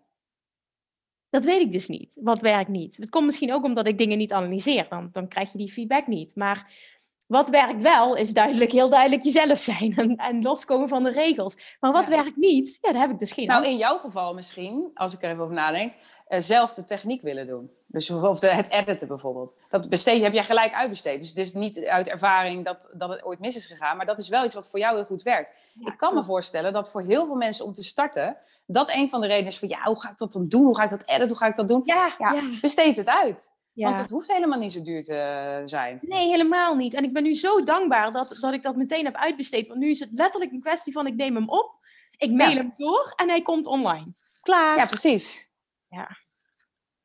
Dat 1.28 1.44
weet 1.44 1.60
ik 1.60 1.72
dus 1.72 1.88
niet. 1.88 2.18
Wat 2.22 2.40
werkt 2.40 2.68
niet? 2.68 2.96
Het 2.96 3.10
komt 3.10 3.26
misschien 3.26 3.52
ook 3.52 3.64
omdat 3.64 3.86
ik 3.86 3.98
dingen 3.98 4.18
niet 4.18 4.32
analyseer. 4.32 4.88
Dan, 4.88 5.08
dan 5.12 5.28
krijg 5.28 5.52
je 5.52 5.58
die 5.58 5.72
feedback 5.72 6.06
niet. 6.06 6.36
Maar 6.36 6.72
wat 7.26 7.48
werkt 7.48 7.82
wel, 7.82 8.16
is 8.16 8.34
duidelijk, 8.34 8.72
heel 8.72 8.88
duidelijk 8.88 9.22
jezelf 9.22 9.58
zijn 9.58 9.96
en, 9.96 10.16
en 10.16 10.42
loskomen 10.42 10.88
van 10.88 11.02
de 11.02 11.10
regels. 11.10 11.76
Maar 11.80 11.92
wat 11.92 12.06
werkt 12.06 12.36
niet, 12.36 12.78
ja, 12.80 12.92
daar 12.92 13.00
heb 13.00 13.10
ik 13.10 13.18
dus 13.18 13.32
geen 13.32 13.46
Nou, 13.46 13.64
in 13.64 13.76
jouw 13.76 13.98
geval 13.98 14.34
misschien, 14.34 14.90
als 14.94 15.14
ik 15.14 15.22
er 15.22 15.30
even 15.30 15.42
over 15.42 15.54
nadenk, 15.54 15.92
uh, 16.28 16.38
zelf 16.40 16.74
de 16.74 16.84
techniek 16.84 17.22
willen 17.22 17.46
doen. 17.46 17.70
Dus 17.86 18.10
of 18.10 18.40
het 18.40 18.70
editen 18.70 19.08
bijvoorbeeld. 19.08 19.58
Dat 19.70 19.88
besteed, 19.88 20.22
heb 20.22 20.32
jij 20.32 20.44
gelijk 20.44 20.72
uitbesteed. 20.72 21.20
Dus 21.20 21.28
het 21.28 21.38
is 21.38 21.52
niet 21.52 21.84
uit 21.84 22.08
ervaring 22.08 22.64
dat, 22.64 22.92
dat 22.96 23.10
het 23.10 23.24
ooit 23.24 23.40
mis 23.40 23.56
is 23.56 23.66
gegaan. 23.66 23.96
Maar 23.96 24.06
dat 24.06 24.18
is 24.18 24.28
wel 24.28 24.44
iets 24.44 24.54
wat 24.54 24.68
voor 24.68 24.78
jou 24.78 24.96
heel 24.96 25.04
goed 25.04 25.22
werkt. 25.22 25.52
ik 25.80 25.96
kan 25.96 26.14
me 26.14 26.24
voorstellen 26.24 26.72
dat 26.72 26.90
voor 26.90 27.02
heel 27.02 27.26
veel 27.26 27.34
mensen 27.34 27.64
om 27.64 27.72
te 27.72 27.82
starten... 27.82 28.36
dat 28.66 28.90
een 28.90 29.08
van 29.08 29.20
de 29.20 29.26
redenen 29.26 29.48
is 29.48 29.58
van... 29.58 29.68
ja, 29.68 29.82
hoe 29.82 30.00
ga 30.00 30.10
ik 30.10 30.18
dat 30.18 30.32
dan 30.32 30.48
doen? 30.48 30.64
Hoe 30.64 30.76
ga 30.76 30.82
ik 30.82 30.90
dat 30.90 31.02
editen? 31.06 31.28
Hoe 31.28 31.36
ga 31.36 31.46
ik 31.46 31.56
dat 31.56 31.68
doen? 31.68 31.82
Ja, 31.84 32.14
ja. 32.18 32.42
besteed 32.60 32.96
het 32.96 33.08
uit. 33.08 33.52
Want 33.74 33.98
het 33.98 34.10
hoeft 34.10 34.32
helemaal 34.32 34.58
niet 34.58 34.72
zo 34.72 34.82
duur 34.82 35.02
te 35.02 35.62
zijn. 35.64 35.98
Nee, 36.02 36.28
helemaal 36.28 36.74
niet. 36.74 36.94
En 36.94 37.04
ik 37.04 37.12
ben 37.12 37.22
nu 37.22 37.34
zo 37.34 37.64
dankbaar 37.64 38.12
dat, 38.12 38.38
dat 38.40 38.52
ik 38.52 38.62
dat 38.62 38.76
meteen 38.76 39.04
heb 39.04 39.14
uitbesteed. 39.14 39.68
Want 39.68 39.80
nu 39.80 39.90
is 39.90 40.00
het 40.00 40.10
letterlijk 40.12 40.52
een 40.52 40.60
kwestie 40.60 40.92
van 40.92 41.06
ik 41.06 41.14
neem 41.14 41.34
hem 41.34 41.48
op, 41.48 41.74
ik 42.16 42.32
mail 42.32 42.56
hem 42.56 42.72
door 42.76 43.12
en 43.16 43.28
hij 43.28 43.42
komt 43.42 43.66
online. 43.66 44.12
Klaar. 44.40 44.76
Ja, 44.76 44.86
precies. 44.86 45.50
Ja. 45.88 46.20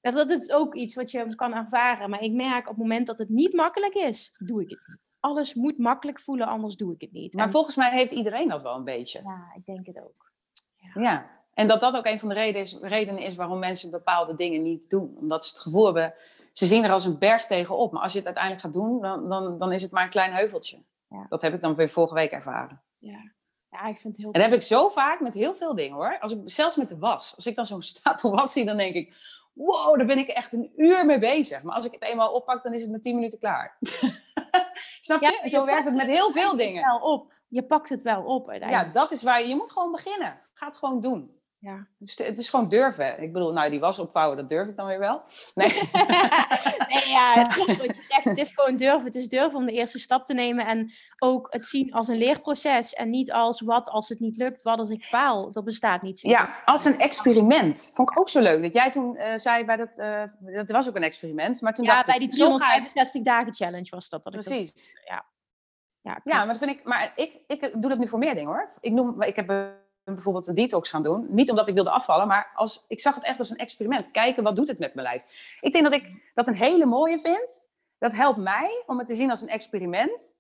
Dat 0.02 0.30
is 0.30 0.52
ook 0.52 0.76
iets 0.76 0.96
wat 0.96 1.12
je 1.12 1.36
kan 1.36 1.54
ervaren. 1.54 2.10
Maar 2.10 2.22
ik 2.22 2.32
merk 2.32 2.62
op 2.62 2.68
het 2.68 2.78
moment 2.78 3.08
dat 3.08 3.20
het 3.20 3.30
niet 3.30 3.54
makkelijk 3.54 3.94
is, 3.94 4.34
doe 4.38 4.62
ik 4.62 4.70
het 4.70 4.88
niet. 4.88 5.14
Alles 5.20 5.54
moet 5.54 5.78
makkelijk 5.78 6.20
voelen, 6.20 6.48
anders 6.48 6.76
doe 6.76 6.94
ik 6.94 7.02
het 7.02 7.12
niet. 7.12 7.34
Maar 7.34 7.52
volgens 7.52 7.76
mij 7.76 7.92
heeft 7.92 8.12
iedereen 8.12 8.48
dat 8.48 8.62
wel 8.62 8.76
een 8.76 8.84
beetje. 8.84 9.22
Ja, 9.24 9.54
ik 9.56 9.66
denk 9.66 9.86
het 9.86 10.00
ook. 10.00 10.32
Ja. 10.76 11.02
ja. 11.02 11.30
En 11.54 11.68
dat 11.68 11.80
dat 11.80 11.98
ook 11.98 12.06
een 12.06 12.20
van 12.20 12.30
de 12.30 12.36
redenen 12.36 12.62
is, 12.62 12.78
redenen 12.82 13.24
is 13.24 13.36
waarom 13.36 13.60
mensen 13.60 13.92
bepaalde 13.92 14.34
dingen 14.34 14.62
niet 14.62 14.90
doen. 14.90 15.16
Omdat 15.20 15.46
ze 15.46 15.52
het 15.52 15.62
gevoel 15.62 15.86
hebben, 15.86 16.14
ze 16.58 16.66
zien 16.66 16.84
er 16.84 16.92
als 16.92 17.06
een 17.06 17.18
berg 17.18 17.46
tegenop. 17.46 17.92
Maar 17.92 18.02
als 18.02 18.12
je 18.12 18.18
het 18.18 18.26
uiteindelijk 18.26 18.64
gaat 18.64 18.74
doen, 18.74 19.02
dan, 19.02 19.30
dan, 19.30 19.58
dan 19.58 19.72
is 19.72 19.82
het 19.82 19.92
maar 19.92 20.04
een 20.04 20.10
klein 20.10 20.34
heuveltje. 20.34 20.84
Ja. 21.10 21.26
Dat 21.30 21.42
heb 21.42 21.54
ik 21.54 21.62
dan 21.62 21.76
weer 21.76 21.90
vorige 21.90 22.14
week 22.14 22.32
ervaren. 22.32 22.82
Ja. 22.98 23.32
Ja, 23.70 23.86
ik 23.88 23.98
vind 23.98 24.16
het 24.16 24.18
heel 24.18 24.32
En 24.32 24.40
dat 24.40 24.50
heb 24.50 24.60
ik 24.60 24.66
zo 24.66 24.90
vaak 24.90 25.20
met 25.20 25.34
heel 25.34 25.56
veel 25.56 25.76
dingen 25.76 25.96
hoor. 25.96 26.20
Als 26.20 26.32
ik, 26.32 26.40
zelfs 26.46 26.76
met 26.76 26.90
de 26.90 26.98
was. 26.98 27.36
Als 27.36 27.46
ik 27.46 27.56
dan 27.56 27.66
zo'n 27.66 27.82
stapel 27.94 28.32
was 28.32 28.52
zie, 28.52 28.66
dan 28.66 28.78
denk 28.78 28.96
ik 28.96 29.16
wow, 29.54 29.98
daar 29.98 30.06
ben 30.06 30.18
ik 30.18 30.28
echt 30.28 30.54
een 30.54 30.72
uur 30.76 31.06
mee 31.06 31.20
bezig. 31.20 31.64
Maar 31.64 31.76
als 31.76 31.86
ik 31.86 31.92
het 31.92 32.04
eenmaal 32.04 32.34
oppak, 32.34 32.64
dan 32.64 32.74
is 32.74 32.82
het 32.82 32.92
met 32.92 33.02
tien 33.02 33.16
minuten 33.16 33.40
klaar. 33.40 33.78
Snap 35.02 35.22
je? 35.22 35.40
Ja, 35.44 35.50
Zo 35.50 35.66
werkt 35.66 35.86
het 35.86 35.96
met 35.96 36.08
heel 36.08 36.32
veel 36.32 36.56
dingen. 36.56 36.84
Wel 36.84 37.00
op. 37.00 37.34
Je 37.48 37.64
pakt 37.64 37.90
het 37.90 38.02
wel 38.02 38.24
op 38.24 38.52
Ja, 38.52 38.84
dat 38.84 39.12
is 39.12 39.24
waar 39.24 39.42
je, 39.42 39.48
je 39.48 39.56
moet 39.56 39.72
gewoon 39.72 39.92
beginnen. 39.92 40.40
Ga 40.54 40.66
het 40.66 40.78
gewoon 40.78 41.02
doen. 41.02 41.37
Ja. 41.68 41.88
Dus 41.98 42.18
het 42.18 42.40
is 42.40 42.50
gewoon 42.50 42.70
durven. 42.70 43.22
Ik 43.22 43.34
bedoel, 43.34 43.54
nou, 43.54 43.70
die 43.70 43.80
was 43.80 44.00
opvouwen, 44.00 44.38
dat 44.38 44.50
durf 44.50 44.68
ik 44.68 44.76
dan 44.76 44.88
weer 44.88 45.00
wel. 45.00 45.22
Nee, 45.56 45.68
nee 46.92 47.08
ja, 47.08 47.44
klopt 47.54 47.78
wat 47.78 47.96
je 47.96 48.02
zegt. 48.02 48.24
Het 48.24 48.38
is 48.38 48.52
gewoon 48.56 48.78
durven. 48.78 49.04
Het 49.04 49.16
is 49.16 49.28
durven 49.28 49.56
om 49.56 49.66
de 49.66 49.72
eerste 49.72 50.00
stap 50.00 50.26
te 50.26 50.34
nemen. 50.34 50.66
En 50.66 50.92
ook 51.20 51.48
het 51.50 51.66
zien 51.66 51.94
als 51.94 52.08
een 52.08 52.18
leerproces. 52.18 52.94
En 52.94 53.10
niet 53.10 53.32
als 53.32 53.62
wat 53.62 53.90
als 53.90 54.10
het 54.10 54.20
niet 54.20 54.38
lukt, 54.38 54.62
wat 54.62 54.80
als 54.80 54.90
ik 54.90 55.04
faal. 55.04 55.52
Dat 55.52 55.64
bestaat 55.64 56.02
niet. 56.02 56.22
Ja, 56.22 56.56
als 56.66 56.86
een 56.86 57.00
experiment. 57.00 57.92
Vond 57.94 58.10
ik 58.12 58.20
ook 58.20 58.30
zo 58.30 58.42
leuk. 58.42 58.62
Dat 58.62 58.74
jij 58.74 58.92
toen 58.92 59.16
uh, 59.16 59.36
zei 59.36 59.66
bij 59.66 59.76
dat... 59.76 59.98
Uh, 59.98 60.24
dat 60.40 60.72
was 60.72 60.90
ook 60.90 60.96
een 60.96 61.04
experiment. 61.04 61.62
Maar 61.62 61.74
toen 61.74 61.86
ja, 61.86 61.94
dacht 61.94 62.06
bij 62.06 62.20
die 62.20 62.30
365 62.30 63.22
dagen 63.22 63.56
challenge 63.56 63.90
was 63.90 64.10
dat. 64.10 64.24
dat 64.24 64.34
Precies. 64.34 65.02
ja. 65.06 65.26
Ja, 66.02 66.20
ja, 66.24 66.38
maar 66.38 66.48
dat 66.48 66.58
vind 66.58 66.72
ik... 66.72 66.84
Maar 66.84 67.12
ik, 67.16 67.40
ik 67.48 67.72
doe 67.74 67.90
dat 67.90 67.98
nu 67.98 68.08
voor 68.08 68.20
meer 68.20 68.36
dingen, 68.36 68.50
hoor. 68.50 68.72
Ik, 68.80 68.92
noem, 68.92 69.22
ik 69.22 69.36
heb 69.36 69.48
bijvoorbeeld 70.14 70.46
de 70.46 70.54
detox 70.54 70.90
gaan 70.90 71.02
doen. 71.02 71.26
Niet 71.30 71.50
omdat 71.50 71.68
ik 71.68 71.74
wilde 71.74 71.90
afvallen, 71.90 72.28
maar 72.28 72.52
als, 72.56 72.86
ik 72.88 73.00
zag 73.00 73.16
het 73.16 73.24
echt 73.24 73.40
als 73.40 73.50
een 73.50 73.58
experiment. 73.58 74.12
Kijken, 74.12 74.44
wat 74.44 74.56
doet 74.56 74.68
het 74.68 74.80
met 74.80 74.94
mijn 74.94 75.08
lijf? 75.08 75.24
Ik 75.62 75.72
denk 75.72 75.84
dat 75.84 75.94
ik 75.94 76.32
dat 76.34 76.48
een 76.48 76.56
hele 76.56 76.86
mooie 76.86 77.20
vind. 77.20 77.68
Dat 77.98 78.16
helpt 78.16 78.38
mij 78.38 78.84
om 78.86 78.98
het 78.98 79.08
te 79.08 79.16
zien 79.16 79.30
als 79.30 79.42
een 79.42 79.50
experiment. 79.50 80.36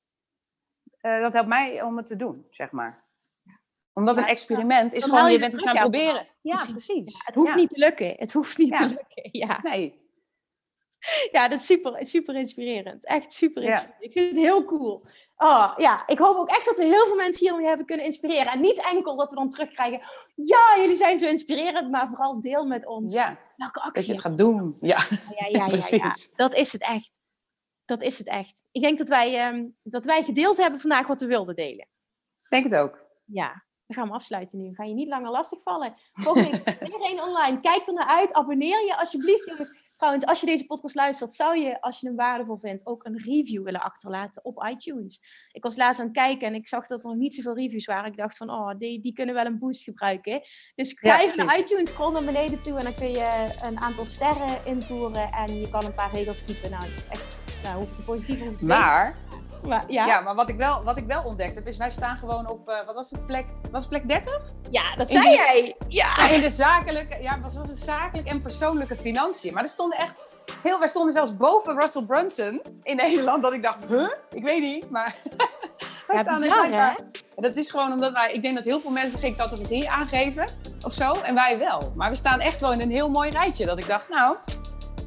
Uh, 1.01 1.21
dat 1.21 1.33
helpt 1.33 1.49
mij 1.49 1.81
om 1.81 1.97
het 1.97 2.05
te 2.05 2.15
doen, 2.15 2.47
zeg 2.49 2.71
maar. 2.71 3.05
Omdat 3.93 4.17
een 4.17 4.25
experiment 4.25 4.93
is 4.93 5.03
gewoon, 5.03 5.31
je 5.31 5.39
bent 5.39 5.53
het 5.53 5.61
gaan 5.61 5.75
proberen. 5.75 6.27
Ja, 6.41 6.65
precies. 6.65 7.25
het 7.25 7.35
hoeft 7.35 7.55
niet 7.55 7.69
te 7.69 7.79
lukken. 7.79 8.13
Het 8.17 8.33
hoeft 8.33 8.57
niet 8.57 8.77
te 8.77 8.85
lukken. 8.87 9.29
Ja. 9.31 9.59
Nee. 9.61 10.06
Ja, 11.31 11.47
dat 11.47 11.59
is 11.59 11.65
super, 11.65 12.05
super 12.05 12.35
inspirerend. 12.35 13.05
Echt 13.05 13.33
super 13.33 13.63
inspirerend. 13.63 14.03
Ik 14.03 14.11
vind 14.11 14.29
het 14.29 14.39
heel 14.39 14.65
cool. 14.65 15.01
Oh 15.37 15.73
ja, 15.77 16.07
ik 16.07 16.17
hoop 16.17 16.35
ook 16.35 16.49
echt 16.49 16.65
dat 16.65 16.77
we 16.77 16.83
heel 16.83 17.05
veel 17.05 17.15
mensen 17.15 17.47
hiermee 17.47 17.67
hebben 17.67 17.85
kunnen 17.85 18.05
inspireren. 18.05 18.51
En 18.51 18.61
niet 18.61 18.85
enkel 18.91 19.15
dat 19.15 19.29
we 19.29 19.35
dan 19.35 19.49
terugkrijgen. 19.49 20.01
Ja, 20.35 20.73
jullie 20.77 20.95
zijn 20.95 21.17
zo 21.19 21.27
inspirerend, 21.27 21.91
maar 21.91 22.07
vooral 22.07 22.41
deel 22.41 22.65
met 22.65 22.85
ons. 22.85 23.13
Ja, 23.13 23.39
welke 23.55 23.79
actie. 23.79 23.93
Dat 23.93 24.05
je 24.05 24.11
het 24.11 24.21
gaat 24.21 24.37
doen. 24.37 24.77
Ja, 24.81 25.05
ja, 25.09 25.47
ja, 25.47 25.47
ja, 25.47 25.65
precies. 25.77 26.31
Dat 26.35 26.53
is 26.53 26.71
het 26.71 26.81
echt. 26.81 27.11
Dat 27.85 28.01
is 28.01 28.17
het 28.17 28.27
echt. 28.27 28.63
Ik 28.71 28.81
denk 28.81 28.97
dat 28.97 29.07
wij, 29.07 29.47
um, 29.47 29.75
dat 29.83 30.05
wij 30.05 30.23
gedeeld 30.23 30.57
hebben 30.57 30.79
vandaag 30.79 31.07
wat 31.07 31.21
we 31.21 31.27
wilden 31.27 31.55
delen. 31.55 31.87
Ik 32.43 32.49
denk 32.49 32.63
het 32.63 32.75
ook. 32.75 33.05
Ja, 33.25 33.65
we 33.85 33.93
gaan 33.93 34.07
we 34.07 34.13
afsluiten 34.13 34.59
nu. 34.59 34.73
Ga 34.73 34.83
je 34.83 34.93
niet 34.93 35.07
langer 35.07 35.31
lastigvallen. 35.31 35.95
Volgende 36.13 36.63
iedereen 36.85 37.21
online. 37.21 37.59
Kijk 37.59 37.87
er 37.87 37.93
naar 37.93 38.07
uit. 38.07 38.33
Abonneer 38.33 38.85
je 38.85 38.97
alsjeblieft, 38.97 39.45
jongens 39.45 39.86
Trouwens, 39.97 40.25
als 40.25 40.39
je 40.39 40.45
deze 40.45 40.65
podcast 40.65 40.95
luistert, 40.95 41.33
zou 41.33 41.57
je, 41.57 41.81
als 41.81 41.99
je 41.99 42.07
hem 42.07 42.15
waardevol 42.15 42.57
vindt, 42.57 42.85
ook 42.85 43.05
een 43.05 43.17
review 43.17 43.63
willen 43.63 43.81
achterlaten 43.81 44.45
op 44.45 44.67
iTunes. 44.69 45.19
Ik 45.51 45.63
was 45.63 45.77
laatst 45.77 45.99
aan 45.99 46.05
het 46.05 46.15
kijken 46.15 46.47
en 46.47 46.53
ik 46.53 46.67
zag 46.67 46.87
dat 46.87 47.03
er 47.03 47.09
nog 47.09 47.17
niet 47.17 47.35
zoveel 47.35 47.55
reviews 47.55 47.85
waren. 47.85 48.11
Ik 48.11 48.17
dacht 48.17 48.37
van, 48.37 48.49
oh, 48.49 48.77
die, 48.77 49.01
die 49.01 49.13
kunnen 49.13 49.35
wel 49.35 49.45
een 49.45 49.59
boost 49.59 49.83
gebruiken. 49.83 50.41
Dus 50.75 50.99
ga 50.99 51.21
even 51.21 51.45
naar 51.45 51.59
iTunes, 51.59 51.89
scroll 51.89 52.11
naar 52.11 52.23
beneden 52.23 52.61
toe 52.61 52.77
en 52.77 52.83
dan 52.83 52.93
kun 52.93 53.09
je 53.09 53.59
een 53.63 53.79
aantal 53.79 54.05
sterren 54.05 54.65
invoeren 54.65 55.31
en 55.31 55.59
je 55.59 55.69
kan 55.69 55.85
een 55.85 55.93
paar 55.93 56.11
regels 56.11 56.45
typen. 56.45 56.69
Nou, 56.69 56.83
echt, 57.09 57.37
nou, 57.63 57.77
hoeft 57.77 57.95
het 57.95 58.05
positief 58.05 58.41
of 58.41 58.61
Maar... 58.61 59.26
Maar, 59.67 59.83
ja. 59.87 60.05
ja, 60.05 60.19
maar 60.19 60.35
wat 60.35 60.49
ik, 60.49 60.55
wel, 60.55 60.83
wat 60.83 60.97
ik 60.97 61.05
wel 61.05 61.23
ontdekt 61.23 61.55
heb, 61.55 61.67
is 61.67 61.77
wij 61.77 61.89
staan 61.89 62.17
gewoon 62.17 62.49
op, 62.49 62.69
uh, 62.69 62.85
wat 62.85 62.95
was 62.95 63.11
het, 63.11 63.25
plek, 63.25 63.45
was 63.71 63.81
het 63.81 63.89
plek 63.89 64.07
30? 64.07 64.41
Ja, 64.69 64.95
dat 64.95 65.09
zei 65.09 65.29
jij. 65.29 65.75
Ja. 65.87 66.29
In 66.29 66.41
de 66.41 66.49
zakelijke, 66.49 67.21
ja, 67.21 67.39
was 67.39 67.55
het 67.55 67.79
zakelijk 67.79 68.27
en 68.27 68.41
persoonlijke 68.41 68.95
financiën. 68.95 69.53
Maar 69.53 69.63
er 69.63 69.69
stonden 69.69 69.97
echt 69.97 70.15
heel, 70.63 70.79
wij 70.79 70.87
stonden 70.87 71.13
zelfs 71.13 71.37
boven 71.37 71.79
Russell 71.79 72.03
Brunson 72.03 72.61
in 72.83 72.95
Nederland. 72.95 73.43
Dat 73.43 73.53
ik 73.53 73.63
dacht, 73.63 73.89
huh? 73.89 74.09
Ik 74.29 74.43
weet 74.43 74.61
niet, 74.61 74.89
maar 74.89 75.15
wij 76.07 76.15
ja, 76.15 76.21
staan 76.21 76.43
er 76.43 76.49
blijkbaar. 76.49 76.97
Dat 77.35 77.55
is 77.55 77.69
gewoon 77.69 77.91
omdat 77.91 78.11
wij, 78.11 78.33
ik 78.33 78.41
denk 78.41 78.55
dat 78.55 78.63
heel 78.63 78.79
veel 78.79 78.91
mensen 78.91 79.19
geen 79.19 79.35
categorie 79.35 79.89
aangeven 79.89 80.47
of 80.85 80.93
zo. 80.93 81.11
En 81.11 81.35
wij 81.35 81.57
wel. 81.57 81.93
Maar 81.95 82.09
we 82.09 82.15
staan 82.15 82.39
echt 82.39 82.59
wel 82.59 82.71
in 82.71 82.81
een 82.81 82.91
heel 82.91 83.09
mooi 83.09 83.29
rijtje. 83.29 83.65
Dat 83.65 83.79
ik 83.79 83.87
dacht, 83.87 84.09
nou, 84.09 84.37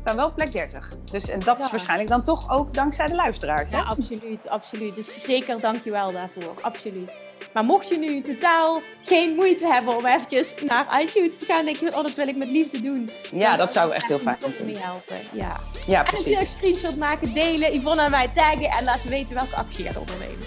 staan 0.01 0.17
wel 0.17 0.33
plek 0.35 0.53
30. 0.53 0.95
Dus 1.11 1.29
en 1.29 1.41
dat 1.41 1.61
is 1.61 1.71
waarschijnlijk 1.71 2.09
dan 2.09 2.23
toch 2.23 2.51
ook 2.51 2.75
dankzij 2.75 3.07
de 3.07 3.15
luisteraars. 3.15 3.71
Hè? 3.71 3.77
Ja, 3.77 3.83
absoluut, 3.83 4.49
absoluut. 4.49 4.95
Dus 4.95 5.23
zeker 5.23 5.61
dankjewel 5.61 6.13
daarvoor. 6.13 6.55
Absoluut. 6.61 7.19
Maar 7.53 7.65
mocht 7.65 7.89
je 7.89 7.99
nu 7.99 8.23
totaal 8.23 8.83
geen 9.03 9.35
moeite 9.35 9.67
hebben 9.67 9.97
om 9.97 10.07
eventjes 10.07 10.55
naar 10.67 11.03
iTunes 11.03 11.39
te 11.39 11.45
gaan, 11.45 11.65
denk 11.65 11.77
je, 11.77 11.87
oh, 11.87 12.03
dat 12.03 12.15
wil 12.15 12.29
ik 12.29 12.37
met 12.37 12.49
liefde 12.49 12.81
doen. 12.81 13.11
Ja, 13.33 13.57
dat 13.57 13.73
zou 13.73 13.93
echt 13.93 14.09
heel 14.09 14.19
fijn 14.19 14.37
zijn. 14.41 14.67
mee 14.67 14.79
helpen. 14.79 15.17
Ja, 15.33 15.57
ja 15.87 16.03
precies. 16.03 16.33
En 16.33 16.41
een 16.41 16.47
screenshot 16.47 16.97
maken, 16.97 17.33
delen, 17.33 17.75
Yvonne 17.75 18.03
en 18.03 18.11
mij 18.11 18.29
taggen 18.35 18.71
en 18.71 18.85
laten 18.85 19.11
weten 19.11 19.35
welke 19.35 19.57
actie 19.57 19.85
je 19.85 19.91
gaat 19.91 20.01
ondernemen. 20.01 20.47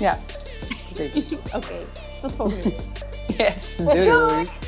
Ja, 0.00 0.18
precies. 0.90 1.32
Oké, 1.56 1.78
tot 2.20 2.32
volgende 2.32 2.62
keer. 2.62 2.72
Yes, 3.36 3.76
doei. 3.76 4.10
doei. 4.10 4.67